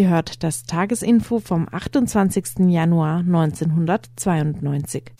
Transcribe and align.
Ihr 0.00 0.08
hört 0.08 0.42
das 0.42 0.62
Tagesinfo 0.62 1.40
vom 1.40 1.68
28. 1.70 2.60
Januar 2.70 3.18
1992. 3.18 5.12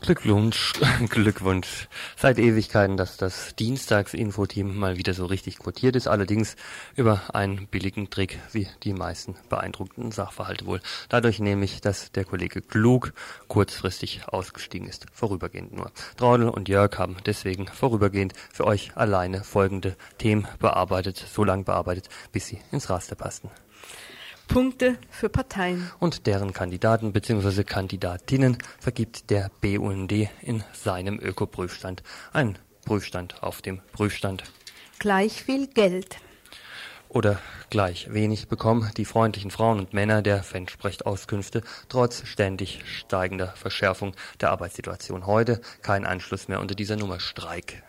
Glückwunsch, 0.00 0.74
Glückwunsch. 1.08 1.88
Seit 2.16 2.38
Ewigkeiten, 2.38 2.96
dass 2.96 3.16
das 3.16 3.56
Dienstags-Info-Team 3.56 4.76
mal 4.78 4.96
wieder 4.96 5.12
so 5.12 5.26
richtig 5.26 5.58
quotiert 5.58 5.96
ist, 5.96 6.06
allerdings 6.06 6.54
über 6.94 7.34
einen 7.34 7.66
billigen 7.66 8.08
Trick, 8.08 8.38
wie 8.52 8.68
die 8.84 8.92
meisten 8.92 9.34
beeindruckten 9.48 10.12
Sachverhalte 10.12 10.66
wohl. 10.66 10.80
Dadurch 11.08 11.40
nämlich, 11.40 11.80
dass 11.80 12.12
der 12.12 12.24
Kollege 12.24 12.62
Klug 12.62 13.12
kurzfristig 13.48 14.28
ausgestiegen 14.28 14.86
ist, 14.86 15.06
vorübergehend 15.12 15.72
nur. 15.72 15.90
Traudel 16.16 16.48
und 16.48 16.68
Jörg 16.68 16.96
haben 16.96 17.16
deswegen 17.26 17.66
vorübergehend 17.66 18.34
für 18.52 18.68
euch 18.68 18.96
alleine 18.96 19.42
folgende 19.42 19.96
Themen 20.18 20.46
bearbeitet, 20.60 21.16
so 21.16 21.42
lange 21.42 21.64
bearbeitet, 21.64 22.08
bis 22.30 22.46
sie 22.46 22.60
ins 22.70 22.88
Raster 22.88 23.16
passten. 23.16 23.50
Punkte 24.48 24.98
für 25.10 25.28
Parteien. 25.28 25.90
Und 25.98 26.26
deren 26.26 26.52
Kandidaten 26.52 27.12
bzw. 27.12 27.64
Kandidatinnen 27.64 28.58
vergibt 28.78 29.30
der 29.30 29.50
BUND 29.60 30.12
in 30.42 30.64
seinem 30.72 31.18
Ökoprüfstand. 31.18 32.02
Ein 32.32 32.58
Prüfstand 32.84 33.42
auf 33.42 33.62
dem 33.62 33.80
Prüfstand. 33.92 34.44
Gleich 34.98 35.42
viel 35.42 35.66
Geld. 35.66 36.16
Oder 37.08 37.38
gleich 37.70 38.12
wenig 38.12 38.48
bekommen 38.48 38.90
die 38.96 39.04
freundlichen 39.04 39.50
Frauen 39.50 39.78
und 39.78 39.92
Männer 39.92 40.22
der 40.22 40.42
Fensprecht-Auskünfte 40.42 41.62
trotz 41.88 42.26
ständig 42.26 42.82
steigender 42.84 43.48
Verschärfung 43.56 44.14
der 44.40 44.50
Arbeitssituation. 44.50 45.26
Heute 45.26 45.60
kein 45.82 46.04
Anschluss 46.04 46.48
mehr 46.48 46.60
unter 46.60 46.74
dieser 46.74 46.96
Nummer 46.96 47.20
Streik. 47.20 47.82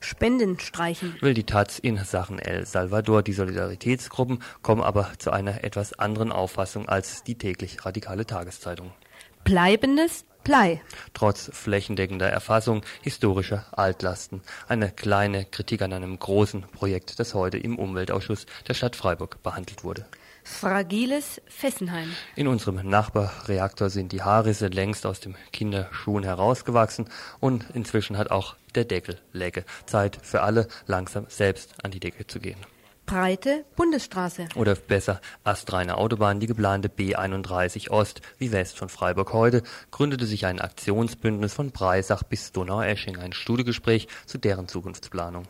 Spenden 0.00 0.58
streichen. 0.58 1.14
Will 1.20 1.34
die 1.34 1.44
Taz 1.44 1.78
in 1.78 1.96
Sachen 1.98 2.38
El 2.38 2.66
Salvador. 2.66 3.22
Die 3.22 3.32
Solidaritätsgruppen 3.32 4.42
kommen 4.62 4.82
aber 4.82 5.12
zu 5.18 5.30
einer 5.30 5.62
etwas 5.62 5.92
anderen 5.98 6.32
Auffassung 6.32 6.88
als 6.88 7.22
die 7.22 7.36
täglich 7.36 7.84
radikale 7.84 8.26
Tageszeitung. 8.26 8.92
Bleibendes 9.44 10.24
Blei. 10.42 10.80
Trotz 11.12 11.50
flächendeckender 11.52 12.28
Erfassung 12.28 12.82
historischer 13.02 13.66
Altlasten. 13.72 14.40
Eine 14.68 14.90
kleine 14.90 15.44
Kritik 15.44 15.82
an 15.82 15.92
einem 15.92 16.18
großen 16.18 16.62
Projekt, 16.62 17.20
das 17.20 17.34
heute 17.34 17.58
im 17.58 17.78
Umweltausschuss 17.78 18.46
der 18.66 18.74
Stadt 18.74 18.96
Freiburg 18.96 19.42
behandelt 19.42 19.84
wurde. 19.84 20.06
Fragiles 20.44 21.40
Fessenheim. 21.46 22.12
In 22.36 22.48
unserem 22.48 22.88
Nachbarreaktor 22.88 23.90
sind 23.90 24.12
die 24.12 24.22
Haarrisse 24.22 24.68
längst 24.68 25.06
aus 25.06 25.20
dem 25.20 25.34
Kinderschuhen 25.52 26.24
herausgewachsen 26.24 27.08
und 27.40 27.66
inzwischen 27.74 28.16
hat 28.16 28.30
auch 28.30 28.56
der 28.74 28.84
Deckel 28.84 29.18
Lecke. 29.32 29.64
Zeit 29.86 30.18
für 30.22 30.42
alle, 30.42 30.68
langsam 30.86 31.26
selbst 31.28 31.74
an 31.82 31.90
die 31.90 32.00
Decke 32.00 32.26
zu 32.26 32.40
gehen. 32.40 32.58
Breite 33.10 33.64
Bundesstraße. 33.74 34.46
Oder 34.54 34.76
besser 34.76 35.20
astreine 35.42 35.98
Autobahn, 35.98 36.38
die 36.38 36.46
geplante 36.46 36.88
B31 36.88 37.90
Ost 37.90 38.20
wie 38.38 38.52
West 38.52 38.78
von 38.78 38.88
Freiburg 38.88 39.32
heute, 39.32 39.64
gründete 39.90 40.26
sich 40.26 40.46
ein 40.46 40.60
Aktionsbündnis 40.60 41.52
von 41.52 41.72
Breisach 41.72 42.22
bis 42.22 42.52
Donauesching, 42.52 43.18
ein 43.18 43.32
Studiegespräch 43.32 44.06
zu 44.26 44.38
deren 44.38 44.68
Zukunftsplanung. 44.68 45.48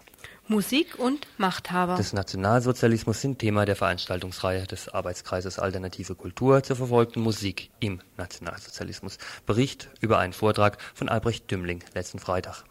Musik 0.51 0.99
und 0.99 1.29
Machthaber. 1.39 1.95
Des 1.95 2.13
Nationalsozialismus 2.13 3.21
sind 3.21 3.39
Thema 3.39 3.67
der 3.67 3.77
Veranstaltungsreihe 3.77 4.67
des 4.67 4.89
Arbeitskreises 4.89 5.61
Alternative 5.61 6.17
Kultur 6.17 6.65
zur 6.65 6.75
verfolgten 6.75 7.21
Musik 7.21 7.71
im 7.79 8.01
Nationalsozialismus. 8.17 9.19
Bericht 9.47 9.91
über 10.01 10.19
einen 10.19 10.33
Vortrag 10.33 10.79
von 10.93 11.09
Albrecht 11.09 11.49
Dümmling 11.53 11.85
letzten 11.95 12.19
Freitag. 12.19 12.65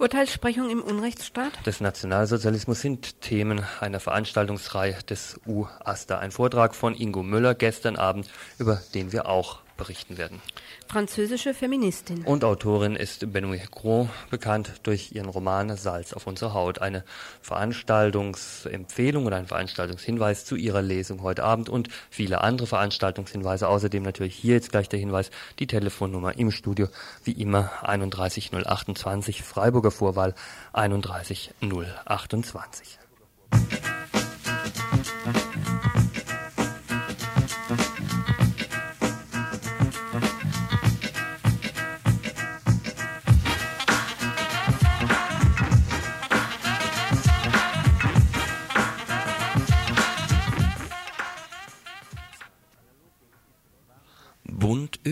Urteilssprechung 0.00 0.68
im 0.68 0.82
Unrechtsstaat? 0.82 1.64
Des 1.64 1.80
Nationalsozialismus 1.80 2.80
sind 2.80 3.20
Themen 3.20 3.62
einer 3.78 4.00
Veranstaltungsreihe 4.00 4.96
des 5.08 5.38
U-AStA. 5.46 6.18
Ein 6.18 6.32
Vortrag 6.32 6.74
von 6.74 6.96
Ingo 6.96 7.22
Müller 7.22 7.54
gestern 7.54 7.94
Abend, 7.94 8.28
über 8.58 8.82
den 8.94 9.12
wir 9.12 9.26
auch 9.26 9.60
berichten 9.76 10.18
werden. 10.18 10.42
Französische 10.88 11.54
Feministin. 11.54 12.24
Und 12.24 12.44
Autorin 12.44 12.96
ist 12.96 13.32
Benoit 13.32 13.70
Gros, 13.70 14.08
bekannt 14.30 14.72
durch 14.84 15.12
ihren 15.12 15.28
Roman 15.28 15.76
Salz 15.76 16.12
auf 16.12 16.26
unsere 16.26 16.54
Haut. 16.54 16.80
Eine 16.80 17.04
Veranstaltungsempfehlung 17.42 19.26
oder 19.26 19.36
ein 19.36 19.46
Veranstaltungshinweis 19.46 20.44
zu 20.44 20.56
ihrer 20.56 20.82
Lesung 20.82 21.22
heute 21.22 21.44
Abend 21.44 21.68
und 21.68 21.88
viele 22.10 22.40
andere 22.40 22.66
Veranstaltungshinweise. 22.66 23.68
Außerdem 23.68 24.02
natürlich 24.02 24.34
hier 24.34 24.54
jetzt 24.54 24.70
gleich 24.70 24.88
der 24.88 24.98
Hinweis, 24.98 25.30
die 25.58 25.66
Telefonnummer 25.66 26.38
im 26.38 26.50
Studio, 26.50 26.88
wie 27.24 27.32
immer 27.32 27.70
31028, 27.82 29.42
Freiburger 29.42 29.90
Vorwahl 29.90 30.34
31028. 30.72 32.98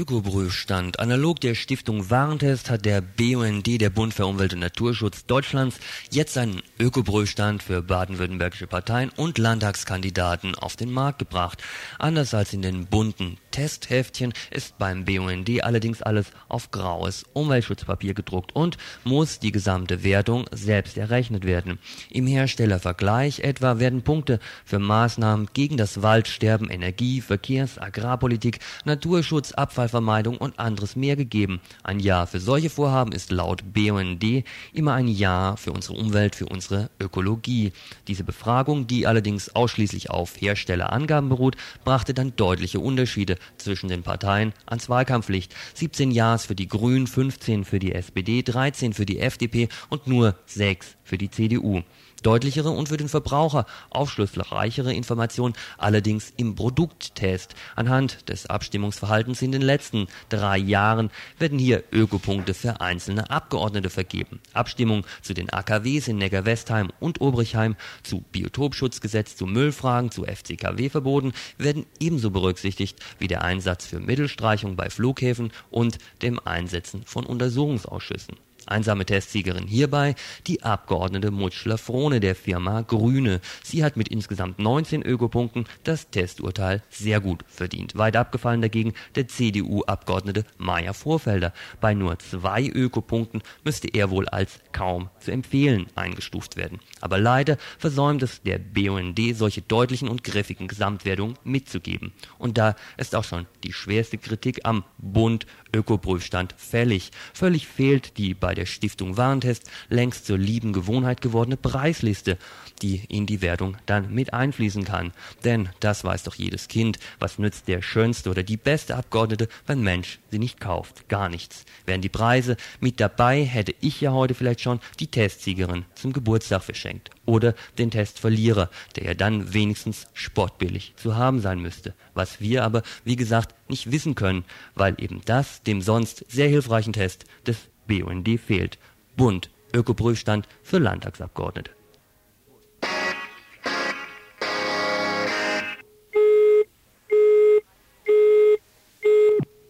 Ökoprüfstand. 0.04 1.00
Analog 1.00 1.40
der 1.40 1.54
Stiftung 1.54 2.10
Warentest 2.10 2.68
hat 2.68 2.84
der 2.84 3.00
BUND, 3.00 3.80
der 3.80 3.88
Bund 3.88 4.12
für 4.12 4.26
Umwelt 4.26 4.52
und 4.52 4.60
Naturschutz 4.60 5.24
Deutschlands, 5.24 5.78
jetzt 6.10 6.36
einen 6.36 6.60
Ökoprüfstand 6.78 7.62
für 7.62 7.80
baden-württembergische 7.80 8.66
Parteien 8.66 9.08
und 9.16 9.38
Landtagskandidaten 9.38 10.56
auf 10.56 10.76
den 10.76 10.90
Markt 10.90 11.20
gebracht. 11.20 11.62
Anders 11.98 12.34
als 12.34 12.52
in 12.52 12.60
den 12.60 12.84
bunten 12.84 13.38
Testheftchen 13.54 14.34
ist 14.50 14.76
beim 14.78 15.04
BUND 15.04 15.48
allerdings 15.62 16.02
alles 16.02 16.26
auf 16.48 16.70
graues 16.70 17.24
Umweltschutzpapier 17.32 18.12
gedruckt 18.12 18.54
und 18.54 18.76
muss 19.04 19.38
die 19.38 19.52
gesamte 19.52 20.04
Wertung 20.04 20.44
selbst 20.52 20.98
errechnet 20.98 21.46
werden. 21.46 21.78
Im 22.10 22.26
Herstellervergleich 22.26 23.40
etwa 23.40 23.78
werden 23.78 24.02
Punkte 24.02 24.38
für 24.64 24.78
Maßnahmen 24.78 25.48
gegen 25.54 25.76
das 25.76 26.02
Waldsterben, 26.02 26.68
Energie, 26.68 27.20
Verkehrs, 27.20 27.78
Agrarpolitik, 27.78 28.58
Natur 28.84 29.14
Naturschutz, 29.14 29.52
Abfallvermeidung 29.52 30.38
und 30.38 30.58
anderes 30.58 30.96
mehr 30.96 31.14
gegeben. 31.14 31.60
Ein 31.84 32.00
Ja 32.00 32.26
für 32.26 32.40
solche 32.40 32.68
Vorhaben 32.68 33.12
ist 33.12 33.30
laut 33.30 33.62
BUND 33.72 34.44
immer 34.72 34.94
ein 34.94 35.06
Ja 35.06 35.54
für 35.56 35.70
unsere 35.70 35.96
Umwelt, 35.96 36.34
für 36.34 36.46
unsere 36.46 36.90
Ökologie. 36.98 37.72
Diese 38.08 38.24
Befragung, 38.24 38.88
die 38.88 39.06
allerdings 39.06 39.54
ausschließlich 39.54 40.10
auf 40.10 40.40
Herstellerangaben 40.40 41.28
beruht, 41.28 41.56
brachte 41.84 42.12
dann 42.12 42.34
deutliche 42.34 42.80
Unterschiede 42.80 43.36
zwischen 43.56 43.88
den 43.88 44.02
Parteien 44.02 44.52
ans 44.66 44.88
Wahlkampflicht. 44.88 45.54
17 45.74 46.10
Ja's 46.10 46.46
für 46.46 46.54
die 46.54 46.68
Grünen, 46.68 47.06
15 47.06 47.64
für 47.64 47.78
die 47.78 47.92
SPD, 47.92 48.42
13 48.42 48.92
für 48.92 49.06
die 49.06 49.20
FDP 49.20 49.68
und 49.88 50.06
nur 50.06 50.36
6 50.46 50.96
für 51.04 51.18
die 51.18 51.30
CDU. 51.30 51.82
Deutlichere 52.24 52.70
und 52.70 52.88
für 52.88 52.96
den 52.96 53.08
Verbraucher 53.08 53.66
aufschlussreichere 53.90 54.92
Informationen 54.92 55.54
allerdings 55.78 56.32
im 56.36 56.56
Produkttest. 56.56 57.54
Anhand 57.76 58.28
des 58.28 58.46
Abstimmungsverhaltens 58.46 59.42
in 59.42 59.52
den 59.52 59.62
letzten 59.62 60.08
drei 60.30 60.58
Jahren 60.58 61.10
werden 61.38 61.58
hier 61.58 61.84
Ökopunkte 61.92 62.54
für 62.54 62.80
einzelne 62.80 63.30
Abgeordnete 63.30 63.90
vergeben. 63.90 64.40
Abstimmung 64.54 65.04
zu 65.22 65.34
den 65.34 65.52
AKWs 65.52 66.08
in 66.08 66.18
Neckar-Westheim 66.18 66.90
und 66.98 67.20
Obrichheim, 67.20 67.76
zu 68.02 68.24
Biotopschutzgesetz, 68.32 69.36
zu 69.36 69.46
Müllfragen, 69.46 70.10
zu 70.10 70.24
FCKW-Verboten 70.24 71.32
werden 71.58 71.84
ebenso 72.00 72.30
berücksichtigt 72.30 72.98
wie 73.18 73.28
der 73.28 73.42
Einsatz 73.42 73.86
für 73.86 74.00
Mittelstreichung 74.00 74.76
bei 74.76 74.88
Flughäfen 74.88 75.52
und 75.70 75.98
dem 76.22 76.40
Einsetzen 76.44 77.02
von 77.04 77.26
Untersuchungsausschüssen. 77.26 78.36
Einsame 78.66 79.04
Testsiegerin 79.04 79.66
hierbei 79.66 80.14
die 80.46 80.62
Abgeordnete 80.62 81.30
Mutschler-Frohne 81.30 82.20
der 82.20 82.34
Firma 82.34 82.82
Grüne. 82.82 83.40
Sie 83.62 83.84
hat 83.84 83.96
mit 83.96 84.08
insgesamt 84.08 84.58
19 84.58 85.02
Ökopunkten 85.02 85.66
das 85.82 86.10
Testurteil 86.10 86.82
sehr 86.90 87.20
gut 87.20 87.44
verdient. 87.48 87.96
Weit 87.96 88.16
abgefallen 88.16 88.62
dagegen 88.62 88.94
der 89.14 89.28
CDU-Abgeordnete 89.28 90.44
Meier 90.58 90.94
Vorfelder. 90.94 91.52
Bei 91.80 91.94
nur 91.94 92.18
zwei 92.18 92.66
Ökopunkten 92.66 93.42
müsste 93.64 93.88
er 93.88 94.10
wohl 94.10 94.28
als 94.28 94.60
kaum 94.72 95.10
zu 95.20 95.30
empfehlen 95.30 95.86
eingestuft 95.94 96.56
werden. 96.56 96.80
Aber 97.00 97.18
leider 97.18 97.58
versäumt 97.78 98.22
es 98.22 98.42
der 98.42 98.58
BUND, 98.58 99.20
solche 99.34 99.62
deutlichen 99.62 100.08
und 100.08 100.24
griffigen 100.24 100.68
Gesamtwertungen 100.68 101.36
mitzugeben. 101.44 102.12
Und 102.38 102.58
da 102.58 102.76
ist 102.96 103.14
auch 103.14 103.24
schon 103.24 103.46
die 103.62 103.72
schwerste 103.72 104.18
Kritik 104.18 104.60
am 104.64 104.84
Bund 104.98 105.46
Ökoprüfstand 105.74 106.54
fällig. 106.56 107.10
Völlig 107.32 107.66
fehlt 107.66 108.16
die 108.18 108.34
bei 108.34 108.53
bei 108.54 108.60
der 108.60 108.66
Stiftung 108.66 109.16
Warentest 109.16 109.68
längst 109.88 110.26
zur 110.26 110.38
lieben 110.38 110.72
Gewohnheit 110.72 111.20
gewordene 111.20 111.56
Preisliste, 111.56 112.38
die 112.82 113.02
in 113.08 113.26
die 113.26 113.42
Wertung 113.42 113.76
dann 113.86 114.14
mit 114.14 114.32
einfließen 114.32 114.84
kann. 114.84 115.12
Denn 115.42 115.70
das 115.80 116.04
weiß 116.04 116.22
doch 116.22 116.36
jedes 116.36 116.68
Kind, 116.68 117.00
was 117.18 117.40
nützt 117.40 117.66
der 117.66 117.82
schönste 117.82 118.30
oder 118.30 118.44
die 118.44 118.56
beste 118.56 118.94
Abgeordnete, 118.94 119.48
wenn 119.66 119.80
Mensch 119.80 120.20
sie 120.30 120.38
nicht 120.38 120.60
kauft. 120.60 121.08
Gar 121.08 121.30
nichts. 121.30 121.64
Wären 121.84 122.00
die 122.00 122.08
Preise 122.08 122.56
mit 122.78 123.00
dabei, 123.00 123.42
hätte 123.42 123.74
ich 123.80 124.00
ja 124.00 124.12
heute 124.12 124.34
vielleicht 124.34 124.60
schon 124.60 124.78
die 125.00 125.08
Testsiegerin 125.08 125.84
zum 125.96 126.12
Geburtstag 126.12 126.62
verschenkt. 126.62 127.10
Oder 127.26 127.54
den 127.78 127.90
Testverlierer, 127.90 128.70
der 128.94 129.04
ja 129.04 129.14
dann 129.14 129.52
wenigstens 129.52 130.06
sportbillig 130.12 130.92
zu 130.94 131.16
haben 131.16 131.40
sein 131.40 131.58
müsste. 131.58 131.94
Was 132.12 132.40
wir 132.40 132.62
aber, 132.62 132.82
wie 133.04 133.16
gesagt, 133.16 133.52
nicht 133.68 133.90
wissen 133.90 134.14
können, 134.14 134.44
weil 134.76 134.94
eben 134.98 135.22
das 135.24 135.62
dem 135.64 135.82
sonst 135.82 136.24
sehr 136.28 136.48
hilfreichen 136.48 136.92
Test 136.92 137.24
des 137.46 137.56
BUND 137.86 138.40
fehlt. 138.40 138.78
Bund, 139.16 139.50
Ökoprüfstand 139.72 140.48
für 140.62 140.78
Landtagsabgeordnete. 140.78 141.70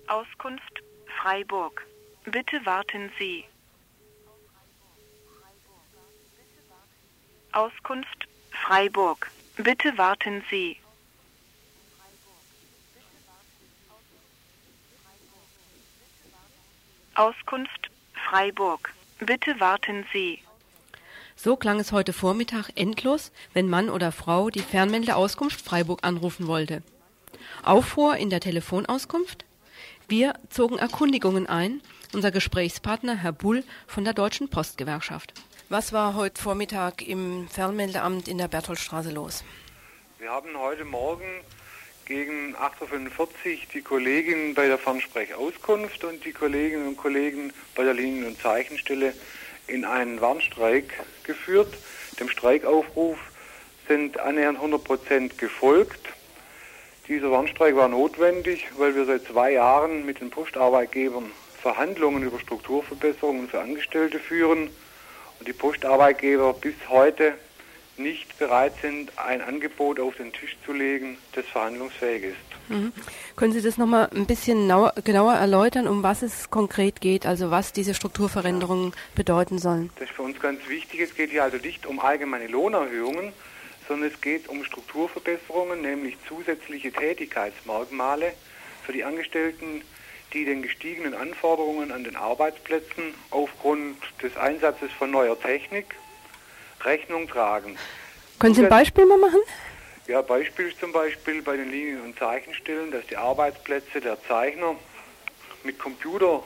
Auskunft 0.07 0.83
Freiburg. 1.21 1.87
Bitte 2.25 2.65
warten 2.65 3.11
Sie. 3.19 3.45
Auskunft 7.53 8.29
Freiburg. 8.51 9.31
Bitte 9.57 9.97
warten 9.97 10.43
Sie. 10.51 10.77
Auskunft 17.15 17.91
Freiburg. 18.35 18.93
Bitte 19.21 19.61
warten 19.61 20.05
Sie. 20.13 20.41
So 21.37 21.55
klang 21.55 21.79
es 21.79 21.93
heute 21.93 22.13
Vormittag 22.13 22.69
endlos, 22.75 23.31
wenn 23.53 23.69
Mann 23.69 23.89
oder 23.89 24.11
Frau 24.11 24.51
die 24.51 24.59
Fernmeldeauskunft 24.59 25.61
Freiburg 25.61 26.01
anrufen 26.03 26.49
wollte. 26.49 26.83
Aufruhr 27.63 28.17
in 28.17 28.31
der 28.31 28.41
Telefonauskunft? 28.41 29.45
Wir 30.09 30.35
zogen 30.51 30.79
Erkundigungen 30.79 31.47
ein, 31.47 31.81
unser 32.13 32.33
Gesprächspartner 32.33 33.15
Herr 33.15 33.31
Bull 33.31 33.63
von 33.87 34.03
der 34.03 34.15
Deutschen 34.15 34.49
Postgewerkschaft. 34.49 35.33
Was 35.69 35.93
war 35.93 36.17
heute 36.17 36.43
Vormittag 36.43 37.07
im 37.07 37.47
Fernmeldeamt 37.49 38.27
in 38.27 38.39
der 38.39 38.49
Bertholdstraße 38.49 39.13
los? 39.13 39.45
Wir 40.19 40.33
haben 40.33 40.59
heute 40.59 40.85
Morgen 40.85 41.45
gegen 42.07 42.55
8.45 42.57 43.19
Uhr 43.19 43.29
die 43.73 43.81
Kolleginnen 43.83 44.55
bei 44.55 44.67
der 44.67 44.79
Fernsprechauskunft 44.79 46.05
und 46.05 46.25
die 46.25 46.33
Kolleginnen 46.33 46.89
und 46.89 46.97
Kollegen 46.97 47.53
bei 47.75 47.85
der 47.85 47.95
Linien- 47.95 48.27
und 48.27 48.41
Zeichenstelle 48.41 49.15
in 49.67 49.85
einen 49.85 50.21
Warnstreik 50.21 50.93
geführt. 51.25 51.75
Dem 52.21 52.29
Streikaufruf 52.29 53.19
sind 53.89 54.19
annähernd 54.19 54.59
100 54.59 54.85
Prozent 54.85 55.39
gefolgt. 55.39 56.09
Dieser 57.09 57.31
Warnstreik 57.31 57.77
war 57.77 57.89
notwendig, 57.89 58.67
weil 58.77 58.95
wir 58.95 59.05
seit 59.05 59.25
zwei 59.25 59.53
Jahren 59.53 60.07
mit 60.07 60.21
den 60.21 60.31
Postarbeitgebern 60.31 61.31
Verhandlungen 61.61 62.23
über 62.23 62.39
Strukturverbesserungen 62.39 63.49
für 63.49 63.61
Angestellte 63.61 64.19
führen 64.19 64.69
und 65.39 65.49
die 65.49 65.53
Postarbeitgeber 65.53 66.53
bis 66.53 66.75
heute 66.89 67.35
nicht 67.99 68.39
bereit 68.39 68.73
sind, 68.83 69.13
ein 69.19 69.41
Angebot 69.41 70.01
auf 70.01 70.17
den 70.17 70.33
Tisch 70.33 70.57
zu 70.65 70.73
legen, 70.73 71.17
das 71.33 71.47
verhandlungsfähig 71.47 72.25
ist. 72.25 72.69
Mhm. 72.69 72.93
Können 73.37 73.53
Sie 73.53 73.63
das 73.63 73.79
nochmal 73.79 74.09
ein 74.15 74.27
bisschen 74.27 74.69
genauer 75.05 75.35
erläutern, 75.35 75.87
um 75.87 76.03
was 76.03 76.23
es 76.23 76.51
konkret 76.51 77.01
geht, 77.01 77.27
also 77.27 77.51
was 77.51 77.73
diese 77.73 77.95
Strukturveränderungen 77.95 78.93
bedeuten 79.15 79.59
sollen? 79.59 79.91
Das 79.97 80.09
ist 80.09 80.15
für 80.15 80.23
uns 80.23 80.41
ganz 80.41 80.67
wichtig. 80.69 81.01
Es 81.01 81.15
geht 81.15 81.31
hier 81.31 81.45
also 81.45 81.59
nicht 81.59 81.87
um 81.87 82.01
allgemeine 82.01 82.47
Lohnerhöhungen, 82.49 83.33
sondern 83.87 84.11
es 84.11 84.21
geht 84.21 84.49
um 84.49 84.65
Strukturverbesserungen, 84.65 85.83
nämlich 85.83 86.17
zusätzliche 86.27 86.91
Tätigkeitsmerkmale 86.93 88.33
für 88.83 88.93
die 88.93 89.05
Angestellten, 89.05 89.83
die 90.33 90.45
den 90.45 90.63
gestiegenen 90.63 91.15
Anforderungen 91.15 91.93
an 91.93 92.03
den 92.03 92.17
Arbeitsplätzen 92.17 93.15
aufgrund 93.31 93.97
des 94.23 94.37
Einsatzes 94.37 94.91
von 94.93 95.11
neuer 95.11 95.39
Technik 95.39 95.95
Rechnung 96.85 97.29
tragen. 97.29 97.79
Können 98.39 98.55
Sie 98.55 98.63
ein 98.63 98.69
Beispiel 98.69 99.07
mal 99.07 99.19
machen? 99.19 99.41
Ja, 100.07 100.21
Beispiel 100.21 100.69
ist 100.69 100.79
zum 100.81 100.93
Beispiel 100.93 101.41
bei 101.43 101.57
den 101.57 101.71
Linien- 101.71 102.03
und 102.03 102.19
Zeichenstellen, 102.19 102.91
dass 102.91 103.07
die 103.07 103.17
Arbeitsplätze 103.17 104.01
der 104.01 104.23
Zeichner 104.29 104.77
mit 105.63 105.79
Computer, 105.79 106.43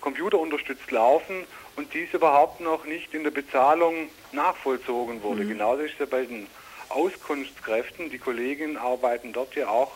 Computer 0.00 0.38
unterstützt 0.38 0.90
laufen 0.90 1.44
und 1.76 1.92
dies 1.92 2.12
überhaupt 2.14 2.60
noch 2.60 2.84
nicht 2.84 3.12
in 3.12 3.22
der 3.22 3.30
Bezahlung 3.30 4.08
nachvollzogen 4.32 5.22
wurde. 5.22 5.44
Mhm. 5.44 5.50
Genauso 5.50 5.82
ist 5.82 5.92
es 5.94 5.98
ja 6.00 6.06
bei 6.06 6.24
den 6.24 6.46
Auskunftskräften. 6.88 8.10
Die 8.10 8.18
Kolleginnen 8.18 8.78
arbeiten 8.78 9.32
dort 9.32 9.54
ja 9.56 9.68
auch 9.68 9.92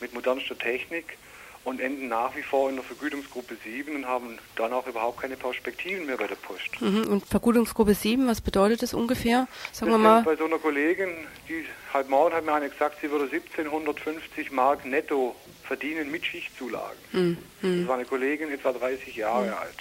mit 0.00 0.14
modernster 0.14 0.56
Technik 0.56 1.18
und 1.64 1.80
enden 1.80 2.08
nach 2.08 2.34
wie 2.36 2.42
vor 2.42 2.70
in 2.70 2.76
der 2.76 2.84
Vergütungsgruppe 2.84 3.56
7 3.62 3.94
und 3.94 4.06
haben 4.06 4.38
dann 4.56 4.72
auch 4.72 4.86
überhaupt 4.86 5.20
keine 5.20 5.36
Perspektiven 5.36 6.06
mehr 6.06 6.16
bei 6.16 6.26
der 6.26 6.36
Post. 6.36 6.80
Mhm. 6.80 7.12
Und 7.12 7.26
Vergütungsgruppe 7.26 7.94
7, 7.94 8.26
was 8.26 8.40
bedeutet 8.40 8.82
das 8.82 8.94
ungefähr? 8.94 9.46
Sagen 9.72 9.92
das 9.92 9.94
wir 9.94 9.98
mal. 9.98 10.22
Bei 10.22 10.36
so 10.36 10.46
einer 10.46 10.58
Kollegin, 10.58 11.10
die 11.48 11.64
halt 11.92 12.08
morgen 12.08 12.34
hat 12.34 12.46
mir 12.46 12.54
eine 12.54 12.70
gesagt, 12.70 12.96
sie 13.02 13.10
würde 13.10 13.24
1750 13.24 14.50
Mark 14.52 14.86
netto 14.86 15.36
verdienen 15.64 16.10
mit 16.10 16.24
Schichtzulagen. 16.24 16.98
Mhm. 17.12 17.36
Das 17.60 17.88
war 17.88 17.96
eine 17.96 18.06
Kollegin, 18.06 18.50
etwa 18.50 18.72
30 18.72 19.14
Jahre 19.16 19.46
mhm. 19.46 19.54
alt. 19.54 19.76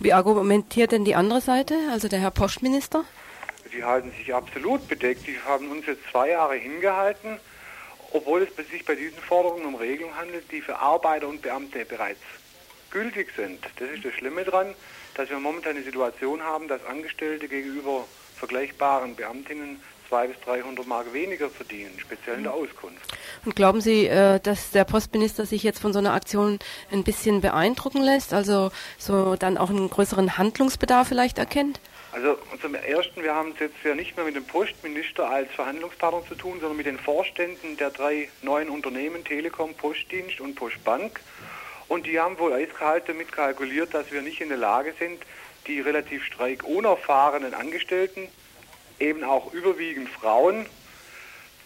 Wie 0.00 0.12
argumentiert 0.12 0.92
denn 0.92 1.04
die 1.04 1.14
andere 1.14 1.40
Seite, 1.40 1.74
also 1.92 2.08
der 2.08 2.18
Herr 2.18 2.32
Postminister? 2.32 3.04
Die 3.72 3.84
halten 3.84 4.10
sich 4.18 4.34
absolut 4.34 4.88
bedeckt. 4.88 5.28
Die 5.28 5.38
haben 5.46 5.70
uns 5.70 5.86
jetzt 5.86 6.02
zwei 6.10 6.30
Jahre 6.30 6.56
hingehalten 6.56 7.38
obwohl 8.10 8.42
es 8.42 8.68
sich 8.70 8.84
bei 8.84 8.94
diesen 8.94 9.18
Forderungen 9.18 9.66
um 9.66 9.74
Regelungen 9.74 10.16
handelt, 10.16 10.50
die 10.50 10.60
für 10.60 10.78
Arbeiter 10.78 11.28
und 11.28 11.42
Beamte 11.42 11.84
bereits 11.84 12.20
gültig 12.90 13.28
sind. 13.36 13.60
Das 13.78 13.88
ist 13.90 14.04
das 14.04 14.12
Schlimme 14.14 14.44
daran, 14.44 14.74
dass 15.14 15.30
wir 15.30 15.38
momentan 15.38 15.76
eine 15.76 15.84
Situation 15.84 16.42
haben, 16.42 16.68
dass 16.68 16.84
Angestellte 16.84 17.48
gegenüber 17.48 18.04
vergleichbaren 18.36 19.14
Beamtinnen 19.14 19.80
200 20.08 20.36
bis 20.36 20.44
300 20.44 20.86
Mark 20.86 21.12
weniger 21.12 21.48
verdienen, 21.48 21.92
speziell 21.98 22.38
in 22.38 22.42
der 22.42 22.52
mhm. 22.52 22.64
Auskunft. 22.64 23.16
Und 23.44 23.56
glauben 23.56 23.80
Sie, 23.80 24.06
äh, 24.06 24.40
dass 24.40 24.70
der 24.70 24.84
Postminister 24.84 25.46
sich 25.46 25.62
jetzt 25.62 25.78
von 25.78 25.92
so 25.92 26.00
einer 26.00 26.12
Aktion 26.12 26.58
ein 26.90 27.04
bisschen 27.04 27.40
beeindrucken 27.40 28.02
lässt, 28.02 28.34
also 28.34 28.72
so 28.98 29.36
dann 29.36 29.56
auch 29.56 29.70
einen 29.70 29.88
größeren 29.88 30.36
Handlungsbedarf 30.36 31.08
vielleicht 31.08 31.38
erkennt? 31.38 31.80
Also 32.12 32.38
zum 32.60 32.74
Ersten, 32.74 33.22
wir 33.22 33.34
haben 33.34 33.52
es 33.52 33.60
jetzt 33.60 33.84
ja 33.84 33.94
nicht 33.94 34.16
mehr 34.16 34.26
mit 34.26 34.34
dem 34.34 34.44
Postminister 34.44 35.30
als 35.30 35.48
Verhandlungspartner 35.52 36.26
zu 36.26 36.34
tun, 36.34 36.58
sondern 36.58 36.76
mit 36.76 36.86
den 36.86 36.98
Vorständen 36.98 37.76
der 37.76 37.90
drei 37.90 38.28
neuen 38.42 38.68
Unternehmen, 38.68 39.24
Telekom, 39.24 39.74
Postdienst 39.74 40.40
und 40.40 40.56
Postbank. 40.56 41.20
Und 41.86 42.06
die 42.06 42.18
haben 42.18 42.38
wohl 42.38 42.52
eiskalt 42.52 43.08
damit 43.08 43.30
kalkuliert, 43.30 43.94
dass 43.94 44.10
wir 44.10 44.22
nicht 44.22 44.40
in 44.40 44.48
der 44.48 44.58
Lage 44.58 44.92
sind, 44.98 45.22
die 45.68 45.80
relativ 45.80 46.24
streikunerfahrenen 46.24 47.54
Angestellten, 47.54 48.28
eben 48.98 49.22
auch 49.22 49.52
überwiegend 49.52 50.08
Frauen, 50.08 50.66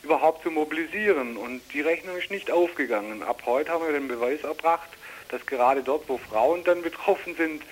überhaupt 0.03 0.43
zu 0.43 0.51
mobilisieren. 0.51 1.39
Und 1.39 1.63
die 1.73 1.81
Rechnung 1.81 2.19
ist 2.19 2.31
nicht 2.31 2.51
aufgegangen. 2.51 3.23
Ab 3.23 3.43
heute 3.47 3.71
haben 3.71 3.87
wir 3.87 3.93
den 3.93 4.09
Beweis 4.09 4.43
erbracht, 4.43 4.91
dass 5.31 5.45
gerade 5.47 5.83
dort, 5.83 6.07
wo 6.07 6.19
Frauen 6.19 6.65
dann 6.65 6.83
betroffen 6.83 7.35
sind, 7.35 7.63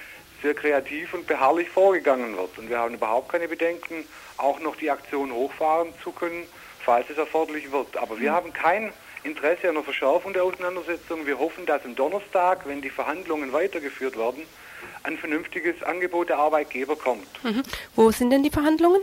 sehr 0.42 0.54
kreativ 0.54 1.14
und 1.14 1.26
beharrlich 1.26 1.68
vorgegangen 1.68 2.36
wird. 2.36 2.58
Und 2.58 2.68
wir 2.68 2.78
haben 2.78 2.94
überhaupt 2.94 3.30
keine 3.30 3.48
Bedenken, 3.48 4.04
auch 4.36 4.60
noch 4.60 4.76
die 4.76 4.90
Aktion 4.90 5.32
hochfahren 5.32 5.92
zu 6.02 6.10
können, 6.12 6.44
falls 6.84 7.08
es 7.10 7.18
erforderlich 7.18 7.70
wird. 7.70 7.96
Aber 7.96 8.18
wir 8.18 8.30
mhm. 8.30 8.34
haben 8.34 8.52
kein 8.52 8.92
Interesse 9.24 9.68
an 9.68 9.76
einer 9.76 9.84
Verschärfung 9.84 10.32
der 10.32 10.44
Auseinandersetzung. 10.44 11.26
Wir 11.26 11.38
hoffen, 11.38 11.64
dass 11.64 11.84
am 11.84 11.94
Donnerstag, 11.94 12.66
wenn 12.66 12.82
die 12.82 12.90
Verhandlungen 12.90 13.52
weitergeführt 13.52 14.18
werden, 14.18 14.42
ein 15.04 15.16
vernünftiges 15.16 15.82
Angebot 15.82 16.28
der 16.28 16.38
Arbeitgeber 16.38 16.96
kommt. 16.96 17.26
Mhm. 17.44 17.62
Wo 17.94 18.10
sind 18.10 18.30
denn 18.30 18.42
die 18.42 18.50
Verhandlungen? 18.50 19.00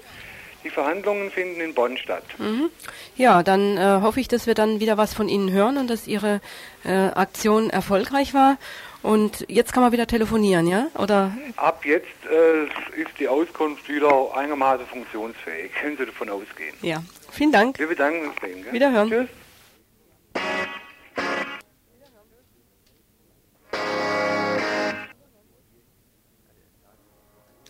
Die 0.63 0.69
Verhandlungen 0.69 1.31
finden 1.31 1.61
in 1.61 1.73
Bonn 1.73 1.97
statt. 1.97 2.23
Mhm. 2.37 2.69
Ja, 3.15 3.43
dann 3.43 3.77
äh, 3.77 4.01
hoffe 4.01 4.19
ich, 4.19 4.27
dass 4.27 4.45
wir 4.45 4.55
dann 4.55 4.81
wieder 4.81 4.97
was 4.97 5.13
von 5.13 5.29
Ihnen 5.29 5.51
hören 5.51 5.77
und 5.77 5.89
dass 5.89 6.05
Ihre 6.05 6.41
äh, 6.83 6.91
Aktion 6.91 7.69
erfolgreich 7.69 8.33
war. 8.33 8.57
Und 9.01 9.45
jetzt 9.47 9.73
kann 9.73 9.83
man 9.83 9.91
wieder 9.91 10.07
telefonieren, 10.07 10.67
ja? 10.67 10.87
Oder? 10.97 11.31
Ab 11.55 11.85
jetzt 11.85 12.07
äh, 12.29 12.63
ist 13.01 13.11
die 13.19 13.27
Auskunft 13.27 13.87
wieder 13.87 14.35
einigermaßen 14.35 14.85
funktionsfähig. 14.87 15.71
Können 15.81 15.97
Sie 15.97 16.05
davon 16.05 16.29
ausgehen. 16.29 16.75
Ja, 16.81 17.01
vielen 17.31 17.51
Dank. 17.51 17.79
Wir 17.79 17.87
bedanken 17.87 18.27
uns? 18.27 18.71
Wiederhören. 18.73 19.09
Tschüss. 19.09 19.29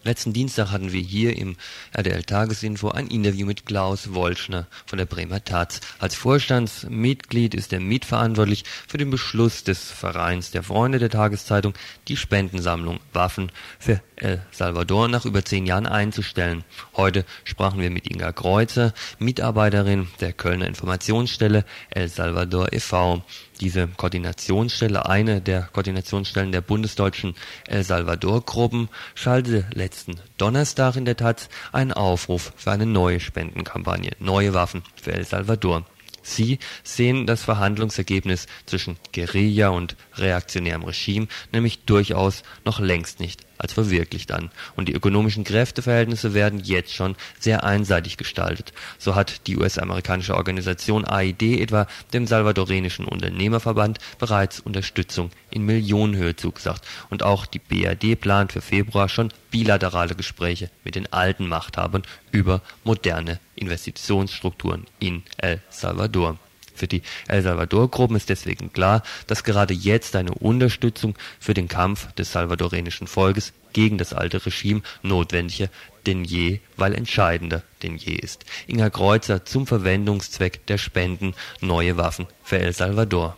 Letzten 0.10 0.34
Dienstag 0.34 0.72
hatten 0.72 0.92
wir 0.92 1.02
hier 1.02 1.38
im 1.38 1.56
RDL 1.96 2.24
Tagesinfo 2.24 2.90
ein 2.90 3.06
Interview 3.10 3.46
mit 3.46 3.68
Klaus 3.68 4.12
Wolschner 4.16 4.66
von 4.88 4.98
der 4.98 5.06
Bremer 5.06 5.44
Taz. 5.46 5.82
Als 6.00 6.16
Vorstandsmitglied 6.16 7.54
ist 7.54 7.72
er 7.74 7.80
mitverantwortlich 7.80 8.64
für 8.88 8.98
den 8.98 9.12
Beschluss 9.12 9.64
des 9.64 9.92
Vereins 9.92 10.50
der 10.50 10.64
Freunde 10.64 10.98
der 10.98 11.12
Tageszeitung, 11.12 11.76
die 12.08 12.18
Spendensammlung 12.18 13.00
Waffen 13.14 13.52
für 13.78 14.02
El 14.16 14.42
Salvador 14.50 15.10
nach 15.10 15.26
über 15.26 15.46
zehn 15.46 15.68
Jahren 15.68 15.86
einzustellen. 15.86 16.64
Heute 16.98 17.24
sprachen 17.44 17.80
wir 17.80 17.92
mit 17.92 18.10
Inga 18.10 18.32
Kreuzer, 18.32 18.96
Mitarbeiterin 19.20 20.08
der 20.22 20.34
Kölner 20.34 20.66
Informationsstelle 20.66 21.66
El 21.92 22.10
Salvador 22.10 22.74
e.V. 22.74 23.22
Diese 23.62 23.88
Koordinationsstelle, 23.88 25.08
eine 25.08 25.42
der 25.42 25.64
Koordinationsstellen 25.74 26.54
der 26.54 26.62
bundesdeutschen 26.62 27.36
El 27.68 27.84
Salvador-Gruppen, 27.84 28.88
schaltete 29.16 29.66
letzten 29.74 30.16
Donnerstag 30.38 30.96
in 30.96 31.04
der 31.04 31.18
Taz 31.18 31.50
einen 31.74 31.92
Aufruf 31.92 32.54
für 32.56 32.72
eine 32.72 32.86
neue 32.86 33.20
Spendenkampagne, 33.20 34.12
neue 34.20 34.54
Waffen 34.54 34.84
für 34.96 35.12
El 35.12 35.26
Salvador. 35.26 35.86
Sie 36.22 36.60
sehen 36.84 37.26
das 37.26 37.44
Verhandlungsergebnis 37.44 38.48
zwischen 38.66 38.98
Guerilla 39.14 39.70
und 39.70 39.96
reaktionärem 40.16 40.84
Regime 40.84 41.28
nämlich 41.52 41.86
durchaus 41.86 42.44
noch 42.66 42.80
längst 42.80 43.20
nicht 43.20 43.49
als 43.60 43.74
verwirklicht 43.74 44.32
an, 44.32 44.50
und 44.76 44.90
die 44.90 44.94
ökonomischen 44.94 45.44
Kräfteverhältnisse 45.44 46.34
werden 46.34 46.60
jetzt 46.64 46.94
schon 46.94 47.16
sehr 47.40 47.64
einseitig 47.64 48.18
gestaltet. 48.18 48.74
So 48.98 49.14
hat 49.14 49.46
die 49.48 49.58
US-amerikanische 49.58 50.36
Organisation 50.36 51.06
AID 51.06 51.44
etwa 51.62 51.88
dem 52.14 52.26
salvadorenischen 52.26 53.06
Unternehmerverband 53.06 54.00
bereits 54.18 54.60
Unterstützung 54.60 55.30
in 55.52 55.66
Millionenhöhe 55.66 56.36
zugesagt, 56.36 56.86
und 57.10 57.22
auch 57.22 57.46
die 57.46 57.60
BRD 57.60 58.20
plant 58.20 58.54
für 58.54 58.62
Februar 58.62 59.10
schon 59.10 59.32
bilaterale 59.52 60.16
Gespräche 60.16 60.72
mit 60.84 60.96
den 60.96 61.12
alten 61.12 61.48
Machthabern 61.48 62.04
über 62.32 62.62
moderne 62.84 63.40
Investitionsstrukturen 63.56 64.86
in 65.00 65.24
El 65.38 65.62
Salvador 65.70 66.38
für 66.80 66.88
die 66.88 67.04
El 67.28 67.42
Salvador-Gruppen 67.44 68.16
ist 68.16 68.30
deswegen 68.30 68.74
klar, 68.74 69.04
dass 69.28 69.44
gerade 69.44 69.74
jetzt 69.74 70.16
eine 70.16 70.34
Unterstützung 70.34 71.16
für 71.40 71.54
den 71.54 71.68
Kampf 71.68 72.12
des 72.14 72.32
salvadorenischen 72.32 73.08
Volkes 73.08 73.54
gegen 73.74 73.98
das 73.98 74.14
alte 74.14 74.44
Regime 74.46 74.82
notwendiger 75.04 75.70
denn 76.06 76.24
je, 76.24 76.60
weil 76.78 76.96
entscheidender 76.96 77.62
denn 77.84 77.98
je 77.98 78.14
ist. 78.14 78.46
Inga 78.68 78.90
Kreuzer 78.90 79.46
zum 79.46 79.68
Verwendungszweck 79.68 80.66
der 80.66 80.78
Spenden 80.78 81.36
neue 81.62 81.98
Waffen 81.98 82.28
für 82.44 82.58
El 82.58 82.74
Salvador. 82.74 83.38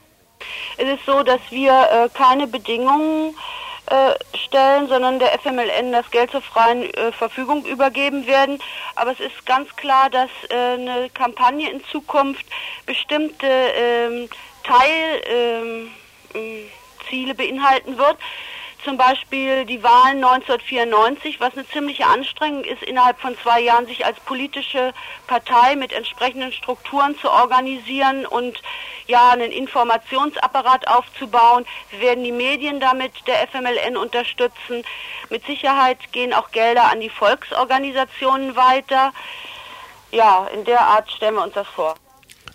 Es 0.77 0.87
ist 0.87 1.05
so, 1.05 1.21
dass 1.23 1.41
wir 1.49 1.71
äh, 1.71 2.09
keine 2.17 2.47
Bedingungen 2.47 3.29
äh, 3.29 3.70
stellen, 4.35 4.87
sondern 4.87 5.19
der 5.19 5.37
FMLN 5.39 5.91
das 5.91 6.09
Geld 6.11 6.31
zur 6.31 6.41
freien 6.41 6.83
äh, 6.93 7.11
Verfügung 7.11 7.65
übergeben 7.65 8.27
werden. 8.27 8.59
Aber 8.95 9.11
es 9.11 9.19
ist 9.19 9.45
ganz 9.45 9.75
klar, 9.75 10.09
dass 10.09 10.29
äh, 10.49 10.55
eine 10.55 11.09
Kampagne 11.09 11.69
in 11.69 11.83
Zukunft 11.85 12.45
bestimmte 12.85 13.47
ähm, 13.47 14.29
Teilziele 14.63 15.91
ähm, 17.31 17.37
beinhalten 17.37 17.97
wird 17.97 18.17
zum 18.83 18.97
Beispiel 18.97 19.65
die 19.65 19.83
Wahlen 19.83 20.23
1994, 20.23 21.39
was 21.39 21.53
eine 21.53 21.67
ziemliche 21.67 22.05
Anstrengung 22.05 22.63
ist, 22.63 22.83
innerhalb 22.83 23.19
von 23.19 23.37
zwei 23.37 23.61
Jahren 23.61 23.85
sich 23.85 24.05
als 24.05 24.19
politische 24.21 24.93
Partei 25.27 25.75
mit 25.75 25.93
entsprechenden 25.93 26.51
Strukturen 26.51 27.17
zu 27.19 27.29
organisieren 27.29 28.25
und 28.25 28.61
ja 29.07 29.31
einen 29.31 29.51
Informationsapparat 29.51 30.87
aufzubauen. 30.87 31.65
Wir 31.91 32.01
werden 32.01 32.23
die 32.23 32.31
Medien 32.31 32.79
damit 32.79 33.13
der 33.27 33.47
FMLN 33.47 33.97
unterstützen. 33.97 34.83
Mit 35.29 35.45
Sicherheit 35.45 36.11
gehen 36.11 36.33
auch 36.33 36.51
Gelder 36.51 36.91
an 36.91 36.99
die 36.99 37.09
Volksorganisationen 37.09 38.55
weiter. 38.55 39.13
Ja, 40.11 40.47
in 40.53 40.65
der 40.65 40.81
Art 40.81 41.11
stellen 41.11 41.35
wir 41.35 41.43
uns 41.43 41.53
das 41.53 41.67
vor. 41.67 41.95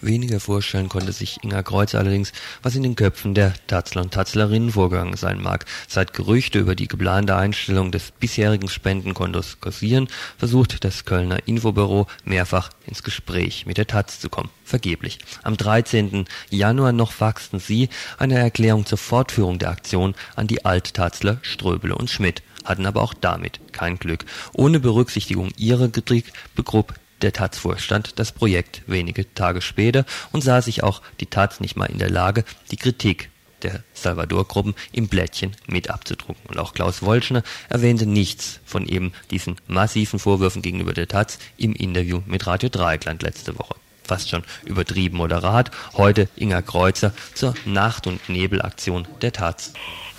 Weniger 0.06 0.40
vorstellen 0.40 0.88
konnte 0.88 1.12
sich 1.12 1.42
Inga 1.42 1.62
Kreuz 1.62 1.94
allerdings, 1.94 2.32
was 2.62 2.75
in 2.75 2.82
den 2.82 2.96
Köpfen 2.96 3.34
der 3.34 3.52
Tatzler 3.66 4.02
und 4.02 4.14
Tatzlerinnen 4.14 4.70
vorgegangen 4.70 5.16
sein 5.16 5.42
mag. 5.42 5.66
Seit 5.88 6.14
Gerüchte 6.14 6.60
über 6.60 6.75
die 6.75 6.88
geplante 6.88 7.36
Einstellung 7.36 7.90
des 7.92 8.12
bisherigen 8.12 8.68
Spendenkontos 8.68 9.60
kursieren, 9.60 10.08
versucht 10.38 10.84
das 10.84 11.04
Kölner 11.04 11.46
Infobüro 11.46 12.06
mehrfach 12.25 12.70
ins 12.86 13.02
Gespräch 13.02 13.66
mit 13.66 13.78
der 13.78 13.86
Taz 13.86 14.20
zu 14.20 14.30
kommen. 14.30 14.50
Vergeblich. 14.64 15.18
Am 15.42 15.56
13. 15.56 16.26
Januar 16.50 16.92
noch 16.92 17.12
faxten 17.12 17.58
sie 17.58 17.88
eine 18.18 18.38
Erklärung 18.38 18.86
zur 18.86 18.98
Fortführung 18.98 19.58
der 19.58 19.70
Aktion 19.70 20.14
an 20.36 20.46
die 20.46 20.64
Alt-Tatzler, 20.64 21.38
Ströbele 21.42 21.94
und 21.94 22.10
Schmidt 22.10 22.42
hatten 22.64 22.86
aber 22.86 23.02
auch 23.02 23.14
damit 23.14 23.60
kein 23.72 23.98
Glück. 23.98 24.25
Ohne 24.52 24.80
Berücksichtigung 24.80 25.50
ihrer 25.56 25.88
Kritik 25.88 26.32
begrub 26.56 26.94
der 27.23 27.32
Taz-Vorstand 27.32 28.18
das 28.18 28.32
Projekt 28.32 28.82
wenige 28.87 29.32
Tage 29.35 29.62
später 29.62 30.04
und 30.32 30.42
sah 30.42 30.62
sich 30.62 30.82
auch 30.82 31.02
die 31.20 31.26
Taz 31.26 31.61
nicht 31.61 31.76
mal 31.76 31.87
in 31.87 31.99
der 31.99 32.11
Lage, 32.11 32.44
die 32.70 32.76
Kritik 32.76 33.30
der 33.62 33.82
Salvador-Gruppen 33.94 34.75
im 34.92 35.08
Blättchen 35.08 35.56
mit 35.66 35.90
abzudrucken. 35.90 36.42
Und 36.49 36.58
auch 36.58 36.75
Klaus 36.75 37.02
Wolschner 37.02 37.42
erwähnte 37.68 38.06
nichts 38.06 38.61
von 38.64 38.87
eben 38.87 39.12
diesen 39.30 39.56
massiven 39.66 40.18
Vorwürfen 40.18 40.62
gegenüber 40.62 40.92
der 40.92 41.08
Taz 41.08 41.38
im 41.56 41.75
Interview 41.75 42.23
mit 42.26 42.46
Radio 42.46 42.68
Dreieckland 42.68 43.23
letzte 43.23 43.58
Woche. 43.58 43.76
Fast 44.04 44.28
schon 44.28 44.44
übertrieben 44.64 45.16
moderat. 45.16 45.70
Heute 45.94 46.28
Inga 46.37 46.62
Kreuzer 46.62 47.12
zur 47.35 47.54
Nacht- 47.64 48.06
und 48.06 48.28
Nebelaktion 48.28 49.08
der 49.20 49.32
Taz. 49.32 49.73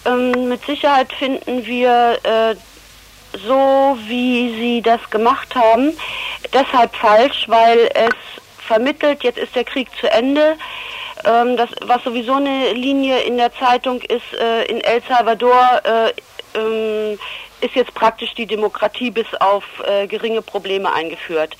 Ähm, 0.05 0.49
mit 0.49 0.65
Sicherheit 0.65 1.13
finden 1.13 1.65
wir 1.65 2.19
äh, 2.23 2.55
so, 3.45 3.97
wie 4.07 4.55
Sie 4.55 4.81
das 4.81 5.09
gemacht 5.09 5.55
haben, 5.55 5.97
deshalb 6.53 6.95
falsch, 6.95 7.45
weil 7.47 7.89
es 7.93 8.15
vermittelt, 8.65 9.23
jetzt 9.23 9.37
ist 9.37 9.55
der 9.55 9.63
Krieg 9.63 9.87
zu 9.99 10.09
Ende. 10.11 10.57
Ähm, 11.25 11.57
das, 11.57 11.69
was 11.81 12.03
sowieso 12.03 12.33
eine 12.33 12.73
Linie 12.73 13.19
in 13.19 13.37
der 13.37 13.53
Zeitung 13.53 14.01
ist, 14.01 14.33
äh, 14.39 14.65
in 14.65 14.81
El 14.81 15.01
Salvador 15.07 15.81
äh, 15.83 16.13
ähm, 16.57 17.19
ist 17.61 17.75
jetzt 17.75 17.93
praktisch 17.93 18.33
die 18.35 18.45
Demokratie 18.45 19.09
bis 19.09 19.27
auf 19.39 19.63
äh, 19.85 20.07
geringe 20.07 20.41
Probleme 20.41 20.91
eingeführt. 20.93 21.55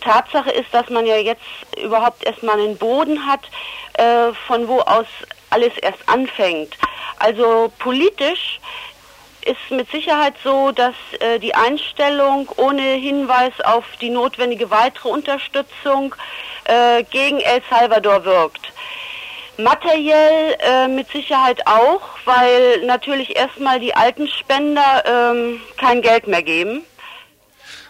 Tatsache 0.00 0.50
ist, 0.50 0.72
dass 0.72 0.88
man 0.88 1.04
ja 1.04 1.16
jetzt 1.16 1.42
überhaupt 1.82 2.24
erstmal 2.24 2.60
einen 2.60 2.76
Boden 2.76 3.26
hat, 3.26 3.40
äh, 3.94 4.32
von 4.46 4.68
wo 4.68 4.80
aus 4.80 5.06
alles 5.50 5.76
erst 5.78 6.08
anfängt. 6.08 6.76
Also 7.18 7.72
politisch 7.78 8.60
ist 9.46 9.70
mit 9.70 9.90
Sicherheit 9.90 10.34
so, 10.42 10.72
dass 10.72 10.94
äh, 11.20 11.38
die 11.38 11.54
Einstellung 11.54 12.48
ohne 12.56 12.82
Hinweis 12.82 13.52
auf 13.64 13.84
die 14.00 14.10
notwendige 14.10 14.70
weitere 14.70 15.08
Unterstützung 15.08 16.14
äh, 16.64 17.04
gegen 17.04 17.40
El 17.40 17.62
Salvador 17.70 18.24
wirkt. 18.24 18.72
Materiell 19.58 20.56
äh, 20.58 20.88
mit 20.88 21.08
Sicherheit 21.10 21.66
auch, 21.66 22.02
weil 22.24 22.84
natürlich 22.84 23.36
erstmal 23.36 23.80
die 23.80 23.94
alten 23.94 24.28
Spender 24.28 25.02
ähm, 25.06 25.62
kein 25.78 26.02
Geld 26.02 26.26
mehr 26.26 26.42
geben. 26.42 26.84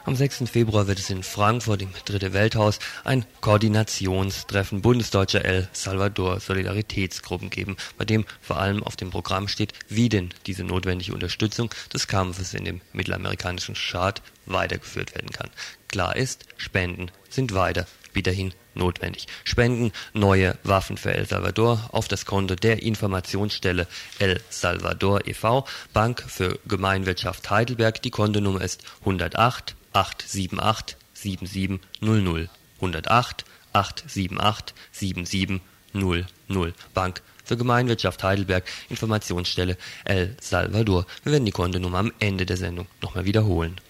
Am 0.06 0.14
6. 0.14 0.48
Februar 0.48 0.86
wird 0.86 1.00
es 1.00 1.10
in 1.10 1.25
Frankfurt 1.25 1.82
im 1.82 1.90
Dritte 2.04 2.32
Welthaus 2.32 2.78
ein 3.02 3.26
Koordinationstreffen 3.40 4.80
bundesdeutscher 4.80 5.44
El 5.44 5.68
Salvador 5.72 6.38
Solidaritätsgruppen 6.38 7.50
geben, 7.50 7.76
bei 7.98 8.04
dem 8.04 8.25
vor 8.40 8.58
allem 8.58 8.84
auf 8.84 8.94
dem 8.94 9.10
Programm 9.10 9.48
steht, 9.48 9.72
wie 9.88 10.08
denn 10.08 10.32
diese 10.46 10.62
notwendige 10.62 11.12
Unterstützung 11.12 11.75
des 11.92 12.06
Kampfes 12.06 12.54
in 12.54 12.64
dem 12.64 12.82
mittelamerikanischen 12.92 13.75
Staat 13.75 14.22
weitergeführt 14.46 15.12
werden 15.16 15.30
kann. 15.30 15.50
Klar 15.88 16.14
ist, 16.14 16.44
Spenden 16.56 17.10
sind 17.28 17.52
weiter 17.52 17.88
weiterhin 18.14 18.54
notwendig. 18.75 19.26
Spenden 19.44 19.92
neue 20.14 20.56
Waffen 20.62 20.96
für 20.96 21.12
El 21.12 21.26
Salvador 21.26 21.90
auf 21.92 22.08
das 22.08 22.25
Konto 22.25 22.54
der 22.54 22.82
Informationsstelle 22.82 23.86
El 24.18 24.40
Salvador 24.48 25.26
e.V., 25.26 25.66
Bank 25.92 26.25
für 26.26 26.58
Gemeinwirtschaft 26.66 27.50
Heidelberg. 27.50 28.00
Die 28.02 28.10
Kontonummer 28.10 28.62
ist 28.62 28.82
108 29.00 29.75
878 29.96 30.96
7700 31.14 32.50
108 32.76 33.44
878 33.72 34.74
7700 34.92 36.74
Bank 36.92 37.22
für 37.44 37.56
Gemeinwirtschaft 37.56 38.22
Heidelberg 38.22 38.64
Informationsstelle 38.90 39.78
El 40.04 40.36
Salvador. 40.40 41.06
Wir 41.22 41.32
werden 41.32 41.46
die 41.46 41.52
Kontonummer 41.52 41.98
am 41.98 42.12
Ende 42.18 42.44
der 42.44 42.58
Sendung 42.58 42.86
nochmal 43.00 43.24
wiederholen. 43.24 43.80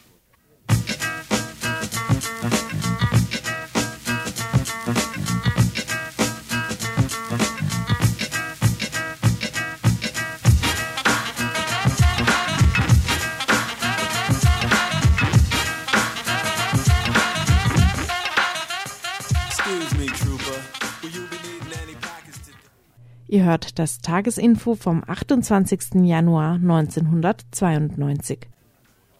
Ihr 23.29 23.45
hört 23.45 23.79
das 23.81 23.99
Tagesinfo 23.99 24.77
vom 24.77 25.03
28. 25.05 26.05
Januar 26.05 26.55
1992. 26.55 28.47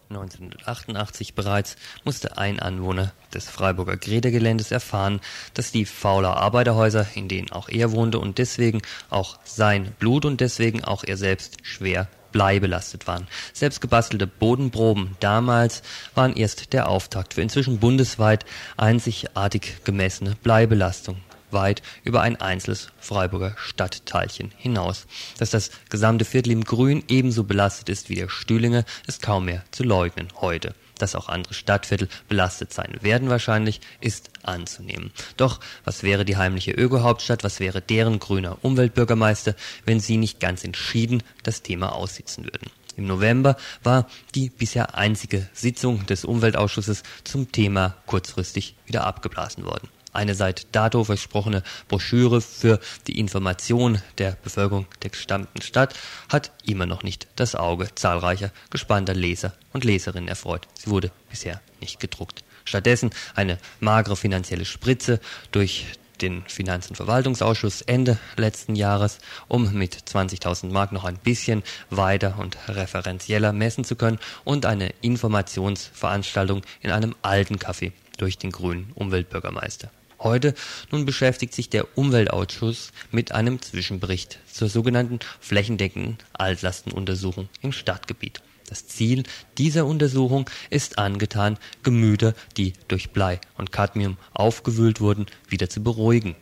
1988 0.09 1.33
bereits 1.33 1.75
musste 2.05 2.37
ein 2.37 2.61
Anwohner 2.61 3.11
des 3.33 3.49
Freiburger 3.49 3.97
Gredergeländes 3.97 4.71
erfahren, 4.71 5.19
dass 5.53 5.73
die 5.73 5.83
Fauler 5.83 6.37
Arbeiterhäuser, 6.37 7.05
in 7.15 7.27
denen 7.27 7.51
auch 7.51 7.67
er 7.67 7.91
wohnte 7.91 8.19
und 8.19 8.37
deswegen 8.37 8.81
auch 9.09 9.37
sein 9.43 9.91
Blut 9.99 10.23
und 10.23 10.39
deswegen 10.39 10.85
auch 10.85 11.03
er 11.03 11.17
selbst 11.17 11.57
schwer 11.63 12.07
bleibelastet 12.31 13.07
waren. 13.07 13.27
Selbst 13.51 13.81
gebastelte 13.81 14.27
Bodenproben 14.27 15.17
damals 15.19 15.81
waren 16.15 16.33
erst 16.37 16.71
der 16.71 16.87
Auftakt 16.87 17.33
für 17.33 17.41
inzwischen 17.41 17.79
bundesweit 17.79 18.45
einzigartig 18.77 19.83
gemessene 19.83 20.35
Bleibelastung 20.35 21.17
weit 21.51 21.81
über 22.03 22.21
ein 22.21 22.39
einzelnes 22.39 22.89
Freiburger 22.99 23.55
Stadtteilchen 23.57 24.51
hinaus. 24.57 25.07
Dass 25.37 25.49
das 25.49 25.71
gesamte 25.89 26.25
Viertel 26.25 26.51
im 26.51 26.63
Grün 26.63 27.03
ebenso 27.07 27.43
belastet 27.43 27.89
ist 27.89 28.09
wie 28.09 28.15
der 28.15 28.29
Stühlinger, 28.29 28.83
ist 29.07 29.21
kaum 29.21 29.45
mehr 29.45 29.63
zu 29.71 29.83
leugnen 29.83 30.27
heute. 30.41 30.73
Dass 30.97 31.15
auch 31.15 31.29
andere 31.29 31.53
Stadtviertel 31.53 32.09
belastet 32.27 32.73
sein 32.73 32.97
werden 33.01 33.29
wahrscheinlich, 33.29 33.81
ist 34.01 34.31
anzunehmen. 34.43 35.11
Doch 35.37 35.59
was 35.85 36.03
wäre 36.03 36.25
die 36.25 36.37
heimliche 36.37 36.71
Öko-Hauptstadt, 36.71 37.43
was 37.43 37.59
wäre 37.59 37.81
deren 37.81 38.19
grüner 38.19 38.57
Umweltbürgermeister, 38.63 39.55
wenn 39.85 39.99
sie 39.99 40.17
nicht 40.17 40.39
ganz 40.39 40.63
entschieden 40.63 41.21
das 41.43 41.61
Thema 41.61 41.93
aussitzen 41.93 42.45
würden? 42.45 42.71
Im 42.95 43.05
November 43.05 43.57
war 43.83 44.07
die 44.33 44.49
bisher 44.49 44.95
einzige 44.95 45.47
Sitzung 45.53 46.07
des 46.07 46.25
Umweltausschusses 46.25 47.03
zum 47.23 47.51
Thema 47.51 47.95
kurzfristig 48.07 48.75
wieder 48.87 49.05
abgeblasen 49.05 49.65
worden 49.65 49.87
eine 50.17 50.33
seit 50.33 50.75
dato 50.75 51.03
versprochene 51.03 51.63
Broschüre 51.87 52.41
für 52.41 52.79
die 53.05 53.19
Information 53.19 54.01
der 54.17 54.31
Bevölkerung 54.43 54.87
der 55.03 55.11
gestammten 55.11 55.61
Stadt 55.61 55.93
hat 56.27 56.51
immer 56.65 56.87
noch 56.87 57.03
nicht 57.03 57.27
das 57.35 57.55
Auge 57.55 57.93
zahlreicher 57.93 58.51
gespannter 58.71 59.13
Leser 59.13 59.53
und 59.73 59.83
Leserinnen 59.83 60.27
erfreut. 60.27 60.67
Sie 60.73 60.89
wurde 60.89 61.11
bisher 61.29 61.61
nicht 61.79 61.99
gedruckt. 61.99 62.43
Stattdessen 62.65 63.11
eine 63.35 63.59
magere 63.79 64.17
finanzielle 64.17 64.65
Spritze 64.65 65.19
durch 65.51 65.85
den 66.21 66.43
Finanz- 66.47 66.89
und 66.89 66.95
Verwaltungsausschuss 66.95 67.81
Ende 67.81 68.17
letzten 68.37 68.75
Jahres, 68.75 69.19
um 69.47 69.71
mit 69.73 69.95
20.000 69.95 70.71
Mark 70.71 70.91
noch 70.91 71.03
ein 71.03 71.19
bisschen 71.19 71.61
weiter 71.91 72.39
und 72.39 72.57
referenzieller 72.67 73.53
messen 73.53 73.83
zu 73.83 73.95
können 73.95 74.17
und 74.43 74.65
eine 74.65 74.89
Informationsveranstaltung 75.01 76.63
in 76.81 76.89
einem 76.89 77.15
alten 77.21 77.57
Café 77.57 77.91
durch 78.17 78.39
den 78.39 78.51
grünen 78.51 78.91
Umweltbürgermeister. 78.95 79.91
Heute 80.19 80.55
nun 80.91 81.05
beschäftigt 81.05 81.53
sich 81.53 81.69
der 81.69 81.97
Umweltausschuss 81.97 82.91
mit 83.11 83.31
einem 83.31 83.61
Zwischenbericht 83.61 84.39
zur 84.51 84.67
sogenannten 84.67 85.19
flächendeckenden 85.39 86.17
Altlastenuntersuchung 86.33 87.49
im 87.61 87.71
Stadtgebiet. 87.71 88.41
Das 88.67 88.87
Ziel 88.87 89.23
dieser 89.57 89.85
Untersuchung 89.85 90.49
ist 90.69 90.97
angetan, 90.97 91.57
Gemüter, 91.83 92.33
die 92.57 92.73
durch 92.87 93.11
Blei 93.11 93.39
und 93.57 93.71
Cadmium 93.71 94.17
aufgewühlt 94.33 94.99
wurden, 94.99 95.27
wieder 95.47 95.69
zu 95.69 95.81
beruhigen 95.81 96.35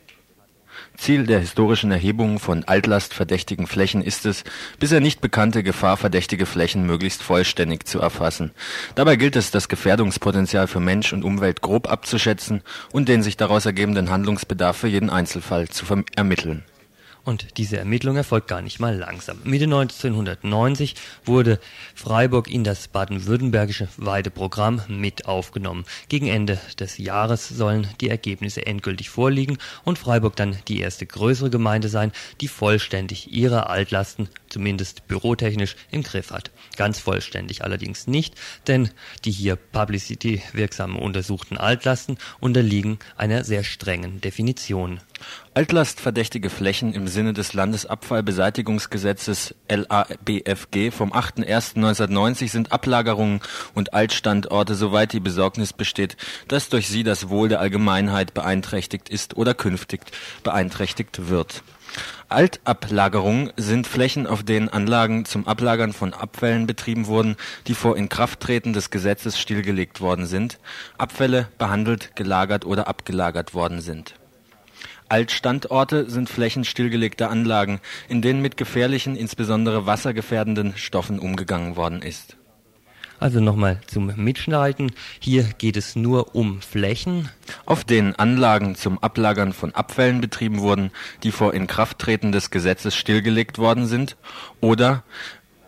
Ziel 0.98 1.26
der 1.26 1.40
historischen 1.40 1.92
Erhebung 1.92 2.40
von 2.40 2.64
allastverdächtigen 2.64 3.68
Flächen 3.68 4.02
ist 4.02 4.26
es, 4.26 4.44
bisher 4.80 5.00
nicht 5.00 5.22
bekannte 5.22 5.64
gefahrverdächtige 5.64 6.46
Flächen 6.46 6.86
möglichst 6.86 7.24
vollständig 7.24 7.88
zu 7.88 8.00
erfassen. 8.00 8.52
Dabei 8.96 9.16
gilt 9.16 9.36
es, 9.36 9.52
das 9.52 9.70
Gefährdungspotenzial 9.70 10.68
für 10.68 10.80
Mensch 10.80 11.14
und 11.14 11.24
Umwelt 11.24 11.62
grob 11.62 11.90
abzuschätzen 11.90 12.62
und 12.92 13.10
den 13.10 13.24
sich 13.24 13.38
daraus 13.38 13.66
ergebenden 13.66 14.10
Handlungsbedarf 14.10 14.78
für 14.78 14.88
jeden 14.88 15.10
Einzelfall 15.10 15.68
zu 15.70 15.86
ermitteln 16.16 16.64
und 17.26 17.58
diese 17.58 17.78
Ermittlung 17.78 18.16
erfolgt 18.16 18.48
gar 18.48 18.62
nicht 18.62 18.80
mal 18.80 18.96
langsam. 18.96 19.40
Mitte 19.44 19.66
1990 19.66 20.96
wurde 21.26 21.60
Freiburg 21.96 22.48
in 22.48 22.64
das 22.64 22.88
baden-württembergische 22.88 23.88
Weideprogramm 23.98 24.82
mit 24.88 25.26
aufgenommen. 25.26 25.86
Gegen 26.08 26.28
Ende 26.28 26.60
des 26.80 26.98
Jahres 26.98 27.50
sollen 27.50 27.88
die 28.00 28.10
Ergebnisse 28.10 28.66
endgültig 28.66 29.10
vorliegen 29.10 29.58
und 29.84 29.98
Freiburg 29.98 30.36
dann 30.36 30.58
die 30.68 30.80
erste 30.80 31.06
größere 31.06 31.50
Gemeinde 31.50 31.90
sein, 31.90 32.12
die 32.42 32.48
vollständig 32.48 33.34
ihre 33.34 33.70
Altlasten, 33.70 34.30
zumindest 34.48 35.08
bürotechnisch, 35.08 35.76
im 35.92 36.04
Griff 36.04 36.32
hat. 36.32 36.52
Ganz 36.78 37.00
vollständig 37.00 37.64
allerdings 37.64 38.08
nicht, 38.08 38.36
denn 38.68 38.90
die 39.26 39.32
hier 39.32 39.56
publicity 39.56 40.44
wirksamen 40.54 40.98
untersuchten 40.98 41.58
Altlasten 41.58 42.18
unterliegen 42.40 43.00
einer 43.18 43.44
sehr 43.44 43.64
strengen 43.64 44.22
Definition. 44.22 45.00
Altlastverdächtige 45.54 46.50
Flächen 46.50 46.94
im 46.94 47.08
Sinne 47.16 47.34
des 47.34 47.54
Landesabfallbeseitigungsgesetzes 47.54 49.56
LABFG 49.70 50.92
vom 50.92 51.14
8.01.1990 51.14 52.52
sind 52.52 52.74
Ablagerungen 52.74 53.40
und 53.74 53.94
Altstandorte, 53.94 54.76
soweit 54.76 55.14
die 55.14 55.22
Besorgnis 55.22 55.72
besteht, 55.72 56.18
dass 56.50 56.68
durch 56.68 56.90
sie 56.90 57.04
das 57.04 57.30
Wohl 57.30 57.48
der 57.48 57.62
Allgemeinheit 57.62 58.34
beeinträchtigt 58.34 59.08
ist 59.08 59.38
oder 59.38 59.54
künftig 59.54 60.02
beeinträchtigt 60.44 61.30
wird. 61.30 61.64
Altablagerungen 62.28 63.54
sind 63.56 63.88
Flächen, 63.88 64.28
auf 64.28 64.44
denen 64.44 64.68
Anlagen 64.68 65.24
zum 65.24 65.48
Ablagern 65.48 65.94
von 65.94 66.14
Abfällen 66.14 66.68
betrieben 66.68 67.08
wurden, 67.08 67.38
die 67.68 67.76
vor 67.76 67.96
Inkrafttreten 67.96 68.74
des 68.74 68.90
Gesetzes 68.90 69.40
stillgelegt 69.40 70.02
worden 70.02 70.26
sind, 70.26 70.60
Abfälle 70.98 71.48
behandelt, 71.58 72.14
gelagert 72.18 72.66
oder 72.66 72.90
abgelagert 72.90 73.54
worden 73.54 73.80
sind 73.80 74.16
Altstandorte 75.16 76.10
sind 76.10 76.30
Flächen 76.30 76.66
stillgelegter 76.66 77.30
Anlagen, 77.30 77.80
in 78.10 78.22
denen 78.22 78.42
mit 78.42 78.58
gefährlichen, 78.58 79.16
insbesondere 79.16 79.86
wassergefährdenden 79.86 80.76
Stoffen 80.76 81.20
umgegangen 81.20 81.78
worden 81.78 82.02
ist. 82.02 82.36
Also 83.18 83.40
nochmal 83.40 83.80
zum 83.88 84.12
Mitschneiden. 84.18 84.92
Hier 85.22 85.44
geht 85.58 85.78
es 85.78 85.96
nur 85.96 86.36
um 86.36 86.62
Flächen, 86.62 87.30
auf 87.66 87.86
denen 87.86 88.14
Anlagen 88.16 88.76
zum 88.76 89.00
Ablagern 89.00 89.54
von 89.54 89.74
Abfällen 89.74 90.20
betrieben 90.20 90.60
wurden, 90.60 90.92
die 91.24 91.32
vor 91.32 91.54
Inkrafttreten 91.54 92.34
des 92.34 92.52
Gesetzes 92.52 92.94
stillgelegt 92.94 93.58
worden 93.58 93.86
sind, 93.86 94.18
oder 94.60 95.06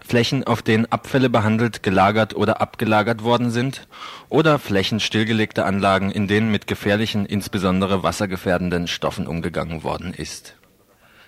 Flächen, 0.07 0.45
auf 0.45 0.61
denen 0.61 0.85
Abfälle 0.85 1.29
behandelt, 1.29 1.83
gelagert 1.83 2.33
oder 2.33 2.61
abgelagert 2.61 3.23
worden 3.23 3.51
sind, 3.51 3.87
oder 4.29 4.57
Flächen 4.57 5.01
stillgelegter 5.01 5.65
Anlagen, 5.65 6.11
in 6.11 6.27
denen 6.27 6.49
mit 6.49 6.65
gefährlichen, 6.65 7.25
insbesondere 7.25 8.03
wassergefährdenden 8.03 8.87
Stoffen 8.87 9.27
umgegangen 9.27 9.83
worden 9.83 10.13
ist. 10.13 10.55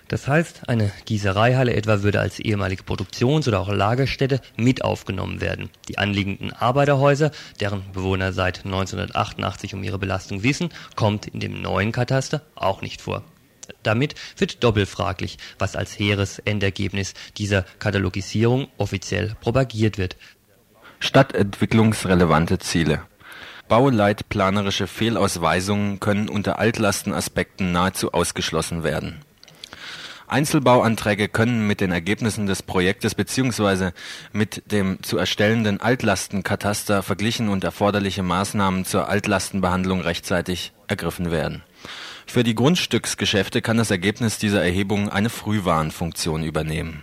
Das 0.08 0.26
heißt, 0.26 0.68
eine 0.68 0.90
Gießereihalle 1.04 1.72
etwa 1.74 2.02
würde 2.02 2.20
als 2.20 2.40
ehemalige 2.40 2.82
Produktions- 2.82 3.46
oder 3.46 3.60
auch 3.60 3.70
Lagerstätte 3.70 4.40
mit 4.56 4.82
aufgenommen 4.82 5.40
werden. 5.40 5.70
Die 5.88 5.98
anliegenden 5.98 6.52
Arbeiterhäuser, 6.52 7.30
deren 7.60 7.84
Bewohner 7.92 8.32
seit 8.32 8.64
1988 8.64 9.74
um 9.74 9.84
ihre 9.84 9.98
Belastung 9.98 10.42
wissen, 10.42 10.70
kommt 10.96 11.26
in 11.26 11.38
dem 11.38 11.60
neuen 11.60 11.92
Kataster 11.92 12.42
auch 12.56 12.82
nicht 12.82 13.02
vor. 13.02 13.22
Damit 13.82 14.14
wird 14.36 14.62
doppelt 14.62 14.88
fraglich, 14.88 15.38
was 15.58 15.76
als 15.76 15.98
hehres 15.98 16.38
Endergebnis 16.40 17.14
dieser 17.36 17.64
Katalogisierung 17.78 18.68
offiziell 18.78 19.36
propagiert 19.40 19.98
wird. 19.98 20.16
Stadtentwicklungsrelevante 20.98 22.58
Ziele 22.58 23.02
Bauleitplanerische 23.68 24.88
Fehlausweisungen 24.88 26.00
können 26.00 26.28
unter 26.28 26.58
Altlastenaspekten 26.58 27.70
nahezu 27.70 28.12
ausgeschlossen 28.12 28.82
werden. 28.82 29.20
Einzelbauanträge 30.26 31.28
können 31.28 31.66
mit 31.66 31.80
den 31.80 31.92
Ergebnissen 31.92 32.46
des 32.46 32.62
Projektes 32.62 33.14
bzw. 33.14 33.90
mit 34.32 34.62
dem 34.72 35.02
zu 35.02 35.18
erstellenden 35.18 35.80
Altlastenkataster 35.80 37.02
verglichen 37.04 37.48
und 37.48 37.62
erforderliche 37.62 38.24
Maßnahmen 38.24 38.84
zur 38.84 39.08
Altlastenbehandlung 39.08 40.00
rechtzeitig 40.00 40.72
ergriffen 40.88 41.30
werden 41.30 41.62
für 42.30 42.44
die 42.44 42.54
Grundstücksgeschäfte 42.54 43.60
kann 43.60 43.76
das 43.76 43.90
Ergebnis 43.90 44.38
dieser 44.38 44.62
Erhebung 44.62 45.08
eine 45.08 45.30
Frühwarnfunktion 45.30 46.44
übernehmen. 46.44 47.02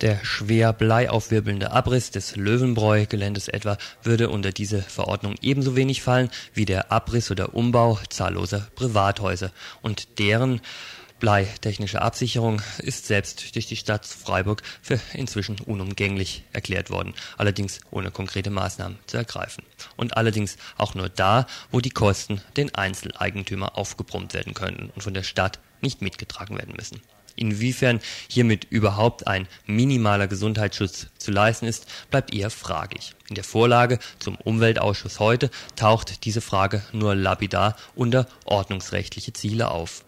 Der 0.00 0.24
schwer 0.24 0.72
bleiaufwirbelnde 0.72 1.70
Abriss 1.70 2.10
des 2.10 2.34
Löwenbräu-Geländes 2.34 3.48
etwa 3.48 3.78
würde 4.02 4.30
unter 4.30 4.50
diese 4.50 4.82
Verordnung 4.82 5.36
ebenso 5.40 5.76
wenig 5.76 6.02
fallen 6.02 6.30
wie 6.52 6.64
der 6.64 6.90
Abriss 6.90 7.30
oder 7.30 7.54
Umbau 7.54 7.98
zahlloser 8.08 8.66
Privathäuser 8.74 9.52
und 9.82 10.18
deren 10.18 10.60
Bleitechnische 11.24 12.02
Absicherung 12.02 12.60
ist 12.76 13.06
selbst 13.06 13.54
durch 13.54 13.64
die 13.66 13.76
Stadt 13.76 14.04
Freiburg 14.04 14.62
für 14.82 15.00
inzwischen 15.14 15.58
unumgänglich 15.58 16.44
erklärt 16.52 16.90
worden, 16.90 17.14
allerdings 17.38 17.80
ohne 17.90 18.10
konkrete 18.10 18.50
Maßnahmen 18.50 18.98
zu 19.06 19.16
ergreifen. 19.16 19.64
Und 19.96 20.18
allerdings 20.18 20.58
auch 20.76 20.94
nur 20.94 21.08
da, 21.08 21.46
wo 21.70 21.80
die 21.80 21.88
Kosten 21.88 22.42
den 22.58 22.74
Einzeleigentümer 22.74 23.78
aufgebrummt 23.78 24.34
werden 24.34 24.52
können 24.52 24.92
und 24.94 25.00
von 25.00 25.14
der 25.14 25.22
Stadt 25.22 25.60
nicht 25.80 26.02
mitgetragen 26.02 26.58
werden 26.58 26.74
müssen. 26.76 27.00
Inwiefern 27.36 28.00
hiermit 28.28 28.66
überhaupt 28.68 29.26
ein 29.26 29.48
minimaler 29.64 30.28
Gesundheitsschutz 30.28 31.06
zu 31.16 31.30
leisten 31.30 31.64
ist, 31.64 31.86
bleibt 32.10 32.34
eher 32.34 32.50
fraglich. 32.50 33.14
In 33.30 33.34
der 33.34 33.44
Vorlage 33.44 33.98
zum 34.18 34.36
Umweltausschuss 34.36 35.20
heute 35.20 35.50
taucht 35.74 36.26
diese 36.26 36.42
Frage 36.42 36.82
nur 36.92 37.14
lapidar 37.14 37.76
unter 37.94 38.28
ordnungsrechtliche 38.44 39.32
Ziele 39.32 39.70
auf. 39.70 40.03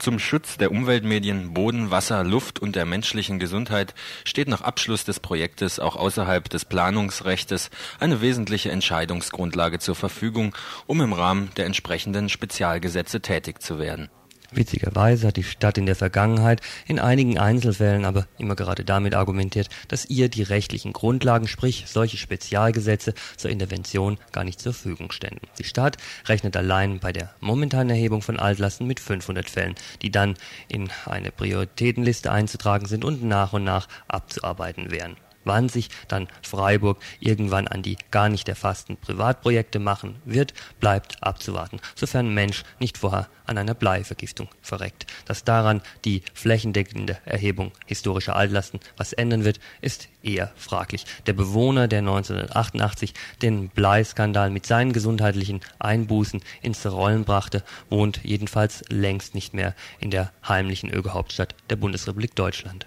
Zum 0.00 0.18
Schutz 0.18 0.56
der 0.56 0.72
Umweltmedien, 0.72 1.52
Boden, 1.52 1.90
Wasser, 1.90 2.24
Luft 2.24 2.58
und 2.58 2.74
der 2.74 2.86
menschlichen 2.86 3.38
Gesundheit 3.38 3.94
steht 4.24 4.48
nach 4.48 4.62
Abschluss 4.62 5.04
des 5.04 5.20
Projektes 5.20 5.78
auch 5.78 5.94
außerhalb 5.94 6.48
des 6.48 6.64
Planungsrechtes 6.64 7.68
eine 7.98 8.22
wesentliche 8.22 8.70
Entscheidungsgrundlage 8.70 9.78
zur 9.78 9.94
Verfügung, 9.94 10.56
um 10.86 11.02
im 11.02 11.12
Rahmen 11.12 11.50
der 11.58 11.66
entsprechenden 11.66 12.30
Spezialgesetze 12.30 13.20
tätig 13.20 13.60
zu 13.60 13.78
werden. 13.78 14.08
Witzigerweise 14.52 15.28
hat 15.28 15.36
die 15.36 15.44
Stadt 15.44 15.78
in 15.78 15.86
der 15.86 15.94
Vergangenheit 15.94 16.60
in 16.86 16.98
einigen 16.98 17.38
Einzelfällen 17.38 18.04
aber 18.04 18.26
immer 18.38 18.56
gerade 18.56 18.84
damit 18.84 19.14
argumentiert, 19.14 19.68
dass 19.86 20.06
ihr 20.06 20.28
die 20.28 20.42
rechtlichen 20.42 20.92
Grundlagen, 20.92 21.46
sprich 21.46 21.84
solche 21.86 22.16
Spezialgesetze 22.16 23.14
zur 23.36 23.50
Intervention 23.50 24.18
gar 24.32 24.42
nicht 24.44 24.60
zur 24.60 24.72
Verfügung 24.72 25.12
ständen. 25.12 25.46
Die 25.58 25.64
Stadt 25.64 25.98
rechnet 26.26 26.56
allein 26.56 26.98
bei 26.98 27.12
der 27.12 27.32
momentanen 27.40 27.90
Erhebung 27.90 28.22
von 28.22 28.40
Altlasten 28.40 28.86
mit 28.86 28.98
500 28.98 29.48
Fällen, 29.48 29.74
die 30.02 30.10
dann 30.10 30.34
in 30.68 30.90
eine 31.06 31.30
Prioritätenliste 31.30 32.32
einzutragen 32.32 32.86
sind 32.86 33.04
und 33.04 33.22
nach 33.22 33.52
und 33.52 33.62
nach 33.64 33.86
abzuarbeiten 34.08 34.90
wären. 34.90 35.16
Wann 35.44 35.68
sich 35.68 35.88
dann 36.08 36.28
Freiburg 36.42 36.98
irgendwann 37.18 37.66
an 37.66 37.82
die 37.82 37.96
gar 38.10 38.28
nicht 38.28 38.48
erfassten 38.48 38.96
Privatprojekte 38.96 39.78
machen 39.78 40.16
wird, 40.24 40.54
bleibt 40.80 41.22
abzuwarten, 41.22 41.80
sofern 41.94 42.32
Mensch 42.34 42.62
nicht 42.78 42.98
vorher 42.98 43.28
an 43.46 43.58
einer 43.58 43.74
Bleivergiftung 43.74 44.48
verreckt. 44.62 45.06
Dass 45.24 45.44
daran 45.44 45.82
die 46.04 46.22
flächendeckende 46.34 47.18
Erhebung 47.24 47.72
historischer 47.86 48.36
Altlasten 48.36 48.80
was 48.96 49.12
ändern 49.12 49.44
wird, 49.44 49.60
ist 49.80 50.08
eher 50.22 50.52
fraglich. 50.56 51.04
Der 51.26 51.32
Bewohner, 51.32 51.88
der 51.88 52.00
1988 52.00 53.14
den 53.42 53.68
Bleiskandal 53.68 54.50
mit 54.50 54.66
seinen 54.66 54.92
gesundheitlichen 54.92 55.60
Einbußen 55.78 56.42
ins 56.62 56.86
Rollen 56.86 57.24
brachte, 57.24 57.64
wohnt 57.88 58.20
jedenfalls 58.22 58.84
längst 58.88 59.34
nicht 59.34 59.54
mehr 59.54 59.74
in 59.98 60.10
der 60.10 60.32
heimlichen 60.46 60.92
Ögehauptstadt 60.92 61.54
der 61.70 61.76
Bundesrepublik 61.76 62.34
Deutschland. 62.34 62.86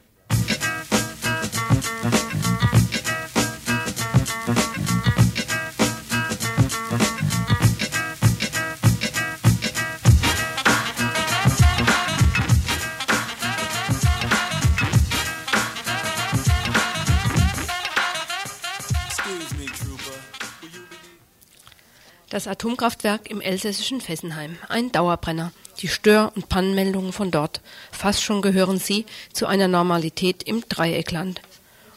Das 22.33 22.47
Atomkraftwerk 22.47 23.29
im 23.29 23.41
elsässischen 23.41 24.01
Fessenheim, 24.01 24.57
ein 24.67 24.91
Dauerbrenner. 24.91 25.51
Die 25.81 25.87
Stör- 25.87 26.31
und 26.33 26.49
Pannenmeldungen 26.49 27.13
von 27.13 27.29
dort. 27.29 27.61
Fast 27.91 28.23
schon 28.23 28.41
gehören 28.41 28.79
sie 28.79 29.05
zu 29.31 29.45
einer 29.45 29.67
Normalität 29.67 30.41
im 30.41 30.63
Dreieckland. 30.67 31.41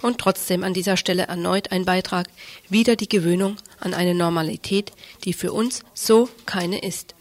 Und 0.02 0.18
trotzdem 0.18 0.62
an 0.62 0.74
dieser 0.74 0.98
Stelle 0.98 1.22
erneut 1.22 1.72
ein 1.72 1.86
Beitrag, 1.86 2.26
wieder 2.68 2.96
die 2.96 3.08
Gewöhnung 3.08 3.56
an 3.80 3.94
eine 3.94 4.14
Normalität, 4.14 4.92
die 5.24 5.32
für 5.32 5.54
uns 5.54 5.84
so 5.94 6.28
keine 6.44 6.80
ist. 6.80 7.14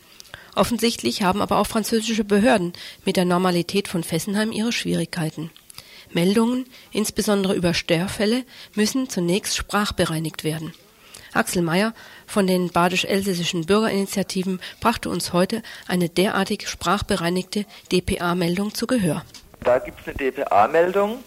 Offensichtlich 0.53 1.21
haben 1.21 1.41
aber 1.41 1.59
auch 1.59 1.67
französische 1.67 2.25
Behörden 2.25 2.73
mit 3.05 3.15
der 3.15 3.23
Normalität 3.23 3.87
von 3.87 4.03
Fessenheim 4.03 4.51
ihre 4.51 4.73
Schwierigkeiten. 4.73 5.51
Meldungen, 6.11 6.65
insbesondere 6.91 7.55
über 7.55 7.73
Störfälle, 7.73 8.43
müssen 8.73 9.07
zunächst 9.07 9.55
sprachbereinigt 9.55 10.43
werden. 10.43 10.73
Axel 11.35 11.61
Mayer 11.61 11.93
von 12.27 12.47
den 12.47 12.69
badisch-elsässischen 12.69 13.65
Bürgerinitiativen 13.65 14.59
brachte 14.79 15.09
uns 15.09 15.33
heute 15.33 15.61
eine 15.87 16.09
derartig 16.09 16.67
sprachbereinigte 16.67 17.65
DPA-Meldung 17.91 18.73
zu 18.73 18.87
Gehör. 18.87 19.23
Da 19.61 19.79
gibt 19.79 19.99
es 20.01 20.07
eine 20.07 20.15
DPA-Meldung 20.17 21.23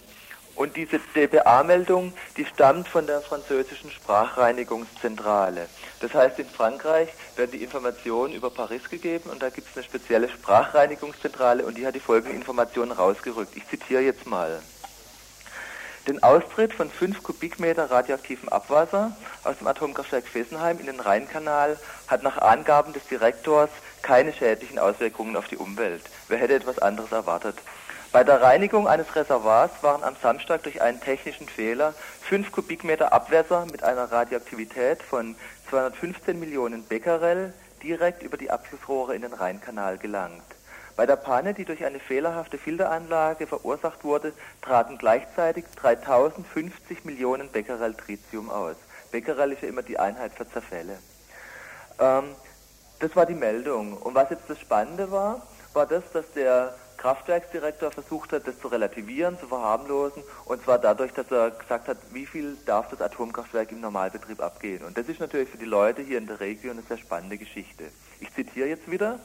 und 0.55 0.75
diese 0.75 0.99
DPA-Meldung, 1.15 2.11
die 2.35 2.45
stammt 2.45 2.87
von 2.87 3.07
der 3.07 3.21
französischen 3.21 3.91
Sprachreinigungszentrale. 3.91 5.67
Das 6.01 6.13
heißt, 6.13 6.37
in 6.39 6.47
Frankreich 6.47 7.07
werden 7.37 7.51
die 7.51 7.63
Informationen 7.63 8.33
über 8.33 8.49
Paris 8.49 8.89
gegeben 8.89 9.29
und 9.29 9.41
da 9.41 9.49
gibt 9.49 9.69
es 9.69 9.77
eine 9.77 9.85
spezielle 9.85 10.27
Sprachreinigungszentrale 10.27 11.65
und 11.65 11.77
die 11.77 11.85
hat 11.87 11.95
die 11.95 12.01
folgenden 12.01 12.37
Informationen 12.37 12.91
rausgerückt. 12.91 13.55
Ich 13.55 13.67
zitiere 13.67 14.01
jetzt 14.01 14.27
mal. 14.27 14.61
Den 16.09 16.23
Austritt 16.23 16.73
von 16.73 16.89
5 16.89 17.21
Kubikmeter 17.21 17.91
radioaktivem 17.91 18.49
Abwasser 18.49 19.15
aus 19.43 19.59
dem 19.59 19.67
Atomkraftwerk 19.67 20.25
Fessenheim 20.27 20.79
in 20.79 20.87
den 20.87 20.99
Rheinkanal 20.99 21.77
hat 22.07 22.23
nach 22.23 22.39
Angaben 22.39 22.93
des 22.93 23.05
Direktors 23.05 23.69
keine 24.01 24.33
schädlichen 24.33 24.79
Auswirkungen 24.79 25.35
auf 25.35 25.47
die 25.47 25.57
Umwelt. 25.57 26.01
Wer 26.27 26.39
hätte 26.39 26.55
etwas 26.55 26.79
anderes 26.79 27.11
erwartet? 27.11 27.57
Bei 28.11 28.23
der 28.23 28.41
Reinigung 28.41 28.87
eines 28.87 29.15
Reservoirs 29.15 29.69
waren 29.83 30.03
am 30.03 30.15
Samstag 30.19 30.63
durch 30.63 30.81
einen 30.81 30.99
technischen 30.99 31.47
Fehler 31.47 31.93
5 32.21 32.51
Kubikmeter 32.53 33.13
Abwässer 33.13 33.67
mit 33.71 33.83
einer 33.83 34.11
Radioaktivität 34.11 35.03
von 35.03 35.35
215 35.69 36.39
Millionen 36.39 36.85
Becquerel 36.85 37.53
direkt 37.83 38.23
über 38.23 38.37
die 38.37 38.49
Abflussrohre 38.49 39.13
in 39.13 39.21
den 39.21 39.33
Rheinkanal 39.33 39.99
gelangt. 39.99 40.41
Bei 40.99 41.05
der 41.05 41.15
Panne, 41.15 41.53
die 41.53 41.63
durch 41.63 41.85
eine 41.85 41.97
fehlerhafte 41.97 42.57
Filteranlage 42.57 43.47
verursacht 43.47 44.03
wurde, 44.03 44.33
traten 44.61 44.97
gleichzeitig 44.97 45.63
3050 45.77 47.05
Millionen 47.05 47.47
Becquerel 47.47 47.93
Tritium 47.93 48.49
aus. 48.49 48.75
Becquerel 49.09 49.53
ist 49.53 49.61
ja 49.61 49.69
immer 49.69 49.81
die 49.81 49.97
Einheit 49.97 50.33
für 50.33 50.45
Zerfälle. 50.49 50.99
Ähm, 52.01 52.35
das 52.99 53.15
war 53.15 53.25
die 53.25 53.33
Meldung. 53.33 53.95
Und 53.95 54.13
was 54.13 54.29
jetzt 54.29 54.49
das 54.49 54.59
Spannende 54.59 55.09
war, 55.09 55.41
war 55.71 55.85
das, 55.85 56.03
dass 56.11 56.29
der 56.33 56.75
Kraftwerksdirektor 56.97 57.91
versucht 57.91 58.33
hat, 58.33 58.45
das 58.45 58.59
zu 58.59 58.67
relativieren, 58.67 59.39
zu 59.39 59.47
verharmlosen, 59.47 60.21
und 60.43 60.61
zwar 60.65 60.79
dadurch, 60.79 61.13
dass 61.13 61.31
er 61.31 61.51
gesagt 61.51 61.87
hat, 61.87 61.97
wie 62.11 62.25
viel 62.25 62.57
darf 62.65 62.89
das 62.89 62.99
Atomkraftwerk 62.99 63.71
im 63.71 63.79
Normalbetrieb 63.79 64.41
abgehen. 64.41 64.83
Und 64.83 64.97
das 64.97 65.07
ist 65.07 65.21
natürlich 65.21 65.47
für 65.47 65.57
die 65.57 65.63
Leute 65.63 66.01
hier 66.01 66.17
in 66.17 66.27
der 66.27 66.41
Region 66.41 66.73
eine 66.73 66.81
sehr 66.81 66.97
spannende 66.97 67.37
Geschichte. 67.37 67.85
Ich 68.19 68.33
zitiere 68.33 68.67
jetzt 68.67 68.91
wieder. 68.91 69.17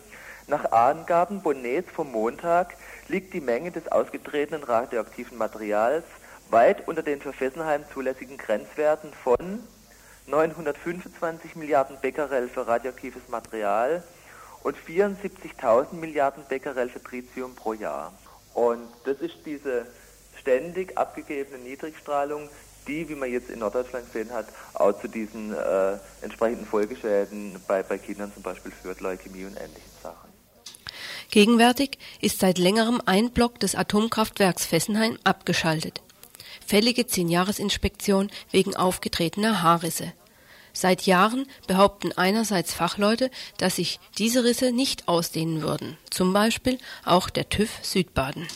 Nach 0.47 0.73
Angaben 0.73 1.41
Bonnets 1.41 1.91
vom 1.91 2.13
Montag 2.13 2.77
liegt 3.09 3.33
die 3.33 3.41
Menge 3.41 3.71
des 3.71 3.91
ausgetretenen 3.91 4.63
radioaktiven 4.63 5.39
Materials 5.39 6.05
weit 6.51 6.87
unter 6.87 7.03
den 7.03 7.21
für 7.23 7.33
Fessenheim 7.33 7.83
zulässigen 7.95 8.37
Grenzwerten 8.37 9.11
von 9.15 9.67
925 10.27 11.57
Milliarden 11.57 11.97
Becquerel 12.01 12.49
für 12.49 12.67
radioaktives 12.67 13.29
Material 13.29 14.03
und 14.63 14.77
74.000 14.77 15.95
Milliarden 15.95 16.45
Becquerel 16.47 16.91
für 16.91 17.03
Tritium 17.03 17.55
pro 17.55 17.73
Jahr. 17.73 18.13
Und 18.53 18.87
das 19.05 19.19
ist 19.21 19.37
diese 19.47 19.87
ständig 20.39 20.99
abgegebene 20.99 21.59
Niedrigstrahlung, 21.59 22.51
die, 22.87 23.09
wie 23.09 23.15
man 23.15 23.31
jetzt 23.31 23.49
in 23.49 23.61
Norddeutschland 23.61 24.13
gesehen 24.13 24.31
hat, 24.31 24.47
auch 24.75 24.93
zu 25.01 25.09
diesen 25.09 25.55
äh, 25.55 25.97
entsprechenden 26.21 26.67
Folgeschäden 26.67 27.59
bei, 27.67 27.83
bei 27.83 27.97
Kindern 27.97 28.31
zum 28.33 28.43
Beispiel 28.43 28.73
führt, 28.73 29.01
Leukämie 29.01 29.47
und 29.47 29.57
ähnlichen 29.57 29.91
Sachen. 30.03 30.24
Gegenwärtig 31.35 31.99
ist 32.21 32.39
seit 32.39 32.59
längerem 32.59 33.03
ein 33.07 33.33
Block 33.33 33.59
des 33.59 33.75
Atomkraftwerks 33.75 34.67
Fessenheim 34.67 35.19
abgeschaltet. 35.25 36.01
Fällige 36.65 37.09
Zehnjahresinspektion 37.09 38.31
wegen 38.53 38.77
aufgetretener 38.77 39.61
Haarrisse. 39.61 40.13
Seit 40.73 41.07
Jahren 41.07 41.49
behaupten 41.67 42.13
einerseits 42.13 42.73
Fachleute, 42.73 43.33
dass 43.59 43.75
sich 43.75 43.99
diese 44.17 44.45
Risse 44.45 44.71
nicht 44.71 45.09
ausdehnen 45.09 45.63
würden, 45.63 45.99
zum 46.09 46.33
Beispiel 46.33 46.79
auch 47.05 47.29
der 47.31 47.49
TÜV 47.49 47.81
Südbaden. 47.83 48.47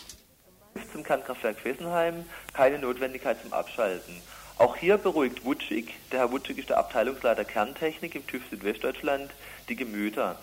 Zum 0.92 1.02
Kernkraftwerk 1.02 1.58
Fessenheim 1.58 2.26
keine 2.52 2.78
Notwendigkeit 2.78 3.42
zum 3.42 3.52
Abschalten. 3.52 4.22
Auch 4.56 4.76
hier 4.76 4.98
beruhigt 4.98 5.44
Wutschig, 5.44 5.94
der 6.12 6.20
Herr 6.20 6.30
Wutschig 6.30 6.58
ist 6.58 6.68
der 6.68 6.78
Abteilungsleiter 6.78 7.44
Kerntechnik 7.44 8.14
im 8.14 8.24
TÜV 8.24 8.42
Südwestdeutschland, 8.50 9.32
die 9.68 9.74
Gemüter. 9.74 10.38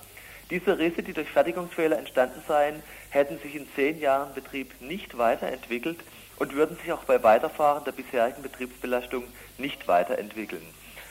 Diese 0.49 0.77
Risse, 0.77 1.01
die 1.01 1.13
durch 1.13 1.29
Fertigungsfehler 1.29 1.97
entstanden 1.97 2.41
seien, 2.47 2.83
hätten 3.09 3.39
sich 3.39 3.55
in 3.55 3.67
zehn 3.75 3.99
Jahren 3.99 4.33
Betrieb 4.35 4.79
nicht 4.79 5.17
weiterentwickelt 5.17 5.97
und 6.37 6.53
würden 6.53 6.77
sich 6.77 6.91
auch 6.91 7.03
bei 7.05 7.23
Weiterfahren 7.23 7.83
der 7.83 7.93
bisherigen 7.93 8.43
Betriebsbelastung 8.43 9.23
nicht 9.57 9.87
weiterentwickeln. 9.87 10.61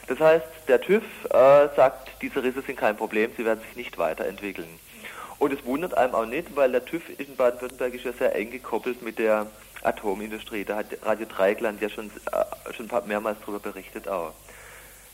Das 0.07 0.21
heißt, 0.21 0.47
der 0.69 0.81
TÜV 0.81 1.03
äh, 1.31 1.69
sagt, 1.75 2.11
diese 2.21 2.43
Risse 2.43 2.63
sind 2.63 2.77
kein 2.77 2.97
Problem, 2.97 3.33
sie 3.37 3.45
werden 3.45 3.61
sich 3.63 3.75
nicht 3.75 3.99
weiterentwickeln. 3.99 4.69
Und 5.39 5.53
es 5.53 5.65
wundert 5.65 5.97
einem 5.97 6.15
auch 6.15 6.27
nicht, 6.27 6.55
weil 6.55 6.71
der 6.71 6.85
TÜV 6.85 7.03
in 7.19 7.35
Baden-Württemberg 7.37 7.95
ist 7.95 8.05
ja 8.05 8.13
sehr 8.13 8.35
eng 8.37 8.51
gekoppelt 8.51 9.03
mit 9.03 9.19
der 9.19 9.47
Atomindustrie. 9.83 10.65
Da 10.65 10.77
hat 10.77 10.87
Radio 11.03 11.27
Dreieckland 11.27 11.81
ja 11.81 11.89
schon, 11.89 12.11
äh, 12.31 12.73
schon 12.73 12.89
mehrmals 13.07 13.39
darüber 13.41 13.59
berichtet 13.59 14.07
auch. 14.07 14.33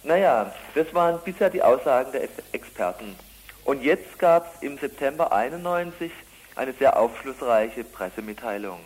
Naja, 0.03 0.53
das 0.75 0.93
waren 0.93 1.21
bisher 1.25 1.51
die 1.51 1.63
Aussagen 1.63 2.13
der 2.13 2.29
Experten. 2.53 3.17
Und 3.64 3.83
jetzt 3.83 4.18
gab 4.18 4.55
es 4.55 4.62
im 4.62 4.79
September 4.79 5.33
91 5.33 6.11
eine 6.57 6.73
sehr 6.73 6.99
aufschlussreiche 6.99 7.85
Pressemitteilung. 7.85 8.81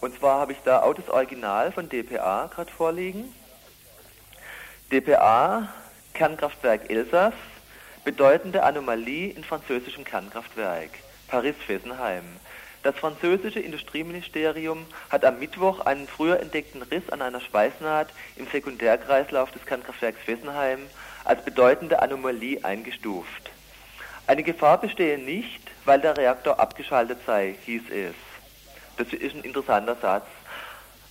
Und 0.00 0.18
zwar 0.18 0.40
habe 0.40 0.52
ich 0.52 0.58
da 0.64 0.82
auch 0.82 0.94
das 0.94 1.08
Original 1.08 1.72
von 1.72 1.88
DPA 1.88 2.50
gerade 2.54 2.70
vorliegen. 2.70 3.32
DPA, 4.90 5.68
Kernkraftwerk 6.12 6.90
Elsass, 6.90 7.34
bedeutende 8.04 8.62
Anomalie 8.62 9.30
in 9.30 9.44
französischem 9.44 10.04
Kernkraftwerk. 10.04 10.90
Paris-Fessenheim. 11.28 12.24
Das 12.82 12.94
französische 12.96 13.60
Industrieministerium 13.60 14.84
hat 15.08 15.24
am 15.24 15.38
Mittwoch 15.38 15.80
einen 15.80 16.06
früher 16.06 16.38
entdeckten 16.38 16.82
Riss 16.82 17.08
an 17.08 17.22
einer 17.22 17.40
Schweißnaht 17.40 18.08
im 18.36 18.46
Sekundärkreislauf 18.46 19.50
des 19.52 19.64
Kernkraftwerks 19.64 20.20
Fessenheim 20.22 20.80
als 21.24 21.42
bedeutende 21.42 22.02
Anomalie 22.02 22.62
eingestuft. 22.62 23.53
Eine 24.26 24.42
Gefahr 24.42 24.80
bestehe 24.80 25.18
nicht, 25.18 25.60
weil 25.84 26.00
der 26.00 26.16
Reaktor 26.16 26.58
abgeschaltet 26.58 27.18
sei, 27.26 27.56
hieß 27.66 27.82
es. 27.90 28.14
Das 28.96 29.12
ist 29.12 29.34
ein 29.34 29.42
interessanter 29.42 29.96
Satz. 30.00 30.26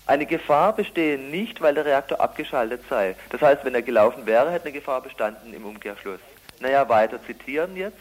Eine 0.07 0.25
Gefahr 0.25 0.73
bestehe 0.73 1.19
nicht, 1.19 1.61
weil 1.61 1.75
der 1.75 1.85
Reaktor 1.85 2.19
abgeschaltet 2.19 2.81
sei. 2.89 3.15
Das 3.29 3.41
heißt, 3.41 3.63
wenn 3.65 3.75
er 3.75 3.83
gelaufen 3.83 4.25
wäre, 4.25 4.51
hätte 4.51 4.65
eine 4.65 4.73
Gefahr 4.73 5.01
bestanden 5.01 5.53
im 5.53 5.65
Umkehrschluss. 5.65 6.19
Naja, 6.59 6.89
weiter 6.89 7.23
zitieren 7.23 7.75
jetzt. 7.75 7.99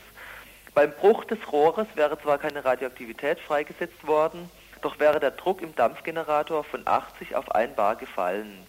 Beim 0.75 0.91
Bruch 0.93 1.25
des 1.25 1.39
Rohres 1.53 1.87
wäre 1.95 2.19
zwar 2.21 2.39
keine 2.39 2.65
Radioaktivität 2.65 3.39
freigesetzt 3.41 4.07
worden, 4.07 4.51
doch 4.81 4.99
wäre 4.99 5.21
der 5.21 5.33
Druck 5.33 5.61
im 5.61 5.77
Dampfgenerator 5.77 6.65
von 6.65 6.87
80 6.87 7.37
auf 7.37 7.55
1 7.55 7.77
Bar 7.77 7.97
gefallen. 7.97 8.67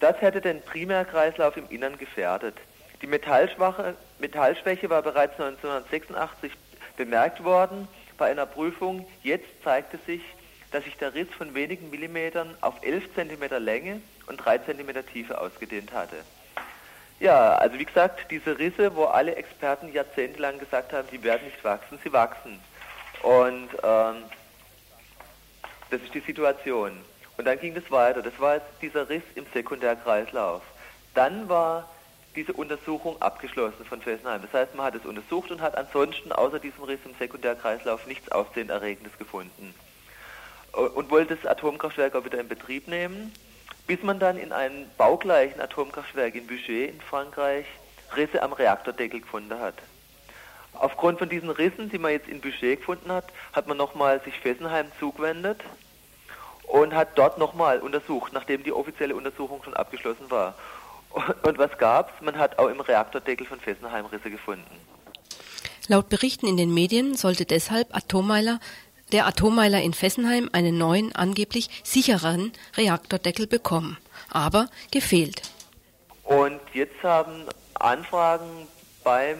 Das 0.00 0.18
hätte 0.22 0.40
den 0.40 0.62
Primärkreislauf 0.62 1.58
im 1.58 1.68
Innern 1.68 1.98
gefährdet. 1.98 2.56
Die 3.02 3.06
Metallschwäche 4.20 4.90
war 4.90 5.02
bereits 5.02 5.32
1986 5.40 6.52
bemerkt 6.96 7.42
worden 7.44 7.88
bei 8.18 8.30
einer 8.30 8.46
Prüfung. 8.46 9.06
Jetzt 9.22 9.48
zeigte 9.64 9.98
sich, 10.06 10.22
dass 10.70 10.84
sich 10.84 10.96
der 10.96 11.14
Riss 11.14 11.28
von 11.36 11.54
wenigen 11.54 11.90
Millimetern 11.90 12.56
auf 12.60 12.74
11 12.82 13.14
cm 13.14 13.62
Länge 13.62 14.00
und 14.26 14.36
3 14.36 14.58
cm 14.58 15.06
Tiefe 15.12 15.40
ausgedehnt 15.40 15.92
hatte. 15.92 16.16
Ja, 17.18 17.56
also 17.56 17.78
wie 17.78 17.84
gesagt, 17.84 18.30
diese 18.30 18.58
Risse, 18.58 18.94
wo 18.96 19.04
alle 19.04 19.34
Experten 19.34 19.92
jahrzehntelang 19.92 20.58
gesagt 20.58 20.92
haben, 20.92 21.06
die 21.12 21.22
werden 21.22 21.44
nicht 21.44 21.62
wachsen, 21.62 21.98
sie 22.02 22.12
wachsen. 22.12 22.58
Und 23.22 23.68
ähm, 23.82 24.22
das 25.90 26.00
ist 26.00 26.14
die 26.14 26.20
Situation. 26.20 26.92
Und 27.36 27.44
dann 27.44 27.58
ging 27.58 27.76
es 27.76 27.90
weiter. 27.90 28.22
Das 28.22 28.38
war 28.38 28.54
jetzt 28.54 28.70
dieser 28.80 29.08
Riss 29.08 29.22
im 29.34 29.44
Sekundärkreislauf. 29.52 30.62
Dann 31.14 31.48
war 31.48 31.88
diese 32.36 32.52
Untersuchung 32.52 33.20
abgeschlossen 33.20 33.84
von 33.84 34.00
Fessenheim. 34.00 34.42
Das 34.42 34.52
heißt, 34.52 34.74
man 34.74 34.86
hat 34.86 34.94
es 34.94 35.04
untersucht 35.04 35.50
und 35.50 35.60
hat 35.60 35.76
ansonsten 35.76 36.32
außer 36.32 36.58
diesem 36.58 36.84
Riss 36.84 37.00
im 37.04 37.14
Sekundärkreislauf 37.18 38.06
nichts 38.06 38.30
Aufsehenerregendes 38.30 39.16
gefunden. 39.18 39.74
Und 40.72 41.10
wollte 41.10 41.36
das 41.36 41.46
Atomkraftwerk 41.46 42.14
auch 42.14 42.24
wieder 42.24 42.38
in 42.38 42.48
Betrieb 42.48 42.86
nehmen 42.86 43.32
bis 43.90 44.04
man 44.04 44.20
dann 44.20 44.38
in 44.38 44.52
einem 44.52 44.86
baugleichen 44.96 45.60
Atomkraftwerk 45.60 46.36
in 46.36 46.46
Boucher 46.46 46.88
in 46.88 47.00
Frankreich 47.00 47.66
Risse 48.14 48.40
am 48.40 48.52
Reaktordeckel 48.52 49.20
gefunden 49.20 49.58
hat. 49.58 49.74
Aufgrund 50.74 51.18
von 51.18 51.28
diesen 51.28 51.50
Rissen, 51.50 51.90
die 51.90 51.98
man 51.98 52.12
jetzt 52.12 52.28
in 52.28 52.40
Boucher 52.40 52.76
gefunden 52.76 53.10
hat, 53.10 53.24
hat 53.52 53.66
man 53.66 53.76
nochmal 53.76 54.20
sich 54.22 54.38
Fessenheim 54.38 54.86
zugewendet 55.00 55.60
und 56.68 56.94
hat 56.94 57.18
dort 57.18 57.38
nochmal 57.38 57.80
untersucht, 57.80 58.32
nachdem 58.32 58.62
die 58.62 58.72
offizielle 58.72 59.16
Untersuchung 59.16 59.60
schon 59.64 59.74
abgeschlossen 59.74 60.30
war. 60.30 60.54
Und 61.10 61.58
was 61.58 61.76
gab's? 61.78 62.12
Man 62.20 62.38
hat 62.38 62.58
auch 62.58 62.68
im 62.68 62.80
Reaktordeckel 62.80 63.46
von 63.46 63.60
Fessenheim 63.60 64.06
Risse 64.06 64.30
gefunden. 64.30 64.70
Laut 65.88 66.08
Berichten 66.08 66.46
in 66.46 66.56
den 66.56 66.72
Medien 66.72 67.16
sollte 67.16 67.44
deshalb 67.44 67.94
Atommeiler 67.94 68.60
der 69.12 69.26
Atommeiler 69.26 69.80
in 69.82 69.92
Fessenheim 69.92 70.48
einen 70.52 70.78
neuen, 70.78 71.14
angeblich 71.14 71.68
sichereren 71.82 72.52
Reaktordeckel 72.76 73.46
bekommen. 73.46 73.98
Aber 74.30 74.68
gefehlt. 74.92 75.42
Und 76.24 76.60
jetzt 76.72 77.02
haben 77.02 77.44
Anfragen 77.74 78.68
beim 79.02 79.38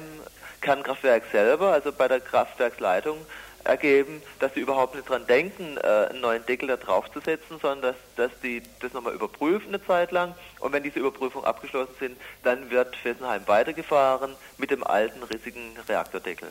Kernkraftwerk 0.61 1.23
selber, 1.31 1.73
also 1.73 1.93
bei 1.93 2.09
der 2.09 2.21
Kraftwerksleitung, 2.21 3.19
ergeben, 3.65 4.23
dass 4.39 4.55
sie 4.55 4.61
überhaupt 4.61 4.95
nicht 4.95 5.09
dran 5.09 5.27
denken, 5.27 5.77
äh, 5.77 6.09
einen 6.11 6.21
neuen 6.21 6.45
Deckel 6.47 6.69
da 6.69 6.77
drauf 6.77 7.11
zu 7.13 7.21
setzen, 7.21 7.59
sondern 7.61 7.83
dass, 7.83 7.97
dass 8.17 8.41
die 8.43 8.63
das 8.81 8.93
nochmal 8.93 9.15
überprüfen 9.15 9.69
eine 9.69 9.85
Zeit 9.85 10.13
lang 10.13 10.35
und 10.61 10.73
wenn 10.73 10.83
diese 10.83 10.99
Überprüfungen 10.99 11.47
abgeschlossen 11.47 11.95
sind, 11.99 12.17
dann 12.43 12.71
wird 12.71 12.97
Fessenheim 12.97 13.43
weitergefahren 13.47 14.35
mit 14.59 14.71
dem 14.71 14.85
alten 14.85 15.23
rissigen 15.23 15.77
Reaktordeckel. 15.89 16.51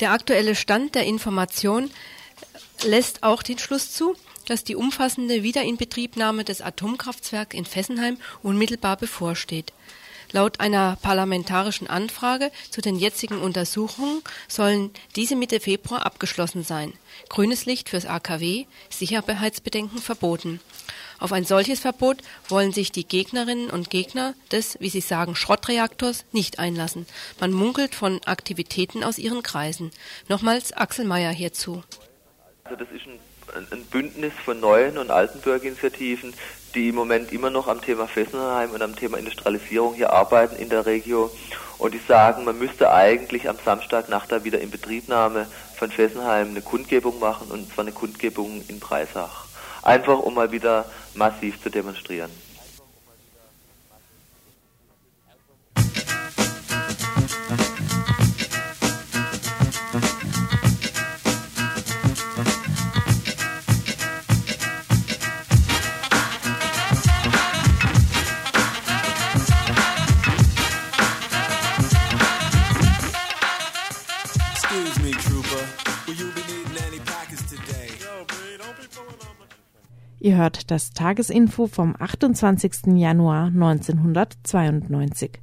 Der 0.00 0.12
aktuelle 0.12 0.54
Stand 0.54 0.94
der 0.94 1.04
Information 1.04 1.90
lässt 2.84 3.22
auch 3.22 3.42
den 3.42 3.58
Schluss 3.58 3.92
zu, 3.92 4.16
dass 4.46 4.64
die 4.64 4.74
umfassende 4.74 5.42
Wiederinbetriebnahme 5.42 6.44
des 6.44 6.62
Atomkraftwerks 6.62 7.54
in 7.54 7.64
Fessenheim 7.64 8.16
unmittelbar 8.42 8.96
bevorsteht. 8.96 9.72
Laut 10.32 10.60
einer 10.60 10.96
parlamentarischen 11.02 11.88
Anfrage 11.88 12.52
zu 12.70 12.80
den 12.80 12.96
jetzigen 12.96 13.40
Untersuchungen 13.40 14.22
sollen 14.48 14.90
diese 15.16 15.34
Mitte 15.34 15.60
Februar 15.60 16.06
abgeschlossen 16.06 16.62
sein. 16.62 16.92
Grünes 17.28 17.66
Licht 17.66 17.88
fürs 17.88 18.06
AKW, 18.06 18.66
Sicherheitsbedenken 18.90 19.98
verboten. 19.98 20.60
Auf 21.18 21.32
ein 21.32 21.44
solches 21.44 21.80
Verbot 21.80 22.18
wollen 22.48 22.72
sich 22.72 22.92
die 22.92 23.06
Gegnerinnen 23.06 23.70
und 23.70 23.90
Gegner 23.90 24.34
des, 24.52 24.78
wie 24.80 24.88
sie 24.88 25.02
sagen, 25.02 25.34
Schrottreaktors 25.34 26.24
nicht 26.32 26.58
einlassen. 26.58 27.06
Man 27.40 27.52
munkelt 27.52 27.94
von 27.94 28.20
Aktivitäten 28.24 29.04
aus 29.04 29.18
ihren 29.18 29.42
Kreisen. 29.42 29.90
Nochmals 30.28 30.72
Axel 30.72 31.04
Mayer 31.04 31.32
hierzu. 31.32 31.82
Also 32.64 32.84
das 32.84 32.88
ist 32.90 33.06
ein, 33.06 33.66
ein 33.70 33.84
Bündnis 33.86 34.32
von 34.44 34.60
neuen 34.60 34.96
und 34.96 35.10
alten 35.10 35.40
Bürgerinitiativen, 35.40 36.32
die 36.74 36.88
im 36.88 36.94
Moment 36.94 37.32
immer 37.32 37.50
noch 37.50 37.68
am 37.68 37.80
Thema 37.80 38.06
Fessenheim 38.06 38.70
und 38.70 38.82
am 38.82 38.96
Thema 38.96 39.18
Industrialisierung 39.18 39.94
hier 39.94 40.12
arbeiten 40.12 40.56
in 40.56 40.68
der 40.68 40.86
Region 40.86 41.30
und 41.78 41.94
die 41.94 42.00
sagen, 42.06 42.44
man 42.44 42.58
müsste 42.58 42.92
eigentlich 42.92 43.48
am 43.48 43.56
Samstag 43.64 44.08
nach 44.08 44.26
der 44.26 44.44
Wiederinbetriebnahme 44.44 45.46
von 45.76 45.90
Fessenheim 45.90 46.50
eine 46.50 46.62
Kundgebung 46.62 47.18
machen 47.18 47.50
und 47.50 47.72
zwar 47.72 47.84
eine 47.84 47.92
Kundgebung 47.92 48.62
in 48.68 48.80
Breisach 48.80 49.50
einfach 49.82 50.18
um 50.18 50.34
mal 50.34 50.52
wieder 50.52 50.84
massiv 51.14 51.62
zu 51.62 51.70
demonstrieren. 51.70 52.30
Ihr 80.22 80.36
hört 80.36 80.70
das 80.70 80.90
Tagesinfo 80.90 81.66
vom 81.66 81.96
28. 81.98 82.94
Januar 82.94 83.46
1992. 83.46 85.40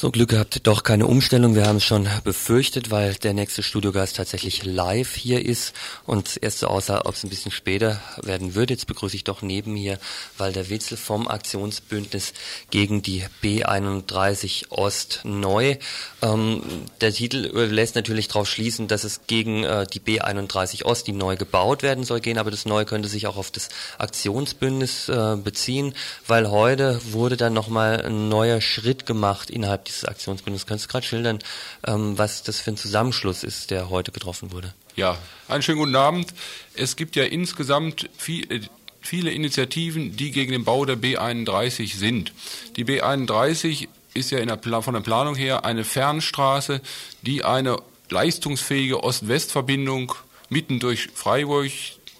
So 0.00 0.12
Glück 0.12 0.28
gehabt, 0.28 0.60
doch 0.62 0.84
keine 0.84 1.08
Umstellung. 1.08 1.56
Wir 1.56 1.66
haben 1.66 1.78
es 1.78 1.84
schon 1.84 2.06
befürchtet, 2.22 2.92
weil 2.92 3.14
der 3.14 3.34
nächste 3.34 3.64
Studiogast 3.64 4.14
tatsächlich 4.14 4.64
live 4.64 5.16
hier 5.16 5.44
ist 5.44 5.74
und 6.06 6.38
erst 6.40 6.60
so 6.60 6.68
aussah, 6.68 7.00
ob 7.04 7.16
es 7.16 7.24
ein 7.24 7.30
bisschen 7.30 7.50
später 7.50 8.00
werden 8.22 8.54
würde. 8.54 8.74
Jetzt 8.74 8.86
begrüße 8.86 9.16
ich 9.16 9.24
doch 9.24 9.42
neben 9.42 9.72
mir 9.72 9.98
Walter 10.36 10.70
Witzel 10.70 10.96
vom 10.96 11.26
Aktionsbündnis 11.26 12.32
gegen 12.70 13.02
die 13.02 13.24
B31 13.42 14.70
Ost 14.70 15.22
neu. 15.24 15.78
Ähm, 16.22 16.62
der 17.00 17.12
Titel 17.12 17.50
lässt 17.52 17.96
natürlich 17.96 18.28
darauf 18.28 18.48
schließen, 18.48 18.86
dass 18.86 19.02
es 19.02 19.22
gegen 19.26 19.64
äh, 19.64 19.84
die 19.92 19.98
B31 19.98 20.84
Ost, 20.84 21.08
die 21.08 21.12
neu 21.12 21.36
gebaut 21.36 21.82
werden 21.82 22.04
soll, 22.04 22.20
gehen, 22.20 22.38
aber 22.38 22.52
das 22.52 22.66
Neue 22.66 22.84
könnte 22.84 23.08
sich 23.08 23.26
auch 23.26 23.36
auf 23.36 23.50
das 23.50 23.68
Aktionsbündnis 23.98 25.08
äh, 25.08 25.34
beziehen, 25.42 25.92
weil 26.28 26.52
heute 26.52 27.00
wurde 27.10 27.36
dann 27.36 27.52
nochmal 27.52 28.00
ein 28.02 28.28
neuer 28.28 28.60
Schritt 28.60 29.04
gemacht 29.04 29.50
innerhalb 29.50 29.87
dieses 29.88 30.04
Aktionsbündnisses. 30.04 30.66
Kannst 30.66 30.84
du 30.84 30.88
gerade 30.88 31.06
schildern, 31.06 31.38
ähm, 31.86 32.16
was 32.16 32.42
das 32.42 32.60
für 32.60 32.70
ein 32.70 32.76
Zusammenschluss 32.76 33.42
ist, 33.42 33.70
der 33.70 33.90
heute 33.90 34.12
getroffen 34.12 34.52
wurde? 34.52 34.74
Ja, 34.96 35.18
einen 35.48 35.62
schönen 35.62 35.78
guten 35.78 35.96
Abend. 35.96 36.32
Es 36.74 36.96
gibt 36.96 37.16
ja 37.16 37.24
insgesamt 37.24 38.08
viel, 38.16 38.50
äh, 38.52 38.60
viele 39.00 39.30
Initiativen, 39.30 40.16
die 40.16 40.30
gegen 40.30 40.52
den 40.52 40.64
Bau 40.64 40.84
der 40.84 40.96
B31 40.96 41.96
sind. 41.96 42.32
Die 42.76 42.84
B31 42.84 43.88
ist 44.14 44.30
ja 44.30 44.44
der 44.44 44.82
von 44.82 44.94
der 44.94 45.00
Planung 45.00 45.34
her 45.34 45.64
eine 45.64 45.84
Fernstraße, 45.84 46.80
die 47.22 47.44
eine 47.44 47.78
leistungsfähige 48.10 49.02
Ost-West-Verbindung 49.02 50.14
mitten 50.48 50.80
durch 50.80 51.08
Freiburg, 51.14 51.70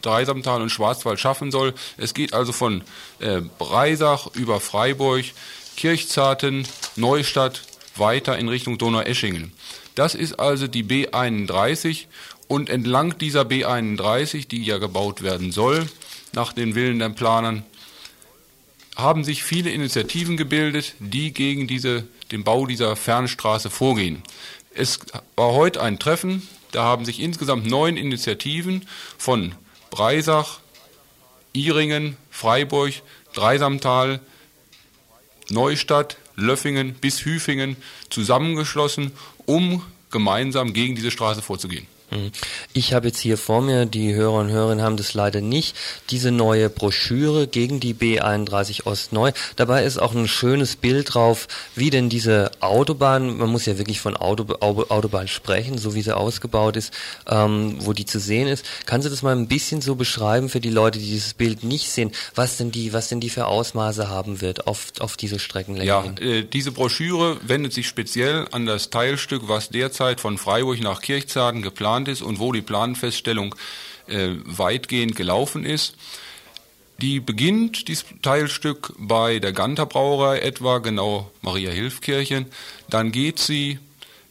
Dreisamtal 0.03 0.63
und 0.63 0.71
Schwarzwald 0.71 1.19
schaffen 1.19 1.51
soll. 1.51 1.75
Es 1.97 2.15
geht 2.15 2.33
also 2.33 2.53
von 2.53 2.85
äh, 3.19 3.41
Breisach 3.59 4.29
über 4.35 4.61
Freiburg 4.61 5.25
Kirchzarten, 5.79 6.67
Neustadt 6.97 7.63
weiter 7.95 8.37
in 8.37 8.49
Richtung 8.49 8.79
Donaueschingen. 8.79 9.53
Das 9.95 10.17
ist 10.17 10.41
also 10.41 10.67
die 10.67 10.83
B31 10.83 12.07
und 12.49 12.69
entlang 12.69 13.17
dieser 13.19 13.43
B31, 13.43 14.49
die 14.49 14.65
ja 14.65 14.79
gebaut 14.79 15.23
werden 15.23 15.53
soll, 15.53 15.87
nach 16.33 16.53
den 16.53 16.75
Willen 16.75 16.99
der 16.99 17.11
Planern, 17.11 17.63
haben 18.97 19.23
sich 19.23 19.45
viele 19.45 19.71
Initiativen 19.71 20.37
gebildet, 20.37 20.95
die 20.99 21.33
gegen 21.33 21.69
diese, 21.69 22.09
den 22.33 22.43
Bau 22.43 22.67
dieser 22.67 22.97
Fernstraße 22.97 23.71
vorgehen. 23.71 24.25
Es 24.75 24.99
war 25.37 25.53
heute 25.53 25.81
ein 25.81 26.01
Treffen, 26.01 26.43
da 26.73 26.83
haben 26.83 27.05
sich 27.05 27.21
insgesamt 27.21 27.67
neun 27.67 27.97
Initiativen 27.97 28.85
von 29.17 29.55
Breisach, 29.91 30.59
Iringen, 31.53 32.17
Freiburg, 32.31 32.95
Dreisamtal, 33.33 34.19
Neustadt, 35.51 36.17
Löffingen 36.37 36.95
bis 36.95 37.25
Hüfingen 37.25 37.77
zusammengeschlossen, 38.11 39.13
um 39.47 39.83
gemeinsam 40.11 40.73
gegen 40.73 40.95
diese 40.95 41.11
Straße 41.11 41.43
vorzugehen. 41.43 41.87
Mhm. 42.11 42.33
Ich 42.73 42.95
habe 42.95 43.09
jetzt 43.09 43.21
hier 43.21 43.37
vor 43.37 43.61
mir, 43.61 43.87
die 43.87 44.15
Hörer 44.15 44.41
und 44.41 44.51
Hörerinnen 44.51 44.85
haben 44.85 44.97
das 44.97 45.15
leider 45.15 45.41
nicht, 45.41 45.77
diese 46.11 46.31
neue 46.31 46.71
Broschüre 46.71 47.47
gegen 47.47 47.81
die 47.81 47.95
B31 47.95 48.87
Ost 48.87 49.13
neu. 49.13 49.33
Dabei 49.57 49.85
ist 49.85 49.99
auch 49.99 50.15
ein 50.15 50.29
schönes 50.29 50.77
Bild 50.77 51.15
drauf, 51.15 51.49
wie 51.75 51.91
denn 51.91 52.09
diese 52.09 52.51
Autobahn, 52.61 53.37
man 53.37 53.51
muss 53.51 53.67
ja 53.67 53.79
wirklich 53.79 54.01
von 54.01 54.17
Auto, 54.17 54.55
Autobahn 54.61 55.29
sprechen, 55.29 55.79
so 55.79 55.95
wie 55.95 56.03
sie 56.03 56.17
ausgebaut 56.17 56.77
ist, 56.77 56.93
ähm, 57.29 57.77
wo 57.81 57.93
die 57.93 58.07
zu 58.07 58.21
sehen 58.21 58.49
ist. 58.49 58.65
Kannst 58.87 59.07
du 59.07 59.11
das 59.11 59.23
mal 59.23 59.37
ein 59.37 59.49
bisschen 59.49 59.81
so 59.81 59.95
beschreiben 59.95 60.49
für 60.49 60.61
die 60.61 60.71
Leute, 60.71 60.99
die 60.99 61.07
dieses 61.07 61.35
Bild 61.35 61.65
nicht 61.65 61.91
sehen, 61.91 62.13
was 62.35 62.57
denn 62.57 62.71
die, 62.71 62.93
was 62.93 63.09
denn 63.09 63.21
die 63.21 63.31
für 63.31 63.47
Ausmaße 63.47 64.09
haben 64.09 64.41
wird 64.41 64.67
auf, 64.67 64.93
auf 65.01 65.17
diese 65.17 65.39
Streckenlänge 65.39 65.89
Ja, 65.89 66.05
äh, 66.21 66.43
diese 66.45 66.73
Broschüre 66.73 67.39
wendet 67.43 67.73
sich 67.73 67.87
speziell 67.89 68.47
an 68.53 68.67
das 68.67 68.91
Teilstück, 68.91 69.49
was 69.49 69.69
derzeit 69.69 70.21
von 70.21 70.39
Freiburg 70.39 70.81
nach 70.81 71.01
Kirchzarten 71.01 71.63
geplant 71.63 71.98
geplant 71.99 72.09
ist 72.09 72.23
und 72.23 72.39
wo 72.39 72.53
die 72.53 72.63
Planfeststellung 72.63 73.55
äh, 74.07 74.31
weitgehend 74.45 75.17
gelaufen 75.17 75.65
ist. 75.65 75.97
Die 77.01 77.21
beginnt, 77.21 77.89
dieses 77.89 78.07
Teilstück, 78.23 78.93
bei 78.99 79.39
der 79.39 79.53
Ganter 79.53 79.87
Brauerei 79.87 80.41
etwa, 80.41 80.79
genau 80.79 81.31
Maria 81.43 81.71
Hilfkirchen. 81.71 82.47
Dann 82.91 83.13
geht 83.13 83.39
sie 83.39 83.79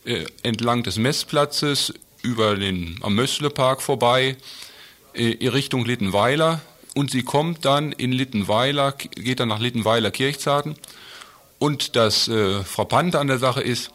äh, 0.06 0.26
entlang 0.44 0.84
des 0.84 0.98
Messplatzes 0.98 1.94
über 2.24 2.56
den 2.56 3.00
am 3.02 3.16
Mössle-Park 3.16 3.82
vorbei, 3.82 4.36
äh, 5.14 5.32
in 5.32 5.50
Richtung 5.50 5.86
Littenweiler. 5.86 6.62
Und 6.94 7.12
sie 7.12 7.24
kommt 7.24 7.64
dann 7.64 7.92
in 7.94 8.12
Littenweiler, 8.12 8.92
geht 8.92 9.40
dann 9.40 9.50
nach 9.50 9.60
Littenweiler 9.60 10.12
Kirchzarten. 10.12 10.76
Und 11.60 11.96
das 11.96 12.28
äh, 12.28 12.64
Frappante 12.64 13.20
an 13.20 13.28
der 13.28 13.38
Sache 13.38 13.62
ist, 13.62 13.92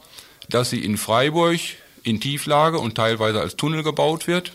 dass 0.48 0.70
sie 0.70 0.82
in 0.82 0.96
Freiburg 0.96 1.60
in 2.02 2.20
Tieflage 2.20 2.78
und 2.78 2.94
teilweise 2.94 3.40
als 3.40 3.56
Tunnel 3.56 3.82
gebaut 3.82 4.26
wird. 4.26 4.52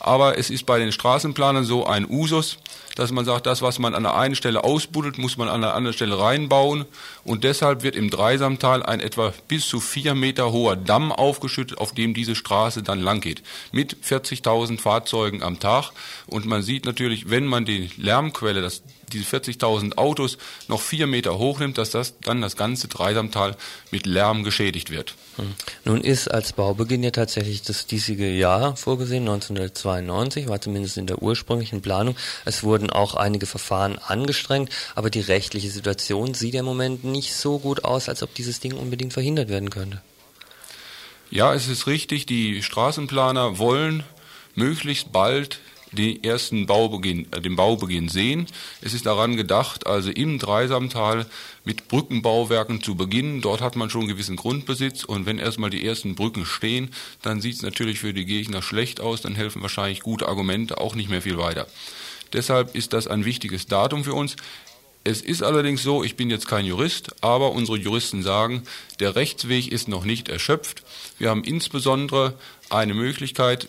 Aber 0.00 0.38
es 0.38 0.50
ist 0.50 0.66
bei 0.66 0.78
den 0.78 0.92
Straßenplanern 0.92 1.64
so 1.64 1.86
ein 1.86 2.08
Usus, 2.08 2.58
dass 2.94 3.10
man 3.10 3.24
sagt, 3.24 3.46
das, 3.46 3.62
was 3.62 3.78
man 3.78 3.94
an 3.94 4.04
der 4.04 4.14
einen 4.14 4.34
Stelle 4.34 4.64
ausbuddelt, 4.64 5.18
muss 5.18 5.36
man 5.36 5.48
an 5.48 5.60
der 5.60 5.74
anderen 5.74 5.94
Stelle 5.94 6.18
reinbauen. 6.18 6.84
Und 7.24 7.44
deshalb 7.44 7.82
wird 7.82 7.96
im 7.96 8.10
Dreisamtal 8.10 8.82
ein 8.82 9.00
etwa 9.00 9.32
bis 9.48 9.66
zu 9.66 9.80
vier 9.80 10.14
Meter 10.14 10.52
hoher 10.52 10.76
Damm 10.76 11.12
aufgeschüttet, 11.12 11.78
auf 11.78 11.92
dem 11.92 12.14
diese 12.14 12.34
Straße 12.34 12.82
dann 12.82 13.00
lang 13.00 13.20
geht. 13.20 13.42
Mit 13.72 13.96
40.000 14.04 14.80
Fahrzeugen 14.80 15.42
am 15.42 15.58
Tag. 15.58 15.90
Und 16.26 16.46
man 16.46 16.62
sieht 16.62 16.84
natürlich, 16.84 17.30
wenn 17.30 17.46
man 17.46 17.64
die 17.64 17.90
Lärmquelle, 17.96 18.62
das 18.62 18.82
diese 19.12 19.36
40.000 19.36 19.96
Autos 19.96 20.38
noch 20.68 20.80
vier 20.80 21.06
Meter 21.06 21.38
hochnimmt, 21.38 21.78
dass 21.78 21.90
das 21.90 22.14
dann 22.20 22.42
das 22.42 22.56
ganze 22.56 22.88
Dreisamtal 22.88 23.56
mit 23.90 24.06
Lärm 24.06 24.44
geschädigt 24.44 24.90
wird. 24.90 25.14
Hm. 25.36 25.54
Nun 25.84 26.00
ist 26.00 26.28
als 26.28 26.52
Baubeginn 26.52 27.02
ja 27.02 27.10
tatsächlich 27.10 27.62
das 27.62 27.86
diesige 27.86 28.28
Jahr 28.30 28.76
vorgesehen, 28.76 29.22
1992, 29.22 30.48
war 30.48 30.60
zumindest 30.60 30.96
in 30.96 31.06
der 31.06 31.22
ursprünglichen 31.22 31.80
Planung. 31.80 32.16
Es 32.44 32.62
wurden 32.62 32.83
auch 32.90 33.14
einige 33.14 33.46
Verfahren 33.46 33.98
angestrengt, 33.98 34.70
aber 34.94 35.10
die 35.10 35.20
rechtliche 35.20 35.70
Situation 35.70 36.34
sieht 36.34 36.54
im 36.54 36.64
Moment 36.64 37.04
nicht 37.04 37.34
so 37.34 37.58
gut 37.58 37.84
aus, 37.84 38.08
als 38.08 38.22
ob 38.22 38.34
dieses 38.34 38.60
Ding 38.60 38.74
unbedingt 38.74 39.12
verhindert 39.12 39.48
werden 39.48 39.70
könnte. 39.70 40.00
Ja, 41.30 41.54
es 41.54 41.68
ist 41.68 41.86
richtig, 41.86 42.26
die 42.26 42.62
Straßenplaner 42.62 43.58
wollen 43.58 44.04
möglichst 44.54 45.12
bald 45.12 45.58
den 45.94 46.22
ersten 46.22 46.66
Baubeginn, 46.66 47.26
äh, 47.32 47.40
den 47.40 47.56
Baubeginn 47.56 48.08
sehen. 48.08 48.46
Es 48.80 48.94
ist 48.94 49.06
daran 49.06 49.36
gedacht, 49.36 49.86
also 49.86 50.10
im 50.10 50.38
Dreisamtal 50.38 51.26
mit 51.64 51.88
Brückenbauwerken 51.88 52.82
zu 52.82 52.94
beginnen. 52.94 53.40
Dort 53.40 53.60
hat 53.60 53.76
man 53.76 53.90
schon 53.90 54.08
gewissen 54.08 54.36
Grundbesitz 54.36 55.04
und 55.04 55.26
wenn 55.26 55.38
erstmal 55.38 55.70
die 55.70 55.86
ersten 55.86 56.14
Brücken 56.14 56.46
stehen, 56.46 56.90
dann 57.22 57.40
sieht 57.40 57.56
es 57.56 57.62
natürlich 57.62 58.00
für 58.00 58.12
die 58.12 58.26
Gegner 58.26 58.62
schlecht 58.62 59.00
aus, 59.00 59.22
dann 59.22 59.34
helfen 59.34 59.62
wahrscheinlich 59.62 60.00
gute 60.00 60.28
Argumente 60.28 60.78
auch 60.78 60.94
nicht 60.94 61.10
mehr 61.10 61.22
viel 61.22 61.38
weiter. 61.38 61.66
Deshalb 62.34 62.74
ist 62.74 62.92
das 62.92 63.06
ein 63.06 63.24
wichtiges 63.24 63.66
Datum 63.66 64.04
für 64.04 64.12
uns. 64.12 64.36
Es 65.04 65.20
ist 65.22 65.42
allerdings 65.42 65.82
so, 65.82 66.04
ich 66.04 66.16
bin 66.16 66.30
jetzt 66.30 66.48
kein 66.48 66.66
Jurist, 66.66 67.22
aber 67.22 67.52
unsere 67.52 67.78
Juristen 67.78 68.22
sagen, 68.22 68.64
der 69.00 69.16
Rechtsweg 69.16 69.70
ist 69.70 69.88
noch 69.88 70.04
nicht 70.04 70.28
erschöpft. 70.28 70.82
Wir 71.18 71.30
haben 71.30 71.44
insbesondere 71.44 72.34
eine 72.70 72.94
Möglichkeit, 72.94 73.68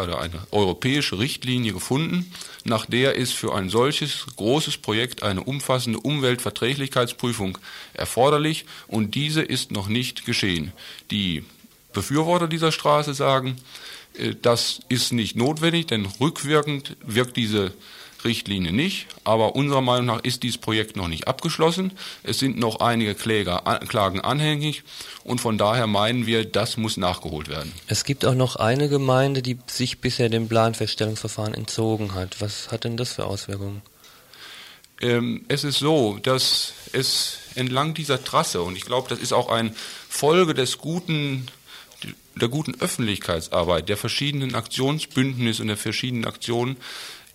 oder 0.00 0.20
eine 0.20 0.40
europäische 0.50 1.18
Richtlinie 1.18 1.72
gefunden, 1.72 2.32
nach 2.64 2.86
der 2.86 3.14
ist 3.14 3.32
für 3.32 3.54
ein 3.54 3.68
solches 3.68 4.26
großes 4.36 4.78
Projekt 4.78 5.22
eine 5.22 5.42
umfassende 5.42 6.00
Umweltverträglichkeitsprüfung 6.00 7.58
erforderlich 7.92 8.64
und 8.88 9.14
diese 9.14 9.42
ist 9.42 9.70
noch 9.70 9.88
nicht 9.88 10.24
geschehen. 10.24 10.72
Die 11.10 11.44
Befürworter 11.92 12.48
dieser 12.48 12.72
Straße 12.72 13.14
sagen, 13.14 13.56
das 14.42 14.80
ist 14.88 15.12
nicht 15.12 15.36
notwendig, 15.36 15.86
denn 15.86 16.06
rückwirkend 16.20 16.96
wirkt 17.04 17.36
diese 17.36 17.72
Richtlinie 18.24 18.72
nicht, 18.72 19.06
aber 19.24 19.54
unserer 19.54 19.82
Meinung 19.82 20.06
nach 20.06 20.20
ist 20.20 20.42
dieses 20.42 20.58
Projekt 20.58 20.96
noch 20.96 21.08
nicht 21.08 21.28
abgeschlossen. 21.28 21.92
Es 22.22 22.38
sind 22.38 22.58
noch 22.58 22.80
einige 22.80 23.14
Kläger, 23.14 23.62
Klagen 23.86 24.20
anhängig 24.20 24.82
und 25.24 25.40
von 25.40 25.58
daher 25.58 25.86
meinen 25.86 26.26
wir, 26.26 26.44
das 26.44 26.76
muss 26.76 26.96
nachgeholt 26.96 27.48
werden. 27.48 27.72
Es 27.86 28.04
gibt 28.04 28.24
auch 28.24 28.34
noch 28.34 28.56
eine 28.56 28.88
Gemeinde, 28.88 29.42
die 29.42 29.58
sich 29.66 30.00
bisher 30.00 30.28
dem 30.28 30.48
Planfeststellungsverfahren 30.48 31.54
entzogen 31.54 32.14
hat. 32.14 32.40
Was 32.40 32.72
hat 32.72 32.84
denn 32.84 32.96
das 32.96 33.12
für 33.12 33.26
Auswirkungen? 33.26 33.82
Ähm, 35.00 35.44
es 35.48 35.64
ist 35.64 35.78
so, 35.78 36.18
dass 36.22 36.72
es 36.92 37.38
entlang 37.56 37.94
dieser 37.94 38.24
Trasse, 38.24 38.62
und 38.62 38.76
ich 38.76 38.84
glaube, 38.84 39.08
das 39.08 39.18
ist 39.18 39.32
auch 39.32 39.48
eine 39.48 39.74
Folge 40.08 40.54
des 40.54 40.78
guten 40.78 41.46
der 42.40 42.48
guten 42.48 42.80
Öffentlichkeitsarbeit, 42.80 43.88
der 43.88 43.96
verschiedenen 43.96 44.54
Aktionsbündnisse 44.54 45.62
und 45.62 45.68
der 45.68 45.76
verschiedenen 45.76 46.24
Aktionen 46.24 46.76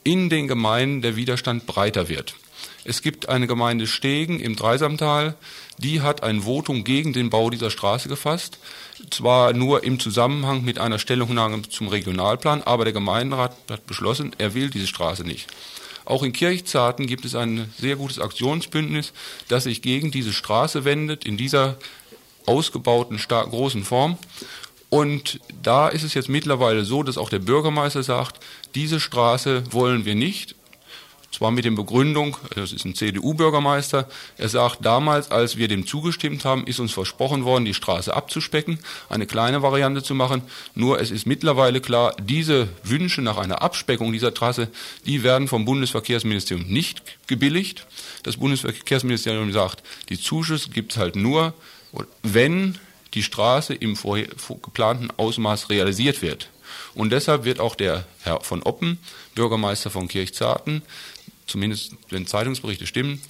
in 0.04 0.30
den 0.30 0.48
Gemeinden 0.48 1.02
der 1.02 1.16
Widerstand 1.16 1.66
breiter 1.66 2.10
wird. 2.10 2.36
Es 2.84 3.02
gibt 3.02 3.30
eine 3.30 3.48
Gemeinde 3.48 3.88
Stegen 3.88 4.40
im 4.40 4.56
Dreisamtal, 4.56 5.36
die 5.78 6.02
hat 6.02 6.24
ein 6.24 6.42
Votum 6.42 6.84
gegen 6.84 7.14
den 7.14 7.30
Bau 7.30 7.50
dieser 7.50 7.72
Straße 7.72 8.10
gefasst. 8.10 8.60
Zwar 9.12 9.54
nur 9.54 9.84
im 9.84 10.00
Zusammenhang 10.00 10.64
mit 10.64 10.80
einer 10.80 11.00
Stellungnahme 11.00 11.62
zum 11.64 11.88
Regionalplan, 11.88 12.64
aber 12.64 12.84
der 12.84 12.94
Gemeinderat 12.94 13.56
hat 13.70 13.86
beschlossen, 13.88 14.36
er 14.38 14.54
will 14.54 14.70
diese 14.70 14.88
Straße 14.88 15.24
nicht. 15.24 15.48
Auch 16.06 16.24
in 16.24 16.34
Kirchzarten 16.34 17.06
gibt 17.06 17.24
es 17.24 17.36
ein 17.36 17.72
sehr 17.78 17.96
gutes 17.96 18.20
Aktionsbündnis, 18.20 19.14
das 19.48 19.66
sich 19.66 19.82
gegen 19.82 20.12
diese 20.12 20.34
Straße 20.34 20.84
wendet, 20.84 21.26
in 21.26 21.38
dieser 21.38 21.78
ausgebauten, 22.46 23.18
großen 23.18 23.84
Form. 23.84 24.18
Und 24.90 25.40
da 25.62 25.88
ist 25.88 26.04
es 26.04 26.16
jetzt 26.16 26.30
mittlerweile 26.30 26.84
so, 26.84 27.04
dass 27.04 27.18
auch 27.18 27.30
der 27.30 27.40
Bürgermeister 27.40 28.04
sagt, 28.04 28.44
diese 28.76 29.00
Straße 29.00 29.64
wollen 29.72 30.06
wir 30.06 30.16
nicht. 30.16 30.56
Zwar 31.32 31.52
mit 31.52 31.64
der 31.64 31.72
Begründung, 31.72 32.36
das 32.56 32.72
ist 32.72 32.86
ein 32.86 32.96
CDU-Bürgermeister, 32.96 34.10
er 34.38 34.50
sagt, 34.50 34.84
damals, 34.84 35.30
als 35.30 35.58
wir 35.58 35.68
dem 35.68 35.86
zugestimmt 35.86 36.44
haben, 36.44 36.66
ist 36.66 36.80
uns 36.80 36.92
versprochen 36.92 37.46
worden, 37.46 37.66
die 37.66 37.76
Straße 37.76 38.14
abzuspecken, 38.14 38.80
eine 39.10 39.28
kleine 39.28 39.62
Variante 39.62 40.02
zu 40.02 40.16
machen. 40.16 40.42
Nur 40.74 41.00
es 41.00 41.12
ist 41.12 41.28
mittlerweile 41.28 41.82
klar, 41.82 42.16
diese 42.20 42.68
Wünsche 42.84 43.22
nach 43.22 43.38
einer 43.38 43.62
Abspeckung 43.62 44.12
dieser 44.12 44.34
Trasse, 44.34 44.70
die 45.06 45.22
werden 45.22 45.48
vom 45.48 45.66
Bundesverkehrsministerium 45.66 46.68
nicht 46.68 47.04
gebilligt. 47.28 47.86
Das 48.24 48.38
Bundesverkehrsministerium 48.38 49.54
sagt, 49.54 49.84
die 50.10 50.20
Zuschüsse 50.20 50.72
gibt 50.72 50.94
es 50.94 50.98
halt 50.98 51.16
nur, 51.16 51.54
wenn 52.24 52.80
die 53.14 53.24
Straße 53.24 53.74
im 53.74 53.98
geplanten 54.62 55.10
Ausmaß 55.18 55.70
realisiert 55.70 56.22
wird. 56.22 56.50
Und 56.94 57.12
deshalb 57.12 57.46
wird 57.46 57.60
auch 57.60 57.76
der 57.76 58.06
Herr 58.22 58.42
von 58.42 58.64
Oppen, 58.64 59.00
Bürgermeister 59.36 59.90
von 59.90 60.08
Kirchzarten, 60.08 60.82
zumindest 61.48 61.94
wenn 62.10 62.28
Zeitungsberichte 62.28 62.88
stimmen, 62.88 63.22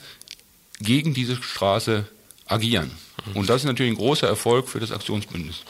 gegen 0.81 1.13
diese 1.13 1.41
Straße 1.41 2.07
agieren. 2.49 2.91
Und 3.33 3.49
das 3.49 3.61
ist 3.61 3.65
natürlich 3.65 3.91
ein 3.91 3.97
großer 3.97 4.27
Erfolg 4.27 4.67
für 4.67 4.79
das 4.79 4.91
Aktionsbündnis. 4.91 5.63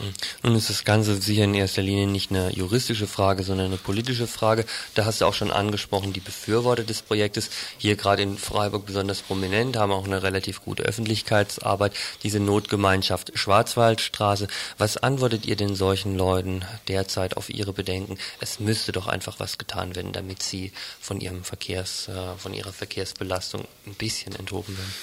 Nun 0.44 0.56
ist 0.56 0.70
das 0.70 0.86
Ganze 0.86 1.20
sicher 1.22 1.44
in 1.44 1.54
erster 1.54 1.82
Linie 1.82 2.08
nicht 2.08 2.32
eine 2.32 2.54
juristische 2.54 3.08
Frage, 3.08 3.44
sondern 3.44 3.68
eine 3.68 3.78
politische 3.78 4.28
Frage. 4.28 4.66
Da 4.96 5.06
hast 5.06 5.22
du 5.22 5.26
auch 5.26 5.34
schon 5.34 5.52
angesprochen, 5.52 6.14
die 6.14 6.20
Befürworter 6.20 6.84
des 6.84 7.02
Projektes, 7.02 7.50
hier 7.78 7.96
gerade 7.96 8.22
in 8.22 8.38
Freiburg 8.38 8.86
besonders 8.86 9.22
prominent, 9.22 9.78
haben 9.78 9.92
auch 9.92 10.06
eine 10.06 10.24
relativ 10.24 10.64
gute 10.64 10.84
Öffentlichkeitsarbeit, 10.84 11.94
diese 12.24 12.40
Notgemeinschaft 12.40 13.32
Schwarzwaldstraße. 13.34 14.48
Was 14.78 14.98
antwortet 14.98 15.46
ihr 15.46 15.56
denn 15.56 15.76
solchen 15.76 16.16
Leuten 16.16 16.64
derzeit 16.88 17.36
auf 17.36 17.50
ihre 17.50 17.74
Bedenken? 17.74 18.18
Es 18.40 18.60
müsste 18.60 18.92
doch 18.92 19.08
einfach 19.08 19.40
was 19.40 19.58
getan 19.58 19.96
werden, 19.96 20.14
damit 20.14 20.44
sie 20.44 20.72
von 21.02 21.20
ihrem 21.20 21.44
Verkehrs, 21.44 22.08
äh, 22.08 22.38
von 22.38 22.54
ihrer 22.54 22.74
Verkehrsbelastung 22.74 23.66
ein 23.86 23.96
bisschen 23.96 24.36
enthoben 24.36 24.78
werden. 24.78 24.94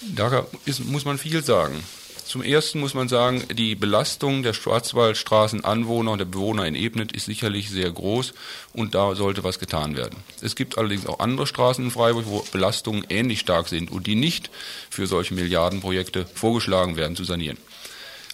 Da 0.00 0.46
ist, 0.64 0.84
muss 0.84 1.04
man 1.04 1.18
viel 1.18 1.42
sagen. 1.44 1.82
Zum 2.24 2.42
ersten 2.42 2.78
muss 2.78 2.92
man 2.92 3.08
sagen, 3.08 3.42
die 3.54 3.74
Belastung 3.74 4.42
der 4.42 4.52
Schwarzwaldstraßenanwohner 4.52 6.10
und 6.10 6.18
der 6.18 6.26
Bewohner 6.26 6.66
in 6.66 6.74
Ebnet 6.74 7.12
ist 7.12 7.24
sicherlich 7.24 7.70
sehr 7.70 7.90
groß 7.90 8.34
und 8.74 8.94
da 8.94 9.14
sollte 9.14 9.44
was 9.44 9.58
getan 9.58 9.96
werden. 9.96 10.18
Es 10.42 10.54
gibt 10.54 10.76
allerdings 10.76 11.06
auch 11.06 11.20
andere 11.20 11.46
Straßen 11.46 11.82
in 11.82 11.90
Freiburg, 11.90 12.26
wo 12.26 12.44
Belastungen 12.52 13.06
ähnlich 13.08 13.40
stark 13.40 13.68
sind 13.68 13.90
und 13.90 14.06
die 14.06 14.14
nicht 14.14 14.50
für 14.90 15.06
solche 15.06 15.32
Milliardenprojekte 15.32 16.26
vorgeschlagen 16.34 16.96
werden 16.96 17.16
zu 17.16 17.24
sanieren. 17.24 17.56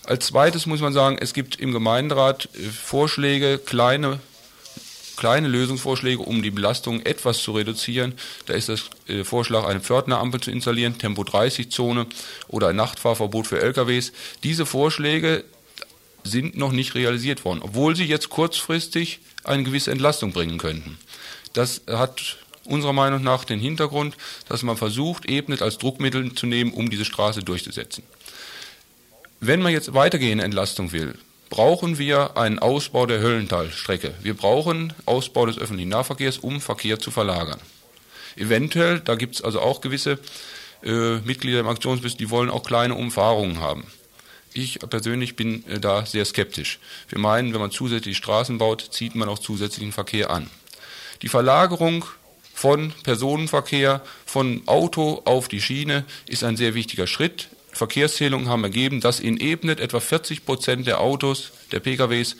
Als 0.02 0.26
zweites 0.26 0.66
muss 0.66 0.80
man 0.80 0.92
sagen, 0.92 1.16
es 1.20 1.32
gibt 1.32 1.60
im 1.60 1.70
Gemeinderat 1.70 2.48
äh, 2.54 2.64
Vorschläge, 2.64 3.58
kleine 3.58 4.18
kleine 5.16 5.48
Lösungsvorschläge, 5.48 6.20
um 6.20 6.42
die 6.42 6.50
Belastung 6.50 7.00
etwas 7.00 7.38
zu 7.42 7.52
reduzieren. 7.52 8.14
Da 8.46 8.54
ist 8.54 8.68
das 8.68 8.90
äh, 9.08 9.24
Vorschlag, 9.24 9.64
eine 9.64 9.80
Pförtnerampel 9.80 10.40
zu 10.40 10.50
installieren, 10.50 10.98
Tempo-30-Zone 10.98 12.06
oder 12.48 12.68
ein 12.68 12.76
Nachtfahrverbot 12.76 13.46
für 13.46 13.60
LKWs. 13.60 14.12
Diese 14.42 14.66
Vorschläge 14.66 15.44
sind 16.24 16.56
noch 16.56 16.72
nicht 16.72 16.94
realisiert 16.94 17.44
worden, 17.44 17.60
obwohl 17.62 17.94
sie 17.94 18.04
jetzt 18.04 18.30
kurzfristig 18.30 19.20
eine 19.44 19.62
gewisse 19.62 19.90
Entlastung 19.90 20.32
bringen 20.32 20.58
könnten. 20.58 20.98
Das 21.52 21.82
hat 21.86 22.38
unserer 22.64 22.94
Meinung 22.94 23.22
nach 23.22 23.44
den 23.44 23.60
Hintergrund, 23.60 24.16
dass 24.48 24.62
man 24.62 24.76
versucht, 24.76 25.28
Ebnet 25.28 25.62
als 25.62 25.78
Druckmittel 25.78 26.34
zu 26.34 26.46
nehmen, 26.46 26.72
um 26.72 26.90
diese 26.90 27.04
Straße 27.04 27.42
durchzusetzen. 27.42 28.04
Wenn 29.40 29.60
man 29.60 29.72
jetzt 29.72 29.92
weitergehende 29.92 30.44
Entlastung 30.44 30.92
will, 30.92 31.18
brauchen 31.54 31.98
wir 31.98 32.36
einen 32.36 32.58
Ausbau 32.58 33.06
der 33.06 33.20
Höllentalstrecke. 33.20 34.12
Wir 34.20 34.34
brauchen 34.34 34.92
Ausbau 35.06 35.46
des 35.46 35.56
öffentlichen 35.56 35.90
Nahverkehrs, 35.90 36.38
um 36.38 36.60
Verkehr 36.60 36.98
zu 36.98 37.12
verlagern. 37.12 37.60
Eventuell, 38.34 38.98
da 38.98 39.14
gibt 39.14 39.36
es 39.36 39.42
also 39.42 39.60
auch 39.60 39.80
gewisse 39.80 40.18
äh, 40.82 41.18
Mitglieder 41.18 41.60
im 41.60 41.68
Aktionsbündnis, 41.68 42.16
die 42.16 42.30
wollen 42.30 42.50
auch 42.50 42.64
kleine 42.64 42.96
Umfahrungen 42.96 43.60
haben. 43.60 43.86
Ich 44.52 44.80
persönlich 44.80 45.36
bin 45.36 45.64
äh, 45.68 45.78
da 45.78 46.04
sehr 46.04 46.24
skeptisch. 46.24 46.80
Wir 47.08 47.20
meinen, 47.20 47.54
wenn 47.54 47.60
man 47.60 47.70
zusätzlich 47.70 48.16
Straßen 48.16 48.58
baut, 48.58 48.88
zieht 48.90 49.14
man 49.14 49.28
auch 49.28 49.38
zusätzlichen 49.38 49.92
Verkehr 49.92 50.30
an. 50.30 50.50
Die 51.22 51.28
Verlagerung 51.28 52.04
von 52.52 52.92
Personenverkehr 53.04 54.02
von 54.26 54.62
Auto 54.66 55.22
auf 55.24 55.46
die 55.46 55.60
Schiene 55.60 56.04
ist 56.26 56.42
ein 56.42 56.56
sehr 56.56 56.74
wichtiger 56.74 57.06
Schritt. 57.06 57.46
Verkehrszählungen 57.74 58.48
haben 58.48 58.64
ergeben, 58.64 59.00
dass 59.00 59.20
in 59.20 59.36
Ebnet 59.36 59.80
etwa 59.80 60.00
40 60.00 60.46
Prozent 60.46 60.86
der 60.86 61.00
Autos, 61.00 61.52
der 61.72 61.80
PKWs, 61.80 62.36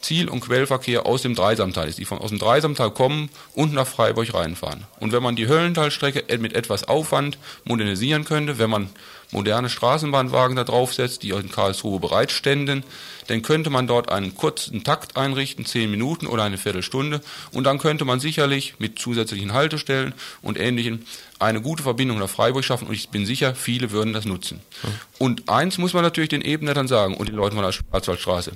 Ziel- 0.00 0.28
und 0.28 0.40
Quellverkehr 0.40 1.06
aus 1.06 1.22
dem 1.22 1.34
Dreisamtal 1.34 1.88
ist, 1.88 1.98
die 1.98 2.04
von, 2.04 2.18
aus 2.18 2.30
dem 2.30 2.38
Dreisamtal 2.38 2.90
kommen 2.90 3.30
und 3.54 3.72
nach 3.72 3.86
Freiburg 3.86 4.32
reinfahren. 4.32 4.84
Und 5.00 5.12
wenn 5.12 5.22
man 5.22 5.36
die 5.36 5.48
Höllentalstrecke 5.48 6.38
mit 6.38 6.54
etwas 6.54 6.84
Aufwand 6.84 7.38
modernisieren 7.64 8.24
könnte, 8.24 8.58
wenn 8.58 8.70
man 8.70 8.90
moderne 9.30 9.68
Straßenbahnwagen 9.68 10.56
da 10.56 10.64
draufsetzt, 10.64 11.22
die 11.22 11.30
in 11.30 11.50
Karlsruhe 11.50 12.00
bereitständen, 12.00 12.84
dann 13.26 13.42
könnte 13.42 13.70
man 13.70 13.86
dort 13.86 14.10
einen 14.10 14.34
kurzen 14.34 14.84
Takt 14.84 15.16
einrichten, 15.16 15.66
zehn 15.66 15.90
Minuten 15.90 16.26
oder 16.26 16.44
eine 16.44 16.58
Viertelstunde, 16.58 17.20
und 17.52 17.64
dann 17.64 17.78
könnte 17.78 18.04
man 18.04 18.20
sicherlich 18.20 18.74
mit 18.78 18.98
zusätzlichen 18.98 19.52
Haltestellen 19.52 20.14
und 20.40 20.58
Ähnlichem 20.58 21.00
eine 21.38 21.60
gute 21.60 21.82
Verbindung 21.82 22.18
nach 22.18 22.30
Freiburg 22.30 22.64
schaffen 22.64 22.88
und 22.88 22.94
ich 22.94 23.10
bin 23.10 23.26
sicher, 23.26 23.54
viele 23.54 23.90
würden 23.90 24.12
das 24.12 24.24
nutzen. 24.24 24.60
Mhm. 24.82 24.88
Und 25.18 25.48
eins 25.48 25.78
muss 25.78 25.92
man 25.92 26.02
natürlich 26.02 26.30
den 26.30 26.42
Ebnern 26.42 26.88
sagen 26.88 27.16
und 27.16 27.28
den 27.28 27.36
Leuten 27.36 27.54
von 27.54 27.64
der 27.64 27.72
Schwarzwaldstraße. 27.72 28.52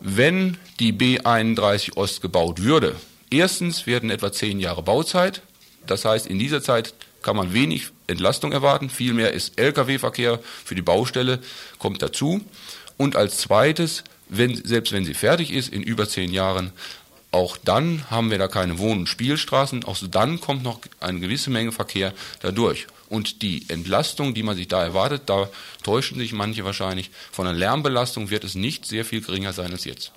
Wenn 0.00 0.56
die 0.80 0.92
B31 0.92 1.96
Ost 1.96 2.22
gebaut 2.22 2.62
würde, 2.62 2.96
erstens 3.30 3.86
werden 3.86 4.10
etwa 4.10 4.32
zehn 4.32 4.58
Jahre 4.58 4.82
Bauzeit, 4.82 5.42
das 5.86 6.04
heißt, 6.04 6.26
in 6.26 6.38
dieser 6.38 6.62
Zeit 6.62 6.94
kann 7.22 7.36
man 7.36 7.52
wenig 7.52 7.88
Entlastung 8.06 8.52
erwarten, 8.52 8.90
vielmehr 8.90 9.32
ist 9.32 9.58
Lkw-Verkehr 9.58 10.40
für 10.64 10.74
die 10.74 10.82
Baustelle, 10.82 11.38
kommt 11.78 12.02
dazu. 12.02 12.44
Und 12.96 13.16
als 13.16 13.38
zweites, 13.38 14.04
wenn, 14.28 14.54
selbst 14.54 14.92
wenn 14.92 15.04
sie 15.04 15.14
fertig 15.14 15.52
ist, 15.52 15.72
in 15.72 15.82
über 15.82 16.08
zehn 16.08 16.32
Jahren, 16.32 16.72
auch 17.32 17.56
dann 17.56 18.10
haben 18.10 18.30
wir 18.30 18.36
da 18.36 18.46
keine 18.46 18.78
Wohn- 18.78 19.00
und 19.00 19.08
Spielstraßen. 19.08 19.84
Auch 19.84 19.96
dann 20.10 20.38
kommt 20.40 20.62
noch 20.62 20.80
eine 21.00 21.18
gewisse 21.18 21.48
Menge 21.48 21.72
Verkehr 21.72 22.12
dadurch. 22.40 22.86
Und 23.08 23.42
die 23.42 23.64
Entlastung, 23.68 24.34
die 24.34 24.42
man 24.42 24.56
sich 24.56 24.68
da 24.68 24.82
erwartet, 24.82 25.22
da 25.26 25.48
täuschen 25.82 26.18
sich 26.18 26.32
manche 26.32 26.64
wahrscheinlich. 26.64 27.10
Von 27.30 27.46
der 27.46 27.54
Lärmbelastung 27.54 28.30
wird 28.30 28.44
es 28.44 28.54
nicht 28.54 28.86
sehr 28.86 29.04
viel 29.06 29.22
geringer 29.22 29.54
sein 29.54 29.72
als 29.72 29.84
jetzt. 29.84 30.12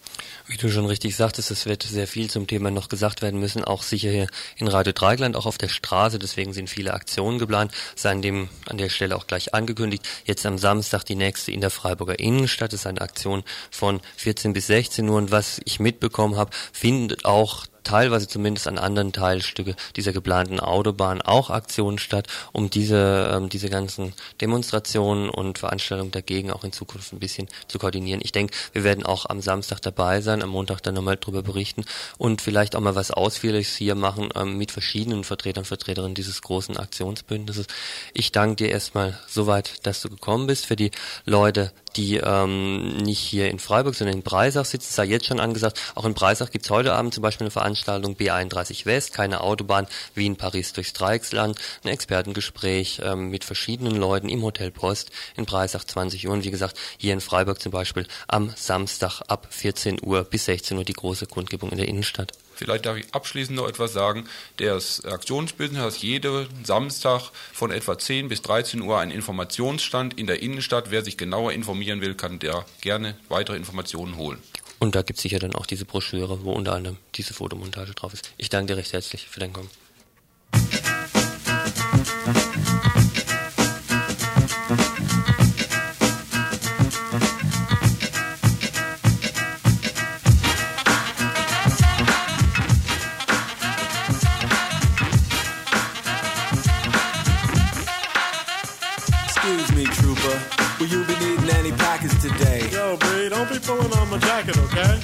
Wie 0.47 0.57
du 0.57 0.69
schon 0.69 0.85
richtig 0.85 1.15
sagtest, 1.15 1.49
es 1.49 1.65
wird 1.65 1.81
sehr 1.81 2.07
viel 2.07 2.29
zum 2.29 2.45
Thema 2.45 2.69
noch 2.69 2.87
gesagt 2.87 3.23
werden 3.23 3.39
müssen, 3.39 3.63
auch 3.63 3.81
sicher 3.81 4.11
hier 4.11 4.27
in 4.57 4.67
Radio 4.67 4.93
Dreigland, 4.93 5.35
auch 5.35 5.47
auf 5.47 5.57
der 5.57 5.69
Straße. 5.69 6.19
Deswegen 6.19 6.53
sind 6.53 6.69
viele 6.69 6.93
Aktionen 6.93 7.39
geplant, 7.39 7.71
seien 7.95 8.21
dem 8.21 8.49
an 8.69 8.77
der 8.77 8.89
Stelle 8.89 9.15
auch 9.15 9.25
gleich 9.25 9.55
angekündigt. 9.55 10.07
Jetzt 10.23 10.45
am 10.45 10.59
Samstag 10.59 11.03
die 11.03 11.15
nächste 11.15 11.51
in 11.51 11.61
der 11.61 11.71
Freiburger 11.71 12.19
Innenstadt 12.19 12.73
ist 12.73 12.85
eine 12.85 13.01
Aktion 13.01 13.43
von 13.71 14.01
14 14.17 14.53
bis 14.53 14.67
16 14.67 15.09
Uhr. 15.09 15.17
Und 15.17 15.31
was 15.31 15.59
ich 15.65 15.79
mitbekommen 15.79 16.35
habe, 16.35 16.51
findet 16.71 17.25
auch 17.25 17.65
teilweise 17.85 18.27
zumindest 18.27 18.67
an 18.67 18.77
anderen 18.77 19.13
Teilstücke 19.13 19.75
dieser 19.95 20.11
geplanten 20.11 20.59
Autobahn 20.59 21.21
auch 21.21 21.49
Aktionen 21.49 21.97
statt, 21.97 22.27
um 22.51 22.69
diese, 22.69 23.31
ähm, 23.33 23.49
diese 23.49 23.69
ganzen 23.69 24.13
Demonstrationen 24.41 25.29
und 25.29 25.59
Veranstaltungen 25.59 26.11
dagegen 26.11 26.51
auch 26.51 26.65
in 26.65 26.73
Zukunft 26.73 27.13
ein 27.13 27.19
bisschen 27.19 27.47
zu 27.67 27.79
koordinieren. 27.79 28.19
Ich 28.23 28.31
denke, 28.31 28.53
wir 28.73 28.83
werden 28.83 29.05
auch 29.05 29.27
am 29.27 29.41
Samstag 29.41 29.81
dabei 29.81 30.21
sein, 30.21 30.41
am 30.41 30.49
Montag 30.49 30.81
dann 30.81 30.95
nochmal 30.95 31.17
drüber 31.17 31.43
berichten 31.43 31.85
und 32.17 32.41
vielleicht 32.41 32.75
auch 32.75 32.81
mal 32.81 32.95
was 32.95 33.11
Ausführliches 33.11 33.75
hier 33.75 33.95
machen 33.95 34.29
ähm, 34.35 34.57
mit 34.57 34.71
verschiedenen 34.71 35.23
Vertretern, 35.23 35.65
Vertreterinnen 35.65 36.15
dieses 36.15 36.41
großen 36.41 36.77
Aktionsbündnisses. 36.77 37.67
Ich 38.13 38.31
danke 38.31 38.57
dir 38.57 38.69
erstmal 38.69 39.17
soweit, 39.27 39.85
dass 39.85 40.01
du 40.01 40.09
gekommen 40.09 40.47
bist. 40.47 40.65
Für 40.65 40.75
die 40.75 40.91
Leute 41.25 41.71
die 41.95 42.17
ähm, 42.17 42.97
nicht 42.97 43.19
hier 43.19 43.49
in 43.49 43.59
Freiburg, 43.59 43.95
sondern 43.95 44.17
in 44.17 44.23
Breisach 44.23 44.65
sitzen, 44.65 44.93
sei 44.93 45.05
jetzt 45.05 45.25
schon 45.25 45.39
angesagt. 45.39 45.79
Auch 45.95 46.05
in 46.05 46.13
Breisach 46.13 46.51
gibt's 46.51 46.69
heute 46.69 46.93
Abend 46.93 47.13
zum 47.13 47.21
Beispiel 47.21 47.45
eine 47.45 47.51
Veranstaltung 47.51 48.15
B31 48.15 48.85
West, 48.85 49.13
keine 49.13 49.41
Autobahn, 49.41 49.87
Wien-Paris 50.13 50.73
durchs 50.73 50.93
Dreiecksland, 50.93 51.57
ein 51.83 51.89
Expertengespräch 51.89 53.01
ähm, 53.03 53.29
mit 53.29 53.43
verschiedenen 53.43 53.95
Leuten 53.95 54.29
im 54.29 54.43
Hotel 54.43 54.71
Post 54.71 55.11
in 55.35 55.45
Breisach 55.45 55.83
20 55.83 56.27
Uhr. 56.27 56.33
Und 56.33 56.43
wie 56.43 56.51
gesagt, 56.51 56.77
hier 56.97 57.13
in 57.13 57.21
Freiburg 57.21 57.61
zum 57.61 57.71
Beispiel 57.71 58.07
am 58.27 58.51
Samstag 58.55 59.21
ab 59.27 59.47
14 59.49 59.99
Uhr 60.03 60.23
bis 60.23 60.45
16 60.45 60.77
Uhr 60.77 60.83
die 60.83 60.93
große 60.93 61.27
Kundgebung 61.27 61.71
in 61.71 61.77
der 61.77 61.87
Innenstadt. 61.87 62.33
Vielleicht 62.55 62.85
darf 62.85 62.97
ich 62.97 63.13
abschließend 63.13 63.57
noch 63.57 63.67
etwas 63.67 63.93
sagen. 63.93 64.25
Das 64.57 65.03
Aktionsbusiness 65.05 65.83
hat 65.83 65.97
jeden 65.97 66.47
Samstag 66.63 67.31
von 67.53 67.71
etwa 67.71 67.97
10 67.97 68.29
bis 68.29 68.41
13 68.41 68.81
Uhr 68.81 68.99
einen 68.99 69.11
Informationsstand 69.11 70.17
in 70.17 70.27
der 70.27 70.41
Innenstadt. 70.41 70.91
Wer 70.91 71.03
sich 71.03 71.17
genauer 71.17 71.51
informieren 71.53 72.01
will, 72.01 72.15
kann 72.15 72.39
der 72.39 72.65
gerne 72.81 73.17
weitere 73.29 73.57
Informationen 73.57 74.17
holen. 74.17 74.41
Und 74.79 74.95
da 74.95 75.01
gibt 75.01 75.17
es 75.17 75.23
sicher 75.23 75.39
dann 75.39 75.55
auch 75.55 75.65
diese 75.65 75.85
Broschüre, 75.85 76.43
wo 76.43 76.51
unter 76.51 76.73
anderem 76.73 76.97
diese 77.15 77.33
Fotomontage 77.33 77.93
drauf 77.93 78.13
ist. 78.13 78.31
Ich 78.37 78.49
danke 78.49 78.73
dir 78.73 78.77
recht 78.77 78.93
herzlich 78.93 79.27
für 79.27 79.39
dein 79.39 79.53
Kommen. 79.53 79.69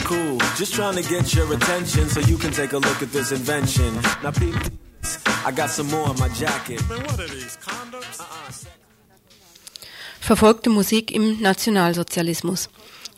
Cool, 0.04 0.38
just 0.56 0.76
trying 0.76 0.96
to 0.96 1.02
get 1.10 1.34
your 1.34 1.52
attention 1.52 2.08
so 2.10 2.20
you 2.20 2.38
can 2.38 2.52
take 2.52 2.74
a 2.74 2.78
look 2.78 3.02
at 3.02 3.12
this 3.12 3.32
invention. 3.32 3.92
Now, 4.22 4.32
people, 4.32 4.62
I 5.46 5.52
got 5.52 5.72
some 5.72 5.90
more 5.90 6.12
in 6.12 6.20
my 6.20 6.30
jacket. 6.30 6.80
Man, 6.88 7.00
what 7.02 7.20
are 7.20 7.28
these, 7.28 7.58
condoms? 7.58 8.22
Verfolgte 10.20 10.70
Musik 10.70 11.12
im 11.12 11.42
Nationalsozialismus. 11.42 12.70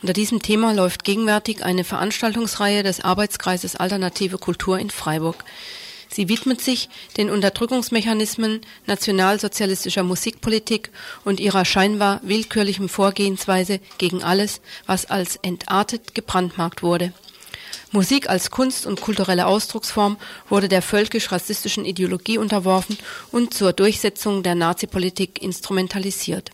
Unter 0.02 0.14
diesem 0.14 0.42
Thema 0.42 0.74
läuft 0.74 1.04
gegenwärtig 1.04 1.64
eine 1.64 1.84
Veranstaltungsreihe 1.84 2.82
des 2.84 3.02
Arbeitskreises 3.02 3.76
Alternative 3.76 4.38
Kultur 4.38 4.80
in 4.80 4.90
Freiburg. 4.90 5.44
Sie 6.14 6.30
widmet 6.30 6.62
sich 6.62 6.90
den 7.18 7.32
Unterdrückungsmechanismen 7.32 8.62
nationalsozialistischer 8.86 10.04
Musikpolitik 10.04 10.92
und 11.26 11.40
ihrer 11.40 11.66
scheinbar 11.66 12.22
willkürlichen 12.24 12.88
Vorgehensweise 12.88 13.80
gegen 13.98 14.22
alles, 14.24 14.62
was 14.86 15.08
als 15.08 15.38
entartet 15.38 16.14
gebrandmarkt 16.14 16.84
wurde. 16.84 17.14
Musik 17.92 18.30
als 18.30 18.52
Kunst 18.52 18.86
und 18.86 19.02
kulturelle 19.02 19.48
Ausdrucksform 19.48 20.18
wurde 20.50 20.68
der 20.68 20.84
völkisch-rassistischen 20.84 21.84
Ideologie 21.84 22.38
unterworfen 22.38 22.98
und 23.32 23.56
zur 23.56 23.74
Durchsetzung 23.74 24.44
der 24.44 24.54
Nazipolitik 24.54 25.42
instrumentalisiert. 25.42 26.52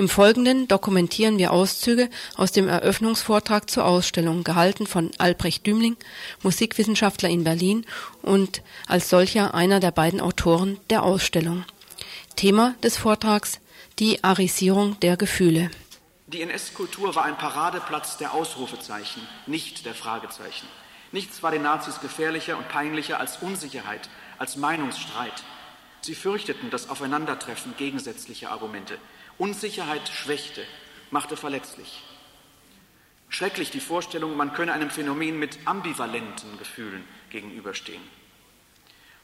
Im 0.00 0.08
Folgenden 0.08 0.66
dokumentieren 0.66 1.36
wir 1.36 1.52
Auszüge 1.52 2.08
aus 2.34 2.52
dem 2.52 2.70
Eröffnungsvortrag 2.70 3.68
zur 3.68 3.84
Ausstellung, 3.84 4.44
gehalten 4.44 4.86
von 4.86 5.10
Albrecht 5.18 5.66
Dümling, 5.66 5.98
Musikwissenschaftler 6.42 7.28
in 7.28 7.44
Berlin 7.44 7.84
und 8.22 8.62
als 8.86 9.10
solcher 9.10 9.52
einer 9.52 9.78
der 9.78 9.90
beiden 9.90 10.22
Autoren 10.22 10.80
der 10.88 11.02
Ausstellung. 11.02 11.66
Thema 12.34 12.76
des 12.82 12.96
Vortrags 12.96 13.60
Die 13.98 14.24
Arisierung 14.24 14.98
der 15.00 15.18
Gefühle. 15.18 15.70
Die 16.28 16.40
NS-Kultur 16.40 17.14
war 17.14 17.24
ein 17.24 17.36
Paradeplatz 17.36 18.16
der 18.16 18.32
Ausrufezeichen, 18.32 19.20
nicht 19.46 19.84
der 19.84 19.94
Fragezeichen. 19.94 20.66
Nichts 21.12 21.42
war 21.42 21.50
den 21.50 21.60
Nazis 21.60 22.00
gefährlicher 22.00 22.56
und 22.56 22.70
peinlicher 22.70 23.20
als 23.20 23.42
Unsicherheit, 23.42 24.08
als 24.38 24.56
Meinungsstreit. 24.56 25.44
Sie 26.00 26.14
fürchteten 26.14 26.70
das 26.70 26.88
Aufeinandertreffen 26.88 27.74
gegensätzlicher 27.76 28.50
Argumente. 28.50 28.96
Unsicherheit 29.40 30.06
schwächte, 30.10 30.66
machte 31.10 31.34
verletzlich. 31.34 32.02
Schrecklich 33.30 33.70
die 33.70 33.80
Vorstellung, 33.80 34.36
man 34.36 34.52
könne 34.52 34.74
einem 34.74 34.90
Phänomen 34.90 35.38
mit 35.38 35.60
ambivalenten 35.64 36.58
Gefühlen 36.58 37.02
gegenüberstehen. 37.30 38.02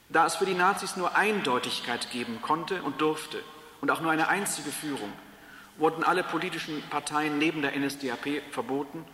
Da 0.09 0.25
es 0.25 0.37
für 0.37 0.47
die 0.47 0.55
Nazis 0.55 0.97
nur 0.97 1.17
Eindeutigkeit 1.17 2.11
geben 2.13 2.41
konnte 2.41 2.83
und 2.83 3.03
durfte 3.03 3.45
und 3.83 3.91
auch 3.91 4.01
nur 4.01 4.11
eine 4.11 4.29
einzige 4.29 4.71
Führung, 4.71 5.13
wurden 5.77 6.03
alle 6.03 6.25
politischen 6.25 6.81
Parteien 6.89 7.37
neben 7.37 7.61
der 7.61 7.77
NSDAP 7.79 8.43
verboten, 8.53 9.05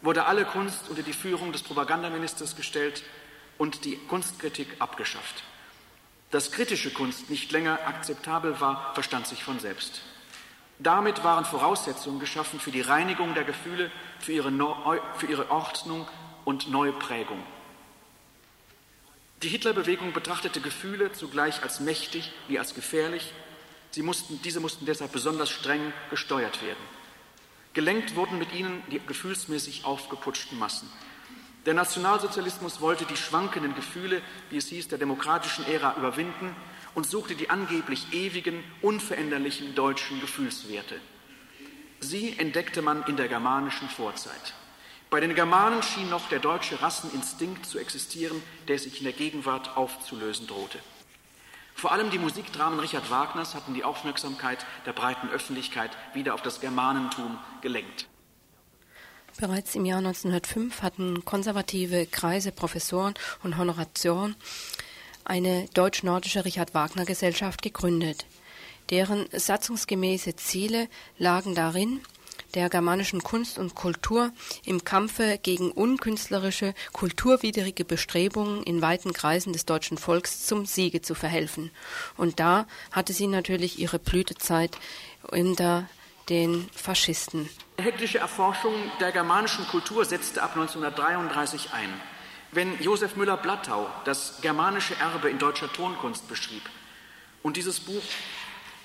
wurde 0.00 0.24
alle 0.24 0.46
Kunst 0.46 0.88
unter 0.88 1.02
die 1.02 1.12
Führung 1.12 1.52
des 1.52 1.64
Propagandaministers 1.64 2.56
gestellt 2.56 3.02
und 3.58 3.84
die 3.84 3.98
Kunstkritik 4.08 4.68
abgeschafft. 4.78 5.42
Dass 6.30 6.50
kritische 6.50 6.94
Kunst 6.94 7.28
nicht 7.28 7.52
länger 7.52 7.78
akzeptabel 7.86 8.58
war, 8.58 8.94
verstand 8.94 9.26
sich 9.26 9.44
von 9.44 9.58
selbst. 9.58 10.00
Damit 10.78 11.24
waren 11.24 11.44
Voraussetzungen 11.44 12.20
geschaffen 12.20 12.60
für 12.60 12.70
die 12.70 12.82
Reinigung 12.82 13.34
der 13.34 13.44
Gefühle, 13.44 13.90
für 14.18 14.32
ihre, 14.32 14.50
Neu 14.50 14.98
für 15.16 15.26
ihre 15.26 15.50
Ordnung 15.50 16.06
und 16.44 16.70
Neuprägung. 16.70 17.42
Die 19.42 19.48
Hitlerbewegung 19.48 20.12
betrachtete 20.12 20.60
Gefühle 20.60 21.12
zugleich 21.12 21.62
als 21.62 21.80
mächtig 21.80 22.32
wie 22.48 22.58
als 22.58 22.74
gefährlich. 22.74 23.32
Sie 23.90 24.02
mussten, 24.02 24.40
diese 24.42 24.60
mussten 24.60 24.86
deshalb 24.86 25.12
besonders 25.12 25.50
streng 25.50 25.92
gesteuert 26.10 26.62
werden. 26.62 26.82
Gelenkt 27.72 28.14
wurden 28.14 28.38
mit 28.38 28.54
ihnen 28.54 28.82
die 28.90 29.00
gefühlsmäßig 29.00 29.84
aufgeputschten 29.84 30.58
Massen. 30.58 30.90
Der 31.66 31.74
Nationalsozialismus 31.74 32.80
wollte 32.80 33.04
die 33.06 33.16
schwankenden 33.16 33.74
Gefühle, 33.74 34.22
wie 34.50 34.56
es 34.56 34.68
hieß, 34.68 34.88
der 34.88 34.98
demokratischen 34.98 35.66
Ära 35.66 35.96
überwinden 35.96 36.54
und 36.96 37.06
suchte 37.06 37.36
die 37.36 37.50
angeblich 37.50 38.12
ewigen, 38.12 38.64
unveränderlichen 38.80 39.74
deutschen 39.74 40.18
Gefühlswerte. 40.18 40.98
Sie 42.00 42.38
entdeckte 42.38 42.80
man 42.80 43.04
in 43.04 43.18
der 43.18 43.28
germanischen 43.28 43.90
Vorzeit. 43.90 44.54
Bei 45.10 45.20
den 45.20 45.34
Germanen 45.34 45.82
schien 45.82 46.08
noch 46.08 46.30
der 46.30 46.38
deutsche 46.38 46.80
Rasseninstinkt 46.80 47.66
zu 47.66 47.78
existieren, 47.78 48.42
der 48.66 48.78
sich 48.78 48.98
in 48.98 49.04
der 49.04 49.12
Gegenwart 49.12 49.76
aufzulösen 49.76 50.46
drohte. 50.46 50.78
Vor 51.74 51.92
allem 51.92 52.10
die 52.10 52.18
Musikdramen 52.18 52.80
Richard 52.80 53.10
Wagners 53.10 53.54
hatten 53.54 53.74
die 53.74 53.84
Aufmerksamkeit 53.84 54.64
der 54.86 54.94
breiten 54.94 55.28
Öffentlichkeit 55.28 55.90
wieder 56.14 56.32
auf 56.32 56.40
das 56.40 56.60
Germanentum 56.60 57.38
gelenkt. 57.60 58.08
Bereits 59.38 59.74
im 59.74 59.84
Jahr 59.84 59.98
1905 59.98 60.80
hatten 60.80 61.26
konservative 61.26 62.06
Kreise, 62.06 62.52
Professoren 62.52 63.12
und 63.42 63.58
Honoratioren 63.58 64.34
eine 65.26 65.66
deutsch-nordische 65.74 66.44
Richard 66.44 66.74
Wagner 66.74 67.04
Gesellschaft 67.04 67.62
gegründet. 67.62 68.26
Deren 68.90 69.26
satzungsgemäße 69.32 70.36
Ziele 70.36 70.88
lagen 71.18 71.54
darin, 71.54 72.00
der 72.54 72.70
germanischen 72.70 73.22
Kunst 73.22 73.58
und 73.58 73.74
Kultur 73.74 74.32
im 74.64 74.84
Kampfe 74.84 75.38
gegen 75.42 75.72
unkünstlerische, 75.72 76.74
kulturwidrige 76.92 77.84
Bestrebungen 77.84 78.62
in 78.62 78.80
weiten 78.80 79.12
Kreisen 79.12 79.52
des 79.52 79.66
deutschen 79.66 79.98
Volks 79.98 80.46
zum 80.46 80.64
Siege 80.64 81.02
zu 81.02 81.14
verhelfen. 81.14 81.70
Und 82.16 82.40
da 82.40 82.66
hatte 82.92 83.12
sie 83.12 83.26
natürlich 83.26 83.78
ihre 83.78 83.98
Blütezeit 83.98 84.78
unter 85.22 85.88
den 86.28 86.68
Faschisten. 86.74 87.48
Hektische 87.78 88.18
Erforschung 88.18 88.74
der 89.00 89.12
germanischen 89.12 89.66
Kultur 89.66 90.04
setzte 90.04 90.42
ab 90.42 90.52
1933 90.56 91.72
ein. 91.72 91.92
Wenn 92.56 92.80
Josef 92.80 93.16
Müller-Blattau 93.16 93.86
das 94.06 94.40
germanische 94.40 94.96
Erbe 94.96 95.28
in 95.28 95.38
deutscher 95.38 95.70
Tonkunst 95.70 96.26
beschrieb 96.26 96.62
und 97.42 97.58
dieses 97.58 97.80
Buch 97.80 98.02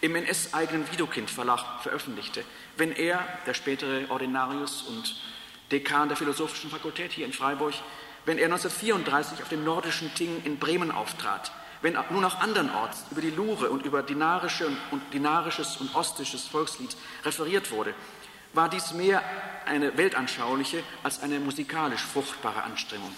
im 0.02 0.14
NS-eigenen 0.14 0.92
Widukind-Verlag 0.92 1.82
veröffentlichte, 1.82 2.44
wenn 2.76 2.92
er, 2.92 3.26
der 3.46 3.54
spätere 3.54 4.10
Ordinarius 4.10 4.82
und 4.82 5.16
Dekan 5.72 6.10
der 6.10 6.18
Philosophischen 6.18 6.70
Fakultät 6.70 7.14
hier 7.14 7.26
in 7.26 7.32
Freiburg, 7.32 7.74
wenn 8.26 8.40
er 8.40 8.48
1934 8.48 9.42
auf 9.42 9.48
dem 9.48 9.64
Nordischen 9.64 10.14
Ting 10.16 10.42
in 10.44 10.60
Bremen 10.60 10.92
auftrat, 10.92 11.54
wenn 11.82 11.98
nun 12.10 12.26
auch 12.26 12.42
andernorts 12.42 13.06
über 13.10 13.22
die 13.22 13.30
Lure 13.30 13.70
und 13.70 13.86
über 13.86 14.04
dinarische 14.04 14.68
und, 14.68 15.02
dinarisches 15.14 15.78
und 15.78 15.96
ostisches 15.96 16.46
Volkslied 16.46 16.94
referiert 17.24 17.72
wurde, 17.72 17.94
war 18.52 18.68
dies 18.68 18.92
mehr 18.92 19.24
eine 19.66 19.96
weltanschauliche 19.96 20.84
als 21.04 21.22
eine 21.22 21.40
musikalisch 21.40 22.04
fruchtbare 22.04 22.64
Anstrengung. 22.64 23.16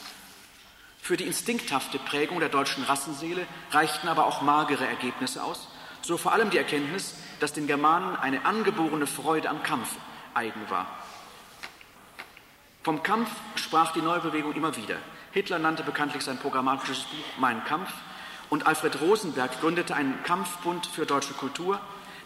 Für 1.04 1.18
die 1.18 1.26
instinkthafte 1.26 1.99
Prägung 1.99 2.39
der 2.39 2.47
deutschen 2.47 2.86
Rassenseele 2.86 3.45
reichten 3.72 4.08
aber 4.08 4.26
auch 4.26 4.41
magere 4.41 4.88
Ergebnisse 4.88 5.43
aus, 5.43 5.68
so 6.01 6.16
vor 6.16 6.32
allem 6.32 6.49
die 6.49 6.58
Erkenntnis, 6.58 7.16
dass 7.41 7.51
den 7.51 7.68
Germanen 7.68 8.16
eine 8.16 8.45
angeborene 8.45 9.06
Freude 9.06 9.49
am 9.49 9.62
Kampf 9.64 9.97
eigen 10.34 10.70
war. 10.70 10.88
Vom 12.84 13.04
Kampf 13.04 13.30
sprach 13.56 13.91
die 13.91 14.01
Neubewegung 14.01 14.54
immer 14.54 14.78
wieder. 14.78 14.95
Hitler 15.34 15.60
nannte 15.60 15.84
bekanntlich 15.84 16.24
sein 16.24 16.38
programmatisches 16.38 16.99
Buch 16.99 17.38
Mein 17.38 17.66
Kampf 17.66 17.91
und 18.49 18.66
Alfred 18.66 19.01
Rosenberg 19.01 19.60
gründete 19.60 19.95
einen 19.95 20.24
Kampfbund 20.24 20.86
für 20.86 21.06
deutsche 21.06 21.34
Kultur, 21.34 21.82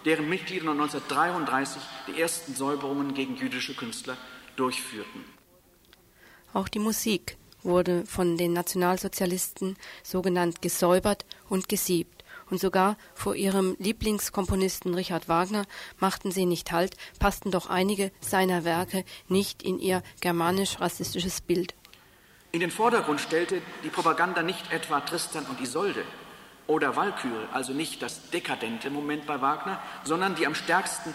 deren 0.06 0.30
Mitglieder 0.30 0.70
1933 0.70 1.82
die 2.06 2.22
ersten 2.22 2.54
Säuberungen 2.54 3.16
gegen 3.16 3.38
jüdische 3.38 3.74
Künstler 3.74 4.18
durchführten. 4.56 5.26
Auch 6.54 6.68
die 6.68 6.78
Musik 6.78 7.38
wurde 7.68 8.06
von 8.08 8.38
den 8.38 8.54
Nationalsozialisten 8.54 9.78
sogenannt 10.02 10.64
gesäubert 10.64 11.26
und 11.50 11.70
gesiebt. 11.70 12.24
Und 12.50 12.60
sogar 12.60 12.98
vor 13.14 13.36
ihrem 13.36 13.76
Lieblingskomponisten 13.78 14.96
Richard 14.96 15.28
Wagner 15.28 15.66
machten 16.00 16.32
sie 16.32 16.46
nicht 16.46 16.72
Halt, 16.72 16.96
passten 17.20 17.52
doch 17.52 17.70
einige 17.70 18.12
seiner 18.22 18.64
Werke 18.64 19.04
nicht 19.28 19.62
in 19.62 19.80
ihr 19.80 20.02
germanisch-rassistisches 20.22 21.42
Bild. 21.42 21.76
In 22.54 22.62
den 22.62 22.72
Vordergrund 22.72 23.20
stellte 23.20 23.62
die 23.84 23.90
Propaganda 23.90 24.42
nicht 24.42 24.72
etwa 24.72 25.02
Tristan 25.02 25.46
und 25.46 25.60
Isolde 25.62 26.04
oder 26.68 26.96
Walküre, 26.96 27.50
also 27.52 27.74
nicht 27.74 28.02
das 28.02 28.30
dekadente 28.30 28.90
Moment 28.90 29.26
bei 29.26 29.42
Wagner, 29.42 29.82
sondern 30.06 30.36
die 30.36 30.48
am 30.48 30.56
stärksten 30.56 31.14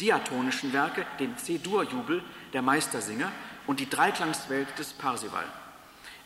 diatonischen 0.00 0.72
Werke, 0.72 1.06
den 1.18 1.36
C-Dur-Jubel 1.38 2.22
der 2.52 2.62
Meistersinger 2.62 3.30
und 3.66 3.80
die 3.80 3.88
Dreiklangswelt 3.88 4.78
des 4.78 4.92
Parsival. 4.92 5.44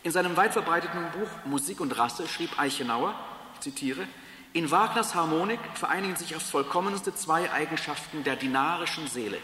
In 0.03 0.11
seinem 0.11 0.35
weit 0.35 0.51
verbreiteten 0.51 1.11
Buch 1.11 1.29
Musik 1.45 1.79
und 1.79 1.97
Rasse 1.97 2.27
schrieb 2.27 2.59
Eichenauer, 2.59 3.15
ich 3.55 3.61
zitiere, 3.61 4.05
in 4.51 4.69
Wagners 4.69 5.15
Harmonik 5.15 5.59
vereinigen 5.73 6.17
sich 6.17 6.35
aufs 6.35 6.49
vollkommenste 6.49 7.15
zwei 7.15 7.51
Eigenschaften 7.51 8.23
der 8.23 8.35
dinarischen 8.35 9.07
Seele. 9.07 9.39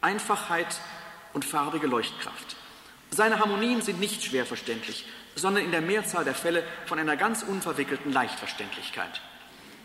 Einfachheit 0.00 0.80
und 1.34 1.44
farbige 1.44 1.86
Leuchtkraft. 1.86 2.56
Seine 3.10 3.38
Harmonien 3.38 3.82
sind 3.82 4.00
nicht 4.00 4.24
schwer 4.24 4.46
verständlich, 4.46 5.06
sondern 5.36 5.64
in 5.64 5.70
der 5.70 5.82
Mehrzahl 5.82 6.24
der 6.24 6.34
Fälle 6.34 6.64
von 6.86 6.98
einer 6.98 7.16
ganz 7.16 7.42
unverwickelten 7.42 8.10
Leichtverständlichkeit. 8.10 9.20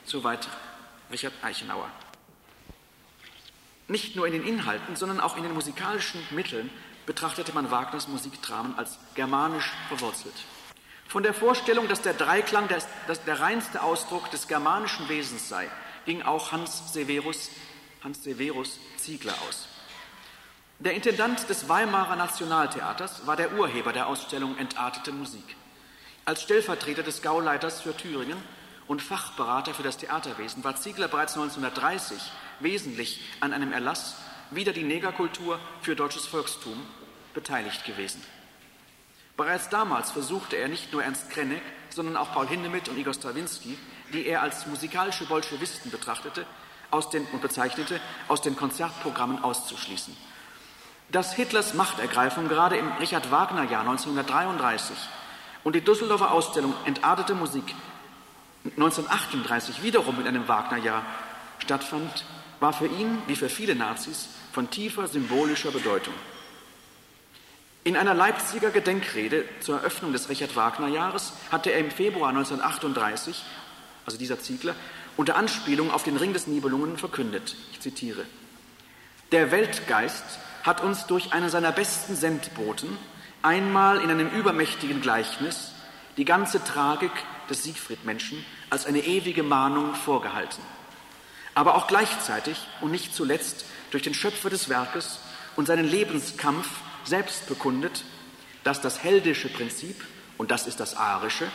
Soweit 0.06 0.48
Richard 1.12 1.34
Eichenauer. 1.44 1.90
Nicht 3.90 4.16
nur 4.16 4.28
in 4.28 4.34
den 4.34 4.46
Inhalten, 4.46 4.96
sondern 4.96 5.20
auch 5.20 5.38
in 5.38 5.44
den 5.44 5.54
musikalischen 5.54 6.22
Mitteln 6.32 6.70
betrachtete 7.08 7.54
man 7.54 7.72
Wagners 7.72 8.08
Musikdramen 8.08 8.78
als 8.78 9.00
germanisch 9.16 9.72
verwurzelt. 9.88 10.36
Von 11.08 11.24
der 11.24 11.34
Vorstellung, 11.34 11.88
dass 11.88 12.02
der 12.02 12.14
Dreiklang 12.14 12.68
der, 12.68 12.80
dass 13.08 13.24
der 13.24 13.40
reinste 13.40 13.82
Ausdruck 13.82 14.30
des 14.30 14.48
germanischen 14.48 15.10
Wesens 15.10 15.50
sei, 15.50 15.68
ging 16.06 16.22
auch 16.22 16.52
Hans 16.52 16.94
Severus, 16.94 17.50
Hans 18.04 18.24
Severus 18.24 18.78
Ziegler 18.98 19.34
aus. 19.48 19.68
Der 20.80 20.94
Intendant 20.94 21.50
des 21.50 21.70
Weimarer 21.70 22.18
Nationaltheaters 22.18 23.26
war 23.26 23.38
der 23.38 23.54
Urheber 23.54 23.94
der 23.94 24.08
Ausstellung 24.08 24.58
Entartete 24.58 25.12
Musik. 25.12 25.56
Als 26.26 26.44
Stellvertreter 26.44 27.04
des 27.04 27.22
Gauleiters 27.22 27.82
für 27.82 27.96
Thüringen 27.96 28.38
und 28.86 29.02
Fachberater 29.02 29.74
für 29.74 29.84
das 29.84 29.98
Theaterwesen 29.98 30.64
war 30.64 30.76
Ziegler 30.76 31.08
bereits 31.08 31.36
1930 31.36 32.20
wesentlich 32.60 33.22
an 33.40 33.54
einem 33.54 33.72
Erlass 33.72 34.16
wieder 34.52 34.74
die 34.74 34.84
Negerkultur 34.84 35.60
für 35.82 35.96
deutsches 35.96 36.26
Volkstum 36.26 36.82
beteiligt 37.34 37.86
gewesen. 37.86 38.24
Bereits 39.36 39.70
damals 39.70 40.12
versuchte 40.12 40.56
er 40.56 40.68
nicht 40.68 40.92
nur 40.92 41.04
Ernst 41.04 41.30
Krenneck, 41.30 41.62
sondern 41.90 42.18
auch 42.18 42.34
Paul 42.34 42.48
Hindemith 42.48 42.90
und 42.90 42.98
Igor 42.98 43.14
Strawinski, 43.14 43.78
die 44.14 44.26
er 44.26 44.42
als 44.42 44.66
musikalische 44.66 45.26
Bolschewisten 45.26 45.92
betrachtete 45.92 46.46
aus 46.90 47.10
den, 47.10 47.26
und 47.32 47.42
bezeichnete, 47.42 48.00
aus 48.28 48.42
den 48.42 48.56
Konzertprogrammen 48.56 49.44
auszuschließen. 49.44 50.16
Dass 51.12 51.34
Hitlers 51.34 51.74
Machtergreifung 51.74 52.48
gerade 52.48 52.78
im 52.78 52.92
Richard 52.94 53.32
Wagner 53.32 53.64
Jahr 53.64 53.82
1933 53.82 54.98
und 55.64 55.76
die 55.76 55.82
Düsseldorfer 55.82 56.32
Ausstellung 56.32 56.74
Entartete 56.86 57.36
Musik 57.36 57.76
1938 58.64 59.84
wiederum 59.84 60.20
in 60.20 60.28
einem 60.28 60.48
Wagner 60.48 60.78
Jahr 60.78 61.04
stattfand, 61.60 62.26
war 62.60 62.74
für 62.74 62.88
ihn, 62.88 63.22
wie 63.28 63.36
für 63.36 63.50
viele 63.50 63.76
Nazis, 63.76 64.30
von 64.58 64.72
tiefer 64.72 65.08
symbolischer 65.08 65.70
Bedeutung. 65.70 66.16
In 67.84 67.96
einer 67.96 68.16
Leipziger 68.16 68.72
Gedenkrede 68.72 69.46
zur 69.60 69.78
Eröffnung 69.78 70.14
des 70.14 70.30
Richard 70.30 70.56
Wagner 70.56 70.88
Jahres 70.88 71.34
hatte 71.52 71.72
er 71.72 71.78
im 71.78 71.92
Februar 71.92 72.30
1938, 72.30 73.44
also 74.08 74.18
dieser 74.18 74.40
Ziegler, 74.40 74.74
unter 75.16 75.36
Anspielung 75.36 75.92
auf 75.92 76.02
den 76.02 76.18
Ring 76.18 76.34
des 76.34 76.48
Nibelungen 76.48 76.98
verkündet. 76.98 77.56
Ich 77.72 77.82
zitiere: 77.82 78.26
Der 79.32 79.52
Weltgeist 79.52 80.26
hat 80.64 80.82
uns 80.82 81.06
durch 81.06 81.34
einen 81.34 81.52
seiner 81.52 81.72
besten 81.72 82.16
Sendboten 82.16 82.98
einmal 83.44 84.02
in 84.02 84.10
einem 84.10 84.32
übermächtigen 84.32 85.02
Gleichnis 85.02 85.74
die 86.18 86.26
ganze 86.26 86.64
Tragik 86.64 87.12
des 87.48 87.62
Siegfriedmenschen 87.62 88.44
als 88.72 88.88
eine 88.88 89.02
ewige 89.02 89.44
Mahnung 89.44 89.94
vorgehalten, 89.94 90.64
aber 91.54 91.76
auch 91.76 91.86
gleichzeitig 91.86 92.58
und 92.82 92.90
nicht 92.90 93.14
zuletzt 93.14 93.66
durch 93.92 94.04
den 94.04 94.14
Schöpfer 94.14 94.50
des 94.50 94.70
Werkes 94.70 95.20
und 95.56 95.66
seinen 95.66 95.90
Lebenskampf 95.90 96.68
selbst 97.04 97.48
bekundet, 97.48 98.04
dass 98.64 98.82
das 98.82 99.04
heldische 99.04 99.50
Prinzip, 99.50 100.04
und 100.38 100.52
das 100.52 100.68
ist 100.68 100.80
das 100.80 100.96
arische, 100.96 101.50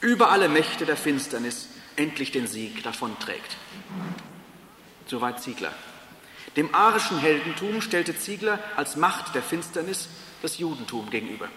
über 0.00 0.30
alle 0.30 0.48
Mächte 0.48 0.86
der 0.86 0.96
Finsternis 0.96 1.68
endlich 1.96 2.30
den 2.30 2.46
Sieg 2.46 2.82
davonträgt. 2.82 3.56
Soweit 5.06 5.42
Ziegler. 5.42 5.72
Dem 6.56 6.74
arischen 6.74 7.18
Heldentum 7.18 7.80
stellte 7.82 8.16
Ziegler 8.16 8.58
als 8.76 8.96
Macht 8.96 9.34
der 9.34 9.42
Finsternis 9.42 10.08
das 10.42 10.58
Judentum 10.58 11.10
gegenüber. 11.10 11.48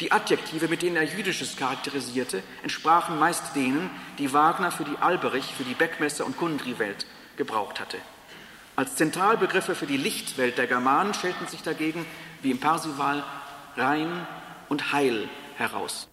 Die 0.00 0.12
Adjektive, 0.12 0.68
mit 0.68 0.82
denen 0.82 0.96
er 0.96 1.04
Jüdisches 1.04 1.56
charakterisierte, 1.56 2.42
entsprachen 2.62 3.18
meist 3.18 3.54
denen, 3.54 3.90
die 4.18 4.32
Wagner 4.32 4.70
für 4.70 4.84
die 4.84 4.98
Alberich, 4.98 5.54
für 5.56 5.64
die 5.64 5.74
Beckmesser 5.74 6.26
und 6.26 6.36
Kundri-Welt 6.36 7.06
gebraucht 7.36 7.80
hatte. 7.80 7.98
Als 8.76 8.94
Zentralbegriffe 8.96 9.74
für 9.74 9.86
die 9.86 9.96
Lichtwelt 9.96 10.58
der 10.58 10.66
Germanen 10.66 11.14
stellten 11.14 11.46
sich 11.46 11.62
dagegen, 11.62 12.04
wie 12.42 12.50
im 12.50 12.60
Parsival, 12.60 13.24
Rein 13.74 14.26
und 14.68 14.92
Heil 14.92 15.30
heraus. 15.56 16.08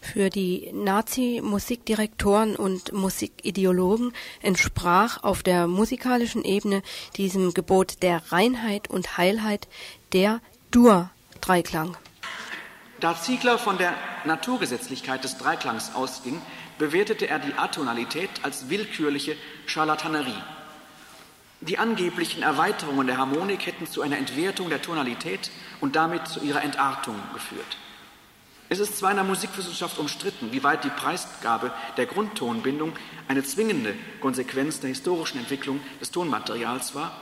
Für 0.00 0.30
die 0.30 0.70
Nazi-Musikdirektoren 0.72 2.54
und 2.54 2.92
Musikideologen 2.92 4.12
entsprach 4.42 5.22
auf 5.24 5.42
der 5.42 5.66
musikalischen 5.66 6.44
Ebene 6.44 6.82
diesem 7.16 7.52
Gebot 7.52 8.02
der 8.02 8.22
Reinheit 8.30 8.88
und 8.88 9.16
Heilheit 9.16 9.68
der 10.12 10.40
Dur-Dreiklang. 10.70 11.96
Da 13.00 13.20
Ziegler 13.20 13.58
von 13.58 13.78
der 13.78 13.94
Naturgesetzlichkeit 14.24 15.24
des 15.24 15.36
Dreiklangs 15.36 15.94
ausging, 15.94 16.40
bewertete 16.78 17.28
er 17.28 17.40
die 17.40 17.54
Atonalität 17.54 18.30
als 18.42 18.68
willkürliche 18.68 19.36
Charlatanerie. 19.66 20.42
Die 21.62 21.78
angeblichen 21.78 22.42
Erweiterungen 22.42 23.06
der 23.06 23.18
Harmonik 23.18 23.66
hätten 23.66 23.86
zu 23.86 24.02
einer 24.02 24.18
Entwertung 24.18 24.68
der 24.68 24.82
Tonalität 24.82 25.52
und 25.80 25.94
damit 25.94 26.26
zu 26.26 26.40
ihrer 26.40 26.62
Entartung 26.62 27.14
geführt. 27.32 27.76
Es 28.68 28.80
ist 28.80 28.98
zwar 28.98 29.10
in 29.10 29.16
der 29.16 29.24
Musikwissenschaft 29.24 29.98
umstritten, 29.98 30.50
wie 30.50 30.64
weit 30.64 30.82
die 30.82 30.90
Preisgabe 30.90 31.70
der 31.96 32.06
Grundtonbindung 32.06 32.94
eine 33.28 33.44
zwingende 33.44 33.94
Konsequenz 34.20 34.80
der 34.80 34.88
historischen 34.88 35.38
Entwicklung 35.38 35.80
des 36.00 36.10
Tonmaterials 36.10 36.96
war, 36.96 37.12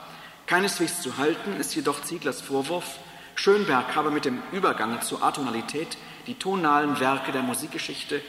keineswegs 0.47 1.01
zu 1.01 1.17
halten 1.17 1.57
ist 1.59 1.75
jedoch 1.75 2.01
Zieglers 2.01 2.41
Vorwurf, 2.41 2.97
Schönberg 3.35 3.95
habe 3.95 4.09
mit 4.09 4.25
dem 4.25 4.41
Übergang 4.51 5.01
zur 5.03 5.21
Atonalität 5.21 5.97
die 6.25 6.35
tonalen 6.35 6.99
Werke 6.99 7.31
der 7.31 7.43
Musikgeschichte 7.43 8.21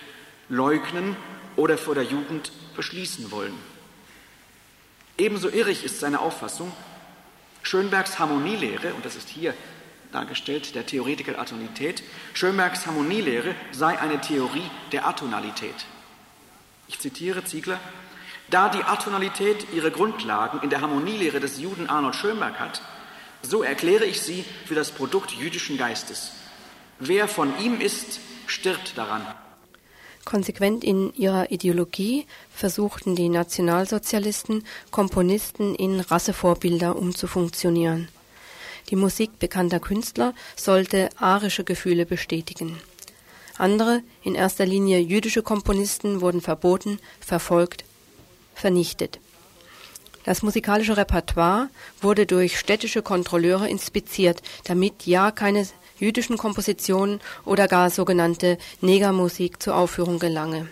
leugnen 0.50 1.16
oder 1.56 1.78
vor 1.78 1.94
der 1.94 2.04
Jugend 2.04 2.52
verschließen 2.74 3.30
wollen. 3.30 3.71
Ebenso 5.22 5.50
irrig 5.50 5.84
ist 5.84 6.00
seine 6.00 6.18
Auffassung, 6.18 6.72
Schönbergs 7.62 8.18
Harmonielehre, 8.18 8.92
und 8.92 9.04
das 9.04 9.14
ist 9.14 9.28
hier 9.28 9.54
dargestellt, 10.10 10.74
der 10.74 10.84
Theoretiker 10.84 11.30
der 11.30 11.40
Atonalität, 11.40 12.02
Schönbergs 12.34 12.88
Harmonielehre 12.88 13.54
sei 13.70 13.96
eine 14.00 14.20
Theorie 14.20 14.68
der 14.90 15.06
Atonalität. 15.06 15.86
Ich 16.88 16.98
zitiere 16.98 17.44
Ziegler, 17.44 17.78
da 18.50 18.68
die 18.68 18.82
Atonalität 18.82 19.68
ihre 19.72 19.92
Grundlagen 19.92 20.58
in 20.64 20.70
der 20.70 20.80
Harmonielehre 20.80 21.38
des 21.38 21.60
Juden 21.60 21.88
Arnold 21.88 22.16
Schönberg 22.16 22.58
hat, 22.58 22.82
so 23.42 23.62
erkläre 23.62 24.06
ich 24.06 24.20
sie 24.22 24.44
für 24.66 24.74
das 24.74 24.90
Produkt 24.90 25.30
jüdischen 25.30 25.78
Geistes. 25.78 26.32
Wer 26.98 27.28
von 27.28 27.56
ihm 27.60 27.80
ist, 27.80 28.18
stirbt 28.48 28.98
daran. 28.98 29.24
Konsequent 30.24 30.84
in 30.84 31.12
ihrer 31.14 31.50
Ideologie 31.50 32.26
versuchten 32.62 33.16
die 33.16 33.28
Nationalsozialisten, 33.28 34.62
Komponisten 34.92 35.74
in 35.74 35.98
Rassevorbilder 35.98 36.94
umzufunktionieren. 36.94 38.06
Die 38.88 38.94
Musik 38.94 39.40
bekannter 39.40 39.80
Künstler 39.80 40.32
sollte 40.54 41.08
arische 41.16 41.64
Gefühle 41.64 42.06
bestätigen. 42.06 42.78
Andere, 43.58 44.02
in 44.22 44.36
erster 44.36 44.64
Linie 44.64 45.00
jüdische 45.00 45.42
Komponisten, 45.42 46.20
wurden 46.20 46.40
verboten, 46.40 47.00
verfolgt, 47.18 47.84
vernichtet. 48.54 49.18
Das 50.22 50.42
musikalische 50.42 50.96
Repertoire 50.96 51.68
wurde 52.00 52.26
durch 52.26 52.60
städtische 52.60 53.02
Kontrolleure 53.02 53.68
inspiziert, 53.68 54.40
damit 54.62 55.04
ja 55.04 55.32
keine 55.32 55.66
jüdischen 55.98 56.38
Kompositionen 56.38 57.20
oder 57.44 57.66
gar 57.66 57.90
sogenannte 57.90 58.56
Negermusik 58.80 59.60
zur 59.60 59.74
Aufführung 59.74 60.20
gelange. 60.20 60.68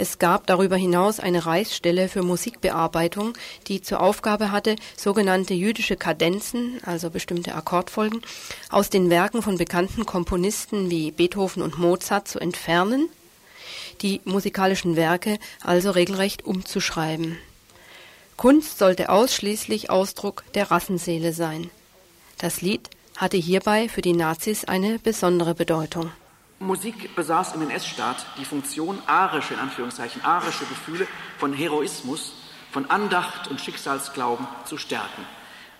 Es 0.00 0.18
gab 0.18 0.46
darüber 0.46 0.76
hinaus 0.76 1.20
eine 1.20 1.44
Reichsstelle 1.44 2.08
für 2.08 2.22
Musikbearbeitung, 2.22 3.34
die 3.66 3.82
zur 3.82 4.00
Aufgabe 4.00 4.50
hatte, 4.50 4.76
sogenannte 4.96 5.52
jüdische 5.52 5.94
Kadenzen, 5.94 6.80
also 6.86 7.10
bestimmte 7.10 7.54
Akkordfolgen, 7.54 8.22
aus 8.70 8.88
den 8.88 9.10
Werken 9.10 9.42
von 9.42 9.58
bekannten 9.58 10.06
Komponisten 10.06 10.90
wie 10.90 11.10
Beethoven 11.10 11.62
und 11.62 11.78
Mozart 11.78 12.28
zu 12.28 12.38
entfernen, 12.38 13.10
die 14.00 14.22
musikalischen 14.24 14.96
Werke 14.96 15.38
also 15.60 15.90
regelrecht 15.90 16.46
umzuschreiben. 16.46 17.36
Kunst 18.38 18.78
sollte 18.78 19.10
ausschließlich 19.10 19.90
Ausdruck 19.90 20.44
der 20.54 20.70
Rassenseele 20.70 21.34
sein. 21.34 21.68
Das 22.38 22.62
Lied 22.62 22.88
hatte 23.18 23.36
hierbei 23.36 23.86
für 23.90 24.00
die 24.00 24.14
Nazis 24.14 24.64
eine 24.64 24.98
besondere 24.98 25.54
Bedeutung. 25.54 26.10
Musik 26.62 27.16
besaß 27.16 27.54
im 27.54 27.62
NS-Staat 27.62 28.26
die 28.36 28.44
Funktion, 28.44 29.02
arische, 29.06 29.54
in 29.54 29.60
Anführungszeichen, 29.60 30.22
arische 30.22 30.66
Gefühle 30.66 31.06
von 31.38 31.54
Heroismus, 31.54 32.34
von 32.70 32.90
Andacht 32.90 33.48
und 33.48 33.62
Schicksalsglauben 33.62 34.46
zu 34.66 34.76
stärken. 34.76 35.24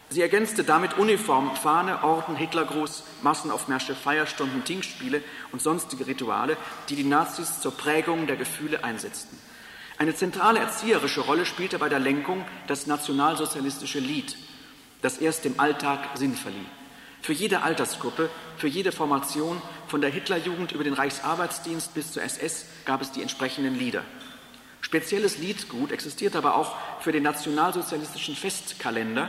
Sie 0.09 0.23
ergänzte 0.23 0.65
damit 0.65 0.97
Uniform, 0.97 1.55
Fahne, 1.55 2.03
Orden, 2.03 2.35
Hitlergruß, 2.35 3.05
Massenaufmärsche, 3.21 3.95
Feierstunden, 3.95 4.65
Tingspiele 4.65 5.23
und 5.53 5.61
sonstige 5.61 6.07
Rituale, 6.07 6.57
die 6.89 6.97
die 6.97 7.05
Nazis 7.05 7.61
zur 7.61 7.77
Prägung 7.77 8.27
der 8.27 8.37
Gefühle 8.37 8.83
einsetzten. 8.83 9.39
Eine 9.99 10.15
zentrale 10.15 10.61
erzieherische 10.61 11.21
Rolle 11.21 11.45
spielte 11.45 11.79
bei 11.79 11.91
der 11.91 12.01
Lenkung 12.01 12.43
das 12.69 12.87
nationalsozialistische 12.87 13.99
Lied, 13.99 14.35
das 15.03 15.19
erst 15.19 15.45
dem 15.45 15.61
Alltag 15.61 16.01
Sinn 16.15 16.35
verlieh. 16.35 16.67
Für 17.23 17.33
jede 17.33 17.63
Altersgruppe, 17.63 18.31
für 18.57 18.69
jede 18.69 18.93
Formation, 18.93 19.61
von 19.89 20.01
der 20.01 20.11
Hitlerjugend 20.11 20.73
über 20.73 20.85
den 20.85 20.95
Reichsarbeitsdienst 20.95 21.95
bis 21.95 22.13
zur 22.13 22.23
SS, 22.23 22.67
gab 22.85 23.03
es 23.03 23.13
die 23.13 23.23
entsprechenden 23.23 23.75
Lieder. 23.75 24.03
Spezielles 24.81 25.39
Liedgut 25.39 25.93
existiert 25.93 26.35
aber 26.35 26.57
auch 26.57 26.75
für 27.01 27.13
den 27.13 27.23
nationalsozialistischen 27.23 28.35
Festkalender, 28.35 29.29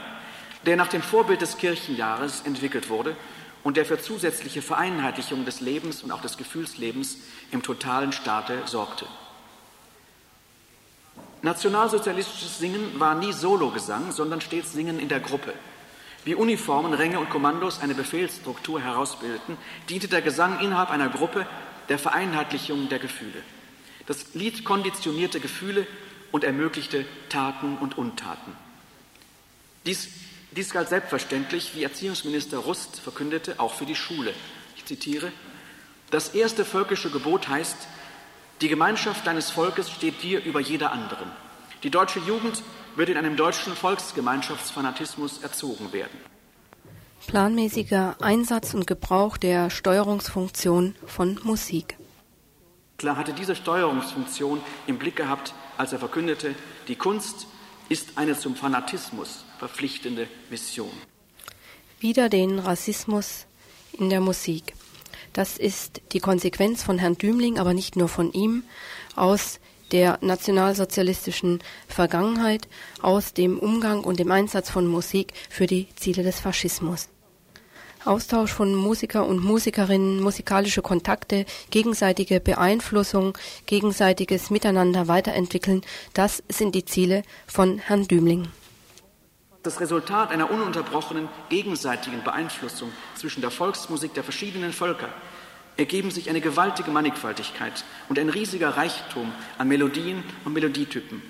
der 0.66 0.76
nach 0.76 0.88
dem 0.88 1.02
Vorbild 1.02 1.42
des 1.42 1.58
Kirchenjahres 1.58 2.42
entwickelt 2.42 2.90
wurde 2.90 3.16
und 3.64 3.78
der 3.78 3.86
für 3.86 4.00
zusätzliche 4.00 4.62
Vereinheitlichung 4.62 5.46
des 5.46 5.60
Lebens 5.60 6.04
und 6.04 6.12
auch 6.12 6.22
des 6.22 6.38
Gefühlslebens 6.38 7.18
im 7.52 7.62
totalen 7.62 8.12
Staate 8.12 8.60
sorgte. 8.66 9.06
Nationalsozialistisches 11.42 12.60
Singen 12.60 13.00
war 13.00 13.16
nie 13.16 13.34
Sologesang, 13.34 14.12
sondern 14.12 14.42
stets 14.42 14.74
Singen 14.74 15.00
in 15.00 15.10
der 15.10 15.20
Gruppe. 15.20 15.54
Wie 16.24 16.36
Uniformen, 16.36 16.94
Ränge 16.94 17.20
und 17.20 17.30
Kommandos 17.30 17.80
eine 17.80 17.96
Befehlsstruktur 17.96 18.80
herausbildeten, 18.80 19.58
diente 19.90 20.08
der 20.08 20.22
Gesang 20.22 20.60
innerhalb 20.60 20.92
einer 20.92 21.10
Gruppe 21.10 21.48
der 21.90 21.98
Vereinheitlichung 21.98 22.90
der 22.90 23.00
Gefühle. 23.00 23.42
Das 24.06 24.34
Lied 24.34 24.64
konditionierte 24.64 25.40
Gefühle 25.40 25.88
und 26.32 26.44
ermöglichte 26.44 27.06
Taten 27.30 27.78
und 27.78 27.98
Untaten. 27.98 28.56
Dies, 29.86 30.10
dies 30.52 30.70
galt 30.72 30.90
selbstverständlich, 30.90 31.76
wie 31.76 31.84
Erziehungsminister 31.84 32.60
Rust 32.60 33.00
verkündete, 33.00 33.60
auch 33.60 33.74
für 33.74 33.86
die 33.86 33.96
Schule. 33.96 34.34
Ich 34.76 34.86
zitiere, 34.86 35.32
das 36.12 36.30
erste 36.36 36.66
völkische 36.66 37.10
Gebot 37.10 37.48
heißt, 37.48 37.88
die 38.62 38.68
Gemeinschaft 38.68 39.26
deines 39.26 39.50
Volkes 39.50 39.90
steht 39.90 40.22
dir 40.22 40.44
über 40.44 40.60
jeder 40.60 40.92
anderen. 40.92 41.32
Die 41.82 41.90
deutsche 41.90 42.20
Jugend 42.20 42.62
wird 42.96 43.10
in 43.10 43.18
einem 43.18 43.36
deutschen 43.36 43.74
Volksgemeinschaftsfanatismus 43.74 45.42
erzogen 45.44 45.94
werden. 45.94 46.18
Planmäßiger 47.28 48.16
Einsatz 48.20 48.74
und 48.74 48.88
Gebrauch 48.88 49.38
der 49.38 49.70
Steuerungsfunktion 49.70 50.96
von 51.06 51.40
Musik. 51.44 51.98
Klar 52.98 53.18
hatte 53.18 53.34
diese 53.34 53.56
Steuerungsfunktion 53.56 54.62
im 54.88 54.98
Blick 54.98 55.16
gehabt, 55.16 55.54
als 55.78 55.94
er 55.94 56.00
verkündete, 56.00 56.56
die 56.88 56.96
Kunst 56.96 57.48
ist 57.90 58.18
eine 58.18 58.38
zum 58.38 58.56
Fanatismus 58.56 59.46
verpflichtende 59.60 60.28
Mission. 60.50 60.92
Wieder 62.00 62.30
den 62.30 62.60
Rassismus 62.60 63.46
in 63.94 64.10
der 64.10 64.22
Musik. 64.22 64.74
Das 65.34 65.58
ist 65.58 66.02
die 66.12 66.20
Konsequenz 66.20 66.84
von 66.84 66.98
Herrn 66.98 67.18
Dümling, 67.18 67.60
aber 67.60 67.74
nicht 67.74 67.96
nur 67.96 68.10
von 68.10 68.34
ihm, 68.34 68.64
aus 69.16 69.60
der 69.92 70.18
nationalsozialistischen 70.22 71.60
Vergangenheit, 71.88 72.68
aus 73.02 73.34
dem 73.34 73.60
Umgang 73.60 74.04
und 74.04 74.20
dem 74.20 74.32
Einsatz 74.32 74.70
von 74.70 74.88
Musik 74.88 75.34
für 75.50 75.68
die 75.68 75.88
Ziele 75.96 76.24
des 76.24 76.40
Faschismus. 76.40 77.10
Austausch 78.04 78.52
von 78.52 78.74
Musiker 78.74 79.28
und 79.28 79.44
Musikerinnen, 79.44 80.22
musikalische 80.22 80.82
Kontakte, 80.82 81.46
gegenseitige 81.70 82.40
Beeinflussung, 82.40 83.38
gegenseitiges 83.68 84.50
Miteinander 84.50 85.08
weiterentwickeln, 85.08 85.82
das 86.14 86.42
sind 86.50 86.74
die 86.74 86.86
Ziele 86.86 87.22
von 87.46 87.78
Herrn 87.78 88.08
Dümling. 88.08 88.48
Das 89.62 89.80
Resultat 89.80 90.32
einer 90.32 90.50
ununterbrochenen 90.50 91.30
gegenseitigen 91.50 92.24
Beeinflussung 92.24 92.92
zwischen 93.14 93.42
der 93.42 93.52
Volksmusik 93.52 94.16
der 94.16 94.24
verschiedenen 94.24 94.74
Völker 94.74 95.10
ergeben 95.82 96.12
sich 96.12 96.30
eine 96.30 96.42
gewaltige 96.42 96.92
Mannigfaltigkeit 96.92 97.84
und 98.08 98.20
ein 98.20 98.30
riesiger 98.30 98.70
Reichtum 98.78 99.34
an 99.58 99.68
Melodien 99.68 100.24
und 100.46 100.54
Melodietypen. 100.54 101.22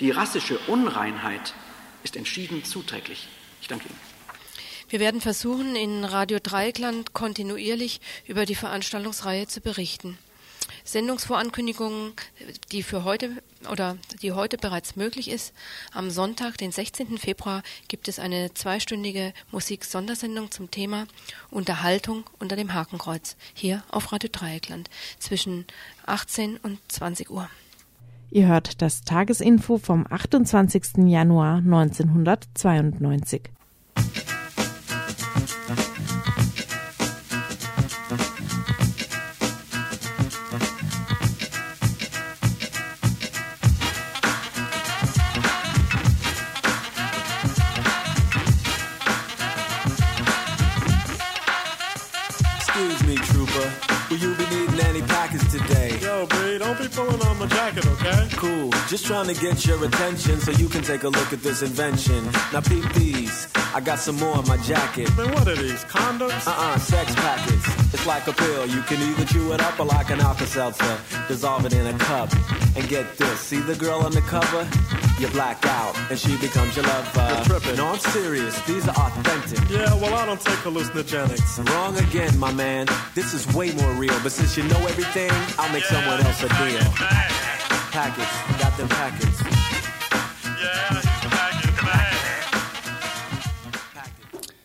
Die 0.00 0.10
rassische 0.10 0.58
Unreinheit 0.66 1.54
ist 2.02 2.16
entschieden 2.16 2.64
zuträglich. 2.64 3.28
Ich 3.60 3.68
danke 3.68 3.88
Ihnen. 3.88 4.14
Wir 4.88 5.00
werden 5.00 5.20
versuchen, 5.20 5.76
in 5.76 6.04
Radio 6.04 6.38
Dreieckland 6.42 7.12
kontinuierlich 7.12 8.00
über 8.26 8.46
die 8.46 8.54
Veranstaltungsreihe 8.54 9.46
zu 9.48 9.60
berichten. 9.60 10.18
Sendungsvorankündigungen, 10.84 12.12
die 12.70 12.82
für 12.82 13.04
heute 13.04 13.42
oder 13.70 13.96
die 14.22 14.32
heute 14.32 14.58
bereits 14.58 14.96
möglich 14.96 15.30
ist. 15.30 15.54
Am 15.92 16.10
Sonntag, 16.10 16.58
den 16.58 16.72
16. 16.72 17.18
Februar, 17.18 17.62
gibt 17.88 18.06
es 18.06 18.18
eine 18.18 18.52
zweistündige 18.52 19.32
Musik-Sondersendung 19.50 20.50
zum 20.50 20.70
Thema 20.70 21.06
Unterhaltung 21.50 22.24
unter 22.38 22.54
dem 22.54 22.74
Hakenkreuz 22.74 23.36
hier 23.54 23.82
auf 23.90 24.12
Radio 24.12 24.28
Dreieckland 24.30 24.90
zwischen 25.18 25.64
18 26.06 26.58
und 26.58 26.78
20 26.88 27.30
Uhr. 27.30 27.48
Ihr 28.30 28.48
hört 28.48 28.82
das 28.82 29.02
Tagesinfo 29.02 29.78
vom 29.78 30.06
28. 30.10 31.06
Januar 31.06 31.58
1992. 31.58 33.42
Just 58.88 59.06
trying 59.06 59.26
to 59.26 59.40
get 59.40 59.66
your 59.66 59.82
attention 59.84 60.38
so 60.40 60.50
you 60.52 60.68
can 60.68 60.82
take 60.82 61.04
a 61.04 61.08
look 61.08 61.32
at 61.32 61.42
this 61.42 61.62
invention. 61.62 62.22
Now 62.52 62.60
peep 62.60 62.84
these. 62.92 63.48
I 63.74 63.80
got 63.80 63.98
some 63.98 64.16
more 64.16 64.38
in 64.38 64.46
my 64.46 64.58
jacket. 64.58 65.08
Man, 65.16 65.32
what 65.32 65.48
are 65.48 65.56
these, 65.56 65.82
condoms? 65.84 66.46
Uh-uh, 66.46 66.78
sex 66.78 67.14
packets. 67.14 67.66
It's 67.94 68.06
like 68.06 68.28
a 68.28 68.32
pill. 68.32 68.66
You 68.66 68.82
can 68.82 69.00
either 69.00 69.24
chew 69.24 69.52
it 69.52 69.60
up 69.62 69.80
or 69.80 69.86
like 69.86 70.10
an 70.10 70.20
Alka-Seltzer. 70.20 70.98
Dissolve 71.28 71.64
it 71.66 71.72
in 71.72 71.86
a 71.86 71.98
cup. 71.98 72.30
And 72.76 72.86
get 72.88 73.16
this. 73.16 73.40
See 73.40 73.58
the 73.58 73.74
girl 73.74 74.00
on 74.00 74.12
the 74.12 74.20
cover? 74.20 74.68
You 75.18 75.28
black 75.28 75.64
out, 75.66 75.96
and 76.10 76.18
she 76.18 76.36
becomes 76.36 76.76
your 76.76 76.84
lover. 76.84 77.28
You're 77.34 77.44
tripping. 77.44 77.76
No, 77.76 77.86
I'm 77.86 77.98
serious. 77.98 78.60
These 78.66 78.86
are 78.86 78.94
authentic. 78.96 79.70
Yeah, 79.70 79.94
well, 79.94 80.14
I 80.14 80.26
don't 80.26 80.40
take 80.40 80.58
hallucinogenics. 80.58 81.68
Wrong 81.70 81.96
again, 81.98 82.38
my 82.38 82.52
man. 82.52 82.86
This 83.14 83.32
is 83.32 83.46
way 83.54 83.72
more 83.74 83.92
real. 83.92 84.18
But 84.22 84.32
since 84.32 84.56
you 84.56 84.64
know 84.64 84.78
everything, 84.86 85.30
I'll 85.58 85.72
make 85.72 85.84
Yeah, 85.90 86.02
someone 86.02 86.20
else 86.26 86.42
a 86.42 86.48
deal. 86.48 87.53
Packets. 87.94 88.26
Got 88.58 88.76
them 88.76 88.88
packets. 88.88 89.38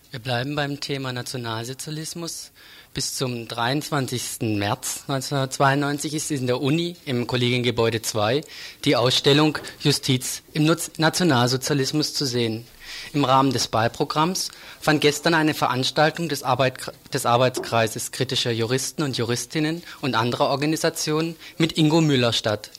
Wir 0.10 0.20
bleiben 0.20 0.56
beim 0.56 0.80
Thema 0.80 1.14
Nationalsozialismus. 1.14 2.50
Bis 2.96 3.14
zum 3.14 3.48
23. 3.48 4.58
März 4.58 5.04
1992 5.08 6.16
ist 6.16 6.32
in 6.32 6.48
der 6.48 6.60
Uni 6.60 6.96
im 7.06 7.28
Kollegiengebäude 7.28 8.02
2 8.02 8.42
die 8.84 8.96
Ausstellung 8.96 9.60
Justiz 9.80 10.42
im 10.54 10.66
Nationalsozialismus 10.98 12.16
zu 12.16 12.26
sehen. 12.26 12.66
Im 13.14 13.26
Rahmen 13.26 13.54
des 13.54 13.68
Beiprogramms 13.68 14.50
fand 14.82 15.02
gestern 15.02 15.36
eine 15.36 15.54
Veranstaltung 15.54 16.30
des, 16.30 16.42
Arbeit, 16.42 16.92
des 17.14 17.28
Arbeitskreises 17.28 18.12
kritischer 18.12 18.50
Juristen 18.50 19.04
und 19.04 19.20
Juristinnen 19.20 19.84
und 20.02 20.16
anderer 20.16 20.50
Organisationen 20.50 21.36
mit 21.60 21.78
Ingo 21.78 22.02
Müller 22.02 22.34
statt. 22.34 22.72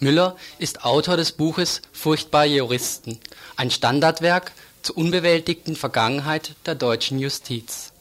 Müller 0.00 0.36
ist 0.58 0.84
Autor 0.84 1.16
des 1.16 1.32
Buches 1.32 1.82
Furchtbare 1.92 2.46
Juristen, 2.46 3.18
ein 3.56 3.70
Standardwerk 3.70 4.52
zur 4.82 4.96
unbewältigten 4.96 5.74
Vergangenheit 5.74 6.54
der 6.66 6.76
deutschen 6.76 7.18
Justiz. 7.18 7.92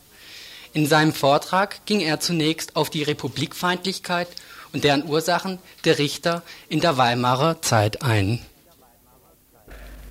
In 0.73 0.85
seinem 0.85 1.11
Vortrag 1.11 1.85
ging 1.87 2.01
er 2.01 2.19
zunächst 2.19 2.75
auf 2.75 2.91
die 2.91 3.01
Republikfeindlichkeit 3.01 4.27
und 4.73 4.83
deren 4.83 5.07
Ursachen 5.07 5.57
der 5.85 5.97
Richter 5.97 6.43
in 6.69 6.81
der 6.81 6.97
Weimarer 6.97 7.61
Zeit 7.61 8.03
ein. 8.03 8.39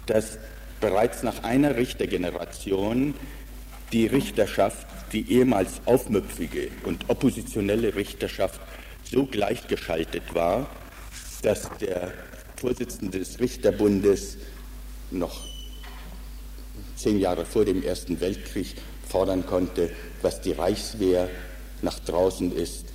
dass 0.07 0.39
bereits 0.81 1.23
nach 1.23 1.43
einer 1.43 1.77
Richtergeneration 1.77 3.15
die 3.93 4.07
Richterschaft, 4.07 4.87
die 5.13 5.33
ehemals 5.33 5.81
aufmüpfige 5.85 6.71
und 6.85 7.09
oppositionelle 7.09 7.95
Richterschaft, 7.95 8.61
so 9.05 9.27
gleichgeschaltet 9.27 10.35
war, 10.35 10.69
dass 11.47 11.69
der 11.81 12.13
Vorsitzende 12.57 13.21
des 13.21 13.39
Richterbundes 13.39 14.37
noch 15.13 15.43
zehn 16.97 17.21
Jahre 17.21 17.47
vor 17.47 17.65
dem 17.65 17.85
Ersten 17.85 18.21
Weltkrieg 18.21 18.75
fordern 19.09 19.47
konnte, 19.47 19.91
was 20.23 20.41
die 20.41 20.51
Reichswehr 20.51 21.31
nach 21.83 22.01
draußen 22.01 22.51
ist, 22.51 22.87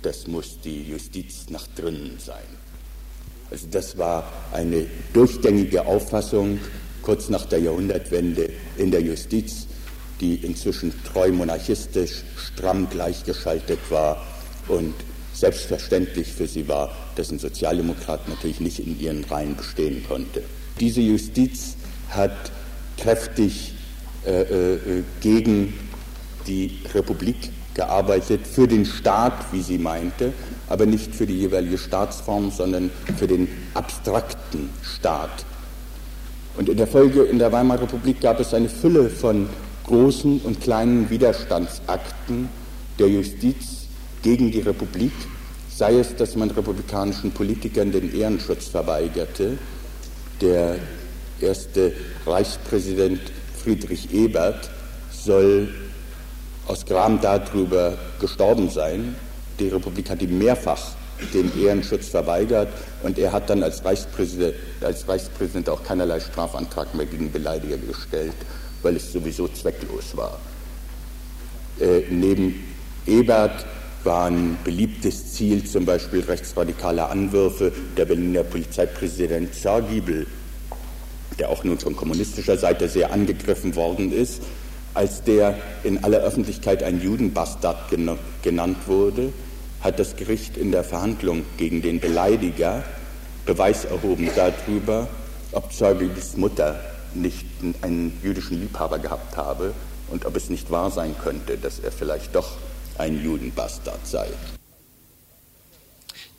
das 0.00 0.26
muss 0.26 0.58
die 0.64 0.84
Justiz 0.84 1.50
nach 1.50 1.66
drinnen 1.76 2.16
sein. 2.18 2.48
Also 3.50 3.66
das 3.70 3.98
war 3.98 4.32
eine 4.52 4.86
durchgängige 5.12 5.84
Auffassung 5.84 6.60
kurz 7.02 7.28
nach 7.28 7.44
der 7.44 7.58
Jahrhundertwende 7.58 8.48
in 8.78 8.90
der 8.90 9.02
Justiz, 9.02 9.66
die 10.22 10.36
inzwischen 10.36 10.94
treu 11.04 11.30
monarchistisch, 11.30 12.22
stramm 12.38 12.88
gleichgeschaltet 12.88 13.80
war 13.90 14.26
und 14.66 14.94
selbstverständlich 15.34 16.32
für 16.32 16.46
sie 16.46 16.66
war, 16.68 16.90
dass 17.18 17.30
ein 17.32 17.38
Sozialdemokrat 17.38 18.28
natürlich 18.28 18.60
nicht 18.60 18.78
in 18.78 18.98
ihren 19.00 19.24
Reihen 19.24 19.56
bestehen 19.56 20.04
konnte. 20.06 20.42
Diese 20.78 21.00
Justiz 21.00 21.76
hat 22.10 22.52
kräftig 22.96 23.74
äh, 24.24 24.42
äh, 24.42 25.02
gegen 25.20 25.74
die 26.46 26.78
Republik 26.94 27.36
gearbeitet, 27.74 28.46
für 28.46 28.66
den 28.66 28.84
Staat, 28.84 29.52
wie 29.52 29.62
sie 29.62 29.78
meinte, 29.78 30.32
aber 30.68 30.86
nicht 30.86 31.14
für 31.14 31.26
die 31.26 31.38
jeweilige 31.38 31.78
Staatsform, 31.78 32.50
sondern 32.50 32.90
für 33.16 33.26
den 33.26 33.48
abstrakten 33.74 34.70
Staat. 34.82 35.44
Und 36.56 36.68
in 36.68 36.76
der 36.76 36.88
Folge 36.88 37.22
in 37.22 37.38
der 37.38 37.52
Weimarer 37.52 37.82
Republik 37.82 38.20
gab 38.20 38.40
es 38.40 38.52
eine 38.52 38.68
Fülle 38.68 39.10
von 39.10 39.48
großen 39.86 40.40
und 40.40 40.60
kleinen 40.60 41.08
Widerstandsakten 41.08 42.48
der 42.98 43.08
Justiz 43.08 43.86
gegen 44.22 44.50
die 44.50 44.60
Republik, 44.60 45.12
sei 45.78 46.00
es, 46.00 46.16
dass 46.16 46.34
man 46.34 46.50
republikanischen 46.50 47.30
Politikern 47.30 47.92
den 47.92 48.12
Ehrenschutz 48.12 48.66
verweigerte. 48.66 49.58
Der 50.40 50.76
erste 51.40 51.92
Reichspräsident 52.26 53.20
Friedrich 53.62 54.12
Ebert 54.12 54.70
soll 55.12 55.68
aus 56.66 56.84
Gram 56.84 57.20
darüber 57.20 57.96
gestorben 58.20 58.68
sein. 58.70 59.14
Die 59.60 59.68
Republik 59.68 60.10
hat 60.10 60.20
ihm 60.20 60.36
mehrfach 60.38 60.96
den 61.32 61.52
Ehrenschutz 61.56 62.08
verweigert 62.08 62.68
und 63.04 63.16
er 63.16 63.30
hat 63.30 63.48
dann 63.48 63.62
als 63.62 63.84
Reichspräsident, 63.84 64.54
als 64.80 65.06
Reichspräsident 65.06 65.68
auch 65.68 65.84
keinerlei 65.84 66.18
Strafantrag 66.18 66.92
mehr 66.96 67.06
gegen 67.06 67.30
Beleidiger 67.30 67.76
gestellt, 67.76 68.34
weil 68.82 68.96
es 68.96 69.12
sowieso 69.12 69.46
zwecklos 69.46 70.16
war. 70.16 70.40
Äh, 71.78 72.02
neben 72.10 72.64
Ebert 73.06 73.64
war 74.04 74.26
ein 74.26 74.56
beliebtes 74.64 75.34
Ziel 75.34 75.64
zum 75.64 75.84
Beispiel 75.84 76.20
rechtsradikale 76.20 77.08
Anwürfe. 77.08 77.72
Der 77.96 78.04
Berliner 78.04 78.44
Polizeipräsident 78.44 79.54
Zargiebel, 79.54 80.26
der 81.38 81.50
auch 81.50 81.64
nun 81.64 81.78
von 81.78 81.96
kommunistischer 81.96 82.56
Seite 82.56 82.88
sehr 82.88 83.12
angegriffen 83.12 83.76
worden 83.76 84.12
ist, 84.12 84.42
als 84.94 85.22
der 85.22 85.56
in 85.84 86.02
aller 86.02 86.18
Öffentlichkeit 86.18 86.82
ein 86.82 87.00
Judenbastard 87.00 87.90
genannt 88.42 88.78
wurde, 88.86 89.32
hat 89.80 89.98
das 89.98 90.16
Gericht 90.16 90.56
in 90.56 90.72
der 90.72 90.82
Verhandlung 90.82 91.44
gegen 91.56 91.82
den 91.82 92.00
Beleidiger 92.00 92.84
Beweis 93.46 93.84
erhoben 93.84 94.28
darüber, 94.34 95.08
ob 95.52 95.72
Zeugis 95.72 96.36
Mutter 96.36 96.80
nicht 97.14 97.46
einen 97.80 98.18
jüdischen 98.22 98.60
Liebhaber 98.60 98.98
gehabt 98.98 99.36
habe 99.36 99.72
und 100.10 100.26
ob 100.26 100.36
es 100.36 100.50
nicht 100.50 100.70
wahr 100.70 100.90
sein 100.90 101.14
könnte, 101.22 101.56
dass 101.56 101.78
er 101.78 101.92
vielleicht 101.92 102.34
doch 102.34 102.56
ein 102.98 103.22
Judenbastard 103.22 104.06
sei. 104.06 104.28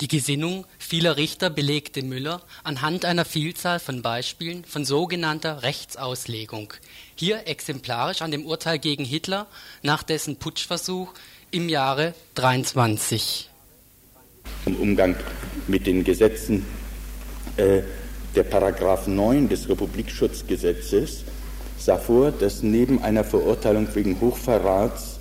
Die 0.01 0.07
Gesinnung 0.07 0.65
vieler 0.77 1.17
Richter 1.17 1.49
belegte 1.49 2.03
Müller 2.03 2.41
anhand 2.63 3.03
einer 3.03 3.25
Vielzahl 3.25 3.79
von 3.79 4.01
Beispielen 4.01 4.63
von 4.63 4.85
sogenannter 4.85 5.61
Rechtsauslegung. 5.63 6.73
Hier 7.15 7.47
exemplarisch 7.47 8.21
an 8.21 8.31
dem 8.31 8.45
Urteil 8.45 8.79
gegen 8.79 9.03
Hitler 9.03 9.47
nach 9.81 10.03
dessen 10.03 10.37
Putschversuch 10.37 11.13
im 11.51 11.67
Jahre 11.67 12.13
23. 12.35 13.49
Im 14.65 14.75
Umgang 14.77 15.17
mit 15.67 15.85
den 15.85 16.05
Gesetzen 16.05 16.65
äh, 17.57 17.81
der 18.35 18.43
Paragraph 18.43 19.05
9 19.05 19.49
des 19.49 19.67
Republikschutzgesetzes 19.67 21.25
sah 21.77 21.97
vor, 21.97 22.31
dass 22.31 22.63
neben 22.63 23.03
einer 23.03 23.25
Verurteilung 23.25 23.93
wegen 23.95 24.21
Hochverrats 24.21 25.18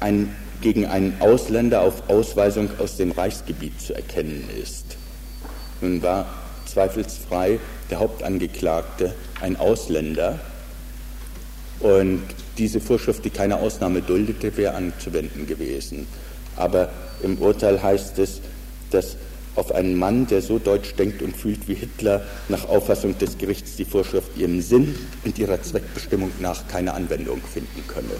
ein, 0.00 0.34
gegen 0.60 0.86
einen 0.86 1.16
Ausländer 1.20 1.82
auf 1.82 2.08
Ausweisung 2.08 2.70
aus 2.78 2.96
dem 2.96 3.12
Reichsgebiet 3.12 3.80
zu 3.80 3.94
erkennen 3.94 4.48
ist. 4.60 4.96
Nun 5.80 6.02
war 6.02 6.26
zweifelsfrei 6.66 7.58
der 7.90 8.00
Hauptangeklagte 8.00 9.14
ein 9.40 9.56
Ausländer 9.56 10.40
und 11.80 12.22
diese 12.58 12.80
Vorschrift, 12.80 13.24
die 13.24 13.30
keine 13.30 13.56
Ausnahme 13.56 14.00
duldete, 14.00 14.56
wäre 14.56 14.74
anzuwenden 14.74 15.46
gewesen. 15.46 16.06
Aber 16.56 16.90
im 17.22 17.38
Urteil 17.38 17.82
heißt 17.82 18.18
es, 18.18 18.40
dass 18.90 19.16
auf 19.56 19.74
einen 19.74 19.96
Mann, 19.96 20.26
der 20.26 20.42
so 20.42 20.58
deutsch 20.58 20.94
denkt 20.94 21.22
und 21.22 21.36
fühlt 21.36 21.66
wie 21.68 21.74
Hitler, 21.74 22.22
nach 22.48 22.68
Auffassung 22.68 23.16
des 23.18 23.38
Gerichts 23.38 23.76
die 23.76 23.84
Vorschrift 23.84 24.36
ihrem 24.36 24.60
Sinn 24.60 24.94
und 25.24 25.38
ihrer 25.38 25.62
Zweckbestimmung 25.62 26.30
nach 26.40 26.68
keine 26.68 26.94
Anwendung 26.94 27.40
finden 27.40 27.84
könne. 27.88 28.16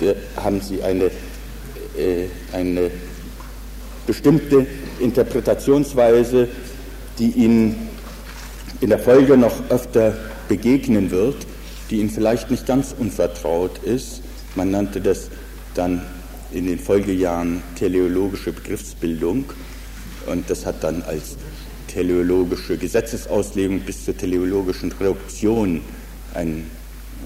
Da 0.00 0.14
haben 0.42 0.60
Sie 0.60 0.82
eine, 0.82 1.06
äh, 1.96 2.26
eine 2.52 2.90
bestimmte 4.06 4.66
Interpretationsweise, 5.00 6.48
die 7.18 7.30
Ihnen 7.30 7.88
in 8.80 8.90
der 8.90 8.98
Folge 8.98 9.36
noch 9.36 9.70
öfter 9.70 10.16
begegnen 10.48 11.10
wird, 11.10 11.36
die 11.90 12.00
Ihnen 12.00 12.10
vielleicht 12.10 12.50
nicht 12.50 12.66
ganz 12.66 12.94
unvertraut 12.98 13.78
ist. 13.84 14.22
Man 14.54 14.70
nannte 14.70 15.00
das 15.00 15.30
dann 15.74 16.02
in 16.52 16.66
den 16.66 16.78
Folgejahren 16.78 17.62
teleologische 17.76 18.52
Begriffsbildung 18.52 19.44
und 20.26 20.48
das 20.50 20.66
hat 20.66 20.82
dann 20.82 21.02
als 21.02 21.36
teleologische 21.88 22.76
Gesetzesauslegung 22.76 23.80
bis 23.80 24.04
zur 24.04 24.16
teleologischen 24.16 24.92
Reduktion 24.92 25.80
einen, 26.34 26.70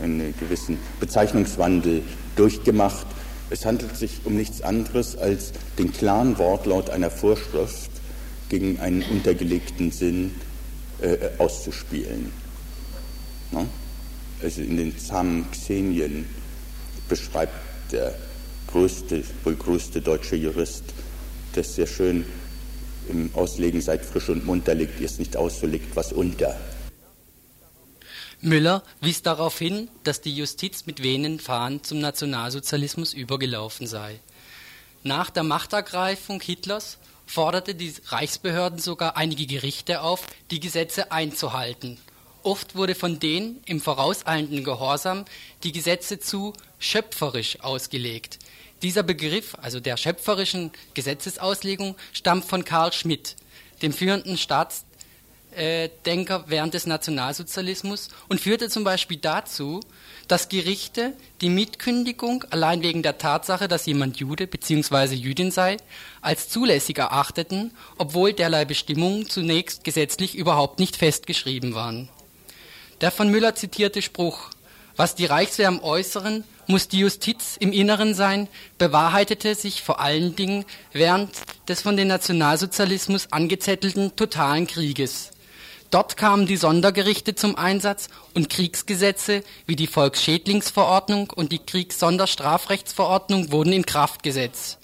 einen 0.03 0.35
gewissen 0.39 0.79
Bezeichnungswandel 1.01 2.03
durchgemacht. 2.37 3.07
Es 3.51 3.67
handelt 3.67 3.97
sich 3.97 4.21
um 4.25 4.37
nichts 4.37 4.63
anderes 4.63 5.17
als 5.17 5.53
den 5.79 5.93
klaren 5.93 6.39
Wortlaut 6.39 6.91
einer 6.91 7.11
Vorschrift 7.11 7.91
gegen 8.49 8.79
einen 8.81 9.03
untergelegten 9.03 9.91
Sinn 9.91 10.35
äh, 11.01 11.17
auszuspielen. 11.39 12.33
No? 13.51 13.67
Also 14.43 14.63
in 14.63 14.77
den 14.77 14.95
Xenien 14.97 16.27
beschreibt 17.09 17.55
der 17.93 18.15
größte, 18.69 19.23
wohl 19.45 19.57
größte 19.57 20.01
deutsche 20.01 20.37
Jurist, 20.37 20.85
das 21.55 21.75
sehr 21.75 21.87
schön 21.87 22.25
im 23.09 23.31
Auslegen 23.35 23.81
seid 23.81 24.05
frisch 24.05 24.29
und 24.29 24.47
munter 24.47 24.75
legt 24.75 25.01
ihr 25.01 25.07
es 25.07 25.19
nicht 25.19 25.37
aus, 25.37 25.61
so 25.61 25.67
legt 25.67 25.97
was 25.97 26.13
unter. 26.13 26.57
Müller 28.43 28.83
wies 29.01 29.23
darauf 29.23 29.59
hin, 29.59 29.91
dass 30.03 30.23
die 30.23 30.35
Justiz 30.35 30.87
mit 30.87 31.03
wehenden 31.03 31.41
Fahnen 31.41 31.85
zum 31.85 32.01
Nationalsozialismus 32.01 33.13
übergelaufen 33.13 33.87
sei. 33.87 34.19
Nach 35.03 35.29
der 35.29 35.43
Machtergreifung 35.43 36.41
Hitlers 36.41 36.99
forderte 37.27 37.75
die 37.75 37.95
Reichsbehörden 38.07 38.79
sogar 38.79 39.17
einige 39.17 39.47
Gerichte 39.47 40.01
auf, 40.01 40.27
die 40.51 40.59
Gesetze 40.59 41.13
einzuhalten. 41.13 41.99
Oft 42.43 42.75
wurde 42.75 42.95
von 42.95 43.21
denen 43.21 43.61
im 43.67 43.81
vorauseilenden 43.81 44.65
Gehorsam 44.65 45.27
die 45.63 45.73
Gesetze 45.73 46.19
zu 46.19 46.55
schöpferisch 46.79 47.61
ausgelegt. 47.61 48.39
Dieser 48.83 49.03
Begriff, 49.03 49.55
also 49.61 49.81
der 49.81 49.99
schöpferischen 49.99 50.73
Gesetzesauslegung, 50.95 51.97
stammt 52.15 52.47
von 52.47 52.65
Karl 52.65 52.95
Schmidt, 52.95 53.37
dem 53.83 53.93
führenden 53.93 54.39
Staatsdenker 55.53 56.45
während 56.47 56.75
des 56.75 56.87
Nationalsozialismus 56.87 58.09
und 58.29 58.41
führte 58.41 58.69
zum 58.69 58.85
Beispiel 58.85 59.17
dazu, 59.17 59.81
dass 60.29 60.49
Gerichte 60.49 61.15
die 61.41 61.49
Mitkündigung 61.49 62.45
allein 62.51 62.83
wegen 62.83 63.03
der 63.03 63.19
Tatsache, 63.19 63.69
dass 63.69 63.87
jemand 63.87 64.19
Jude 64.19 64.47
bzw. 64.47 65.15
Jüdin 65.15 65.51
sei, 65.51 65.77
als 66.21 66.49
zulässig 66.49 66.99
erachteten, 66.99 67.73
obwohl 67.99 68.33
derlei 68.33 68.65
Bestimmungen 68.65 69.29
zunächst 69.29 69.85
gesetzlich 69.85 70.37
überhaupt 70.37 70.79
nicht 70.79 70.97
festgeschrieben 70.97 71.75
waren. 71.75 72.09
Der 73.01 73.11
von 73.11 73.29
Müller 73.29 73.55
zitierte 73.55 74.03
Spruch, 74.03 74.51
was 74.97 75.15
die 75.15 75.27
Reichswehr 75.27 75.69
im 75.69 75.83
Äußeren 75.83 76.45
muss 76.67 76.87
die 76.87 76.99
Justiz 77.01 77.57
im 77.59 77.73
Inneren 77.73 78.15
sein, 78.15 78.47
bewahrheitete 78.79 79.55
sich 79.55 79.83
vor 79.83 79.99
allen 79.99 80.37
Dingen 80.37 80.65
während 80.93 81.31
des 81.69 81.83
von 81.83 81.97
den 81.97 82.09
Nationalsozialismus 82.09 83.33
angezettelten 83.33 84.15
totalen 84.15 84.67
Krieges. 84.67 85.31
Dort 85.91 86.17
kamen 86.17 86.47
die 86.47 86.57
Sondergerichte 86.57 87.35
zum 87.35 87.57
Einsatz 87.57 88.09
und 88.35 88.49
Kriegsgesetze 88.49 89.43
wie 89.67 89.75
die 89.75 89.89
Volksschädlingsverordnung 89.89 91.31
und 91.31 91.51
die 91.51 91.59
Kriegssonderstrafrechtsverordnung 91.59 93.51
wurden 93.51 93.73
in 93.73 93.85
Kraft 93.85 94.23
gesetzt. 94.23 94.79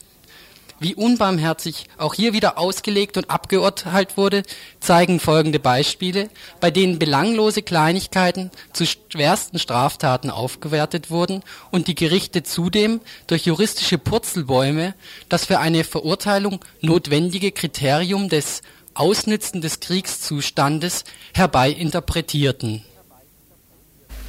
Wie 0.78 0.94
unbarmherzig 0.94 1.86
auch 1.96 2.12
hier 2.12 2.34
wieder 2.34 2.58
ausgelegt 2.58 3.16
und 3.16 3.30
abgeurteilt 3.30 4.18
wurde, 4.18 4.42
zeigen 4.78 5.20
folgende 5.20 5.58
Beispiele, 5.58 6.28
bei 6.60 6.70
denen 6.70 6.98
belanglose 6.98 7.62
Kleinigkeiten 7.62 8.50
zu 8.74 8.84
schwersten 8.84 9.58
Straftaten 9.58 10.28
aufgewertet 10.28 11.10
wurden 11.10 11.42
und 11.70 11.86
die 11.86 11.94
Gerichte 11.94 12.42
zudem 12.42 13.00
durch 13.26 13.46
juristische 13.46 13.96
Purzelbäume 13.96 14.94
das 15.30 15.46
für 15.46 15.60
eine 15.60 15.82
Verurteilung 15.82 16.62
notwendige 16.82 17.52
Kriterium 17.52 18.28
des 18.28 18.60
Ausnützen 18.98 19.60
des 19.60 19.80
Kriegszustandes 19.80 21.04
herbeiinterpretierten. 21.34 22.82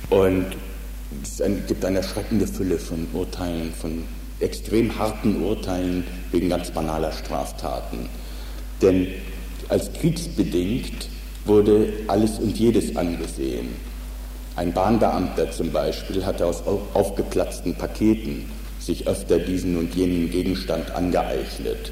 Und 0.10 0.46
es 1.24 1.42
gibt 1.68 1.84
eine 1.86 1.98
erschreckende 1.98 2.48
Fülle 2.48 2.78
von 2.78 3.08
Urteilen, 3.14 3.74
von 3.74 4.04
extrem 4.40 4.98
harten 4.98 5.44
Urteilen 5.44 6.06
wegen 6.32 6.50
ganz 6.50 6.72
banaler 6.72 7.12
Straftaten. 7.12 8.10
Denn 8.82 9.08
als 9.70 9.92
kriegsbedingt 9.94 11.10
wurde 11.46 11.92
alles 12.08 12.40
und 12.40 12.58
jedes 12.58 12.96
angesehen. 12.96 13.76
Ein 14.56 14.74
Bahnbeamter 14.74 15.52
zum 15.52 15.72
Beispiel 15.72 16.26
hatte 16.26 16.46
aus 16.46 16.64
aufgeplatzten 16.94 17.76
Paketen 17.76 18.50
sich 18.80 19.08
öfter 19.08 19.40
diesen 19.40 19.78
und 19.78 19.96
jenen 19.96 20.32
Gegenstand 20.32 20.92
angeeignet. 20.92 21.92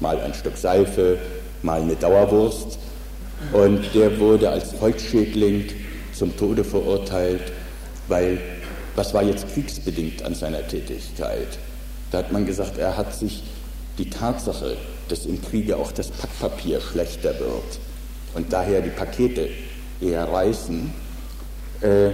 Mal 0.00 0.20
ein 0.20 0.34
Stück 0.34 0.56
Seife, 0.56 1.18
mal 1.62 1.80
eine 1.80 1.96
Dauerwurst. 1.96 2.78
Und 3.52 3.94
der 3.94 4.18
wurde 4.18 4.50
als 4.50 4.72
Volksschädling 4.72 5.66
zum 6.12 6.36
Tode 6.36 6.64
verurteilt, 6.64 7.52
weil 8.08 8.38
was 8.94 9.12
war 9.12 9.22
jetzt 9.22 9.52
kriegsbedingt 9.52 10.22
an 10.22 10.34
seiner 10.34 10.66
Tätigkeit? 10.66 11.58
Da 12.10 12.18
hat 12.18 12.32
man 12.32 12.46
gesagt, 12.46 12.78
er 12.78 12.96
hat 12.96 13.14
sich 13.14 13.42
die 13.98 14.08
Tatsache, 14.08 14.76
dass 15.08 15.26
im 15.26 15.40
Kriege 15.42 15.76
auch 15.76 15.92
das 15.92 16.08
Packpapier 16.08 16.80
schlechter 16.80 17.38
wird 17.38 17.78
und 18.34 18.52
daher 18.52 18.80
die 18.80 18.90
Pakete 18.90 19.48
eher 20.00 20.24
reißen, 20.24 20.90
äh, 21.82 22.10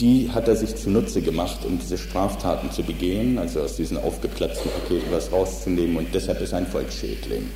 die 0.00 0.30
hat 0.32 0.48
er 0.48 0.56
sich 0.56 0.74
zunutze 0.74 1.22
gemacht, 1.22 1.64
um 1.64 1.78
diese 1.78 1.98
Straftaten 1.98 2.70
zu 2.72 2.82
begehen, 2.82 3.38
also 3.38 3.60
aus 3.60 3.76
diesen 3.76 3.96
aufgeplatzten 3.96 4.70
Paketen 4.70 5.12
was 5.12 5.30
rauszunehmen 5.30 5.96
und 5.96 6.14
deshalb 6.14 6.40
ist 6.40 6.52
er 6.52 6.58
ein 6.58 6.66
Volksschädling, 6.66 7.48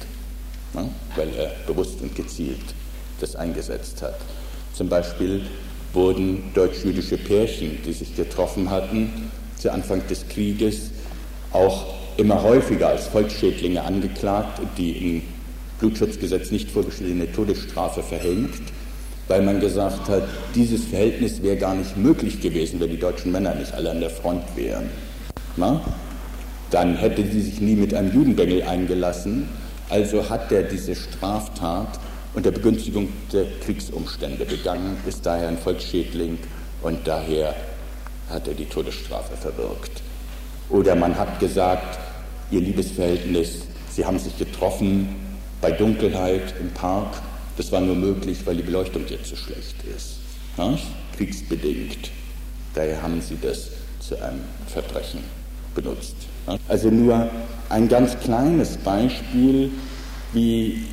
ne? 0.75 0.89
weil 1.17 1.29
er 1.37 1.53
bewusst 1.67 2.01
und 2.01 2.15
gezielt 2.15 2.61
das 3.21 3.37
eingesetzt 3.37 4.03
hat. 4.03 4.17
Zum 4.75 4.89
Beispiel 4.89 5.43
wurden 5.93 6.53
deutsch-jüdische 6.55 7.19
Pärchen, 7.19 7.79
die 7.85 7.93
sich 7.93 8.15
getroffen 8.15 8.71
hatten, 8.71 9.31
zu 9.57 9.73
Anfang 9.73 10.07
des 10.07 10.29
Krieges 10.29 10.91
auch 11.53 11.87
immer 12.17 12.43
häufiger 12.43 12.89
als 12.89 13.07
Volksschädlinge 13.09 13.83
angeklagt 13.83 14.61
und 14.61 14.69
die 14.77 14.93
im 14.93 15.23
Blutschutzgesetz 15.81 16.51
nicht 16.51 16.71
vorgeschriebene 16.71 17.33
Todesstrafe 17.33 18.03
verhängt, 18.03 18.61
weil 19.29 19.43
man 19.43 19.61
gesagt 19.61 20.09
hat, 20.09 20.25
dieses 20.55 20.85
Verhältnis 20.85 21.43
wäre 21.43 21.57
gar 21.57 21.75
nicht 21.75 21.97
möglich 21.97 22.41
gewesen, 22.41 22.81
wenn 22.81 22.91
die 22.91 22.99
deutschen 22.99 23.31
Männer 23.31 23.55
nicht 23.55 23.73
alle 23.75 23.91
an 23.91 24.01
der 24.01 24.11
Front 24.11 24.43
wären. 24.57 24.91
Na? 25.57 25.81
Dann 26.71 26.97
hätte 26.97 27.25
sie 27.27 27.41
sich 27.41 27.61
nie 27.61 27.77
mit 27.77 27.95
einem 27.95 28.13
Judenbengel 28.13 28.63
eingelassen, 28.63 29.49
Also 29.89 30.29
hat 30.29 30.53
er 30.53 30.65
diese 30.65 30.95
Straftat 30.95 31.99
unter 32.35 32.51
Begünstigung 32.51 33.09
der 33.33 33.47
Kriegsumstände 33.65 34.45
begangen, 34.45 34.99
ist 35.07 35.25
daher 35.25 35.49
ein 35.49 35.59
Volksschädling 35.59 36.39
und 36.83 37.07
daher 37.07 37.55
hat 38.29 38.47
er 38.47 38.55
die 38.55 38.67
Todesstrafe 38.67 39.37
verwirkt. 39.37 40.03
Oder 40.69 40.95
man 40.95 41.19
hat 41.19 41.41
gesagt, 41.41 41.99
ihr 42.51 42.61
Liebesverhältnis, 42.61 43.63
sie 43.91 44.05
haben 44.05 44.19
sich 44.19 44.37
getroffen 44.37 45.17
bei 45.61 45.73
Dunkelheit 45.73 46.55
im 46.61 46.71
Park, 46.71 47.15
das 47.57 47.73
war 47.73 47.81
nur 47.81 47.97
möglich, 47.97 48.39
weil 48.45 48.57
die 48.57 48.63
Beleuchtung 48.63 49.05
jetzt 49.09 49.27
so 49.31 49.37
schlecht 49.37 49.77
ist. 49.97 50.19
Ja? 50.57 50.79
Kriegsbedingt. 51.17 52.11
Daher 52.75 53.03
haben 53.03 53.21
sie 53.21 53.37
das 53.41 53.71
zu 53.99 54.23
einem 54.23 54.41
Verbrechen 54.69 55.25
benutzt. 55.75 56.15
Also 56.69 56.91
nur 56.91 57.29
ein 57.69 57.89
ganz 57.89 58.19
kleines 58.21 58.77
Beispiel, 58.79 59.71
wie 60.33 60.85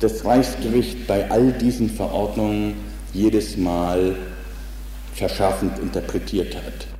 das 0.00 0.24
Reichsgericht 0.24 1.06
bei 1.06 1.30
all 1.30 1.52
diesen 1.52 1.90
Verordnungen 1.90 2.74
jedes 3.12 3.56
Mal 3.56 4.16
verschärfend 5.14 5.78
interpretiert 5.78 6.56
hat. 6.56 6.91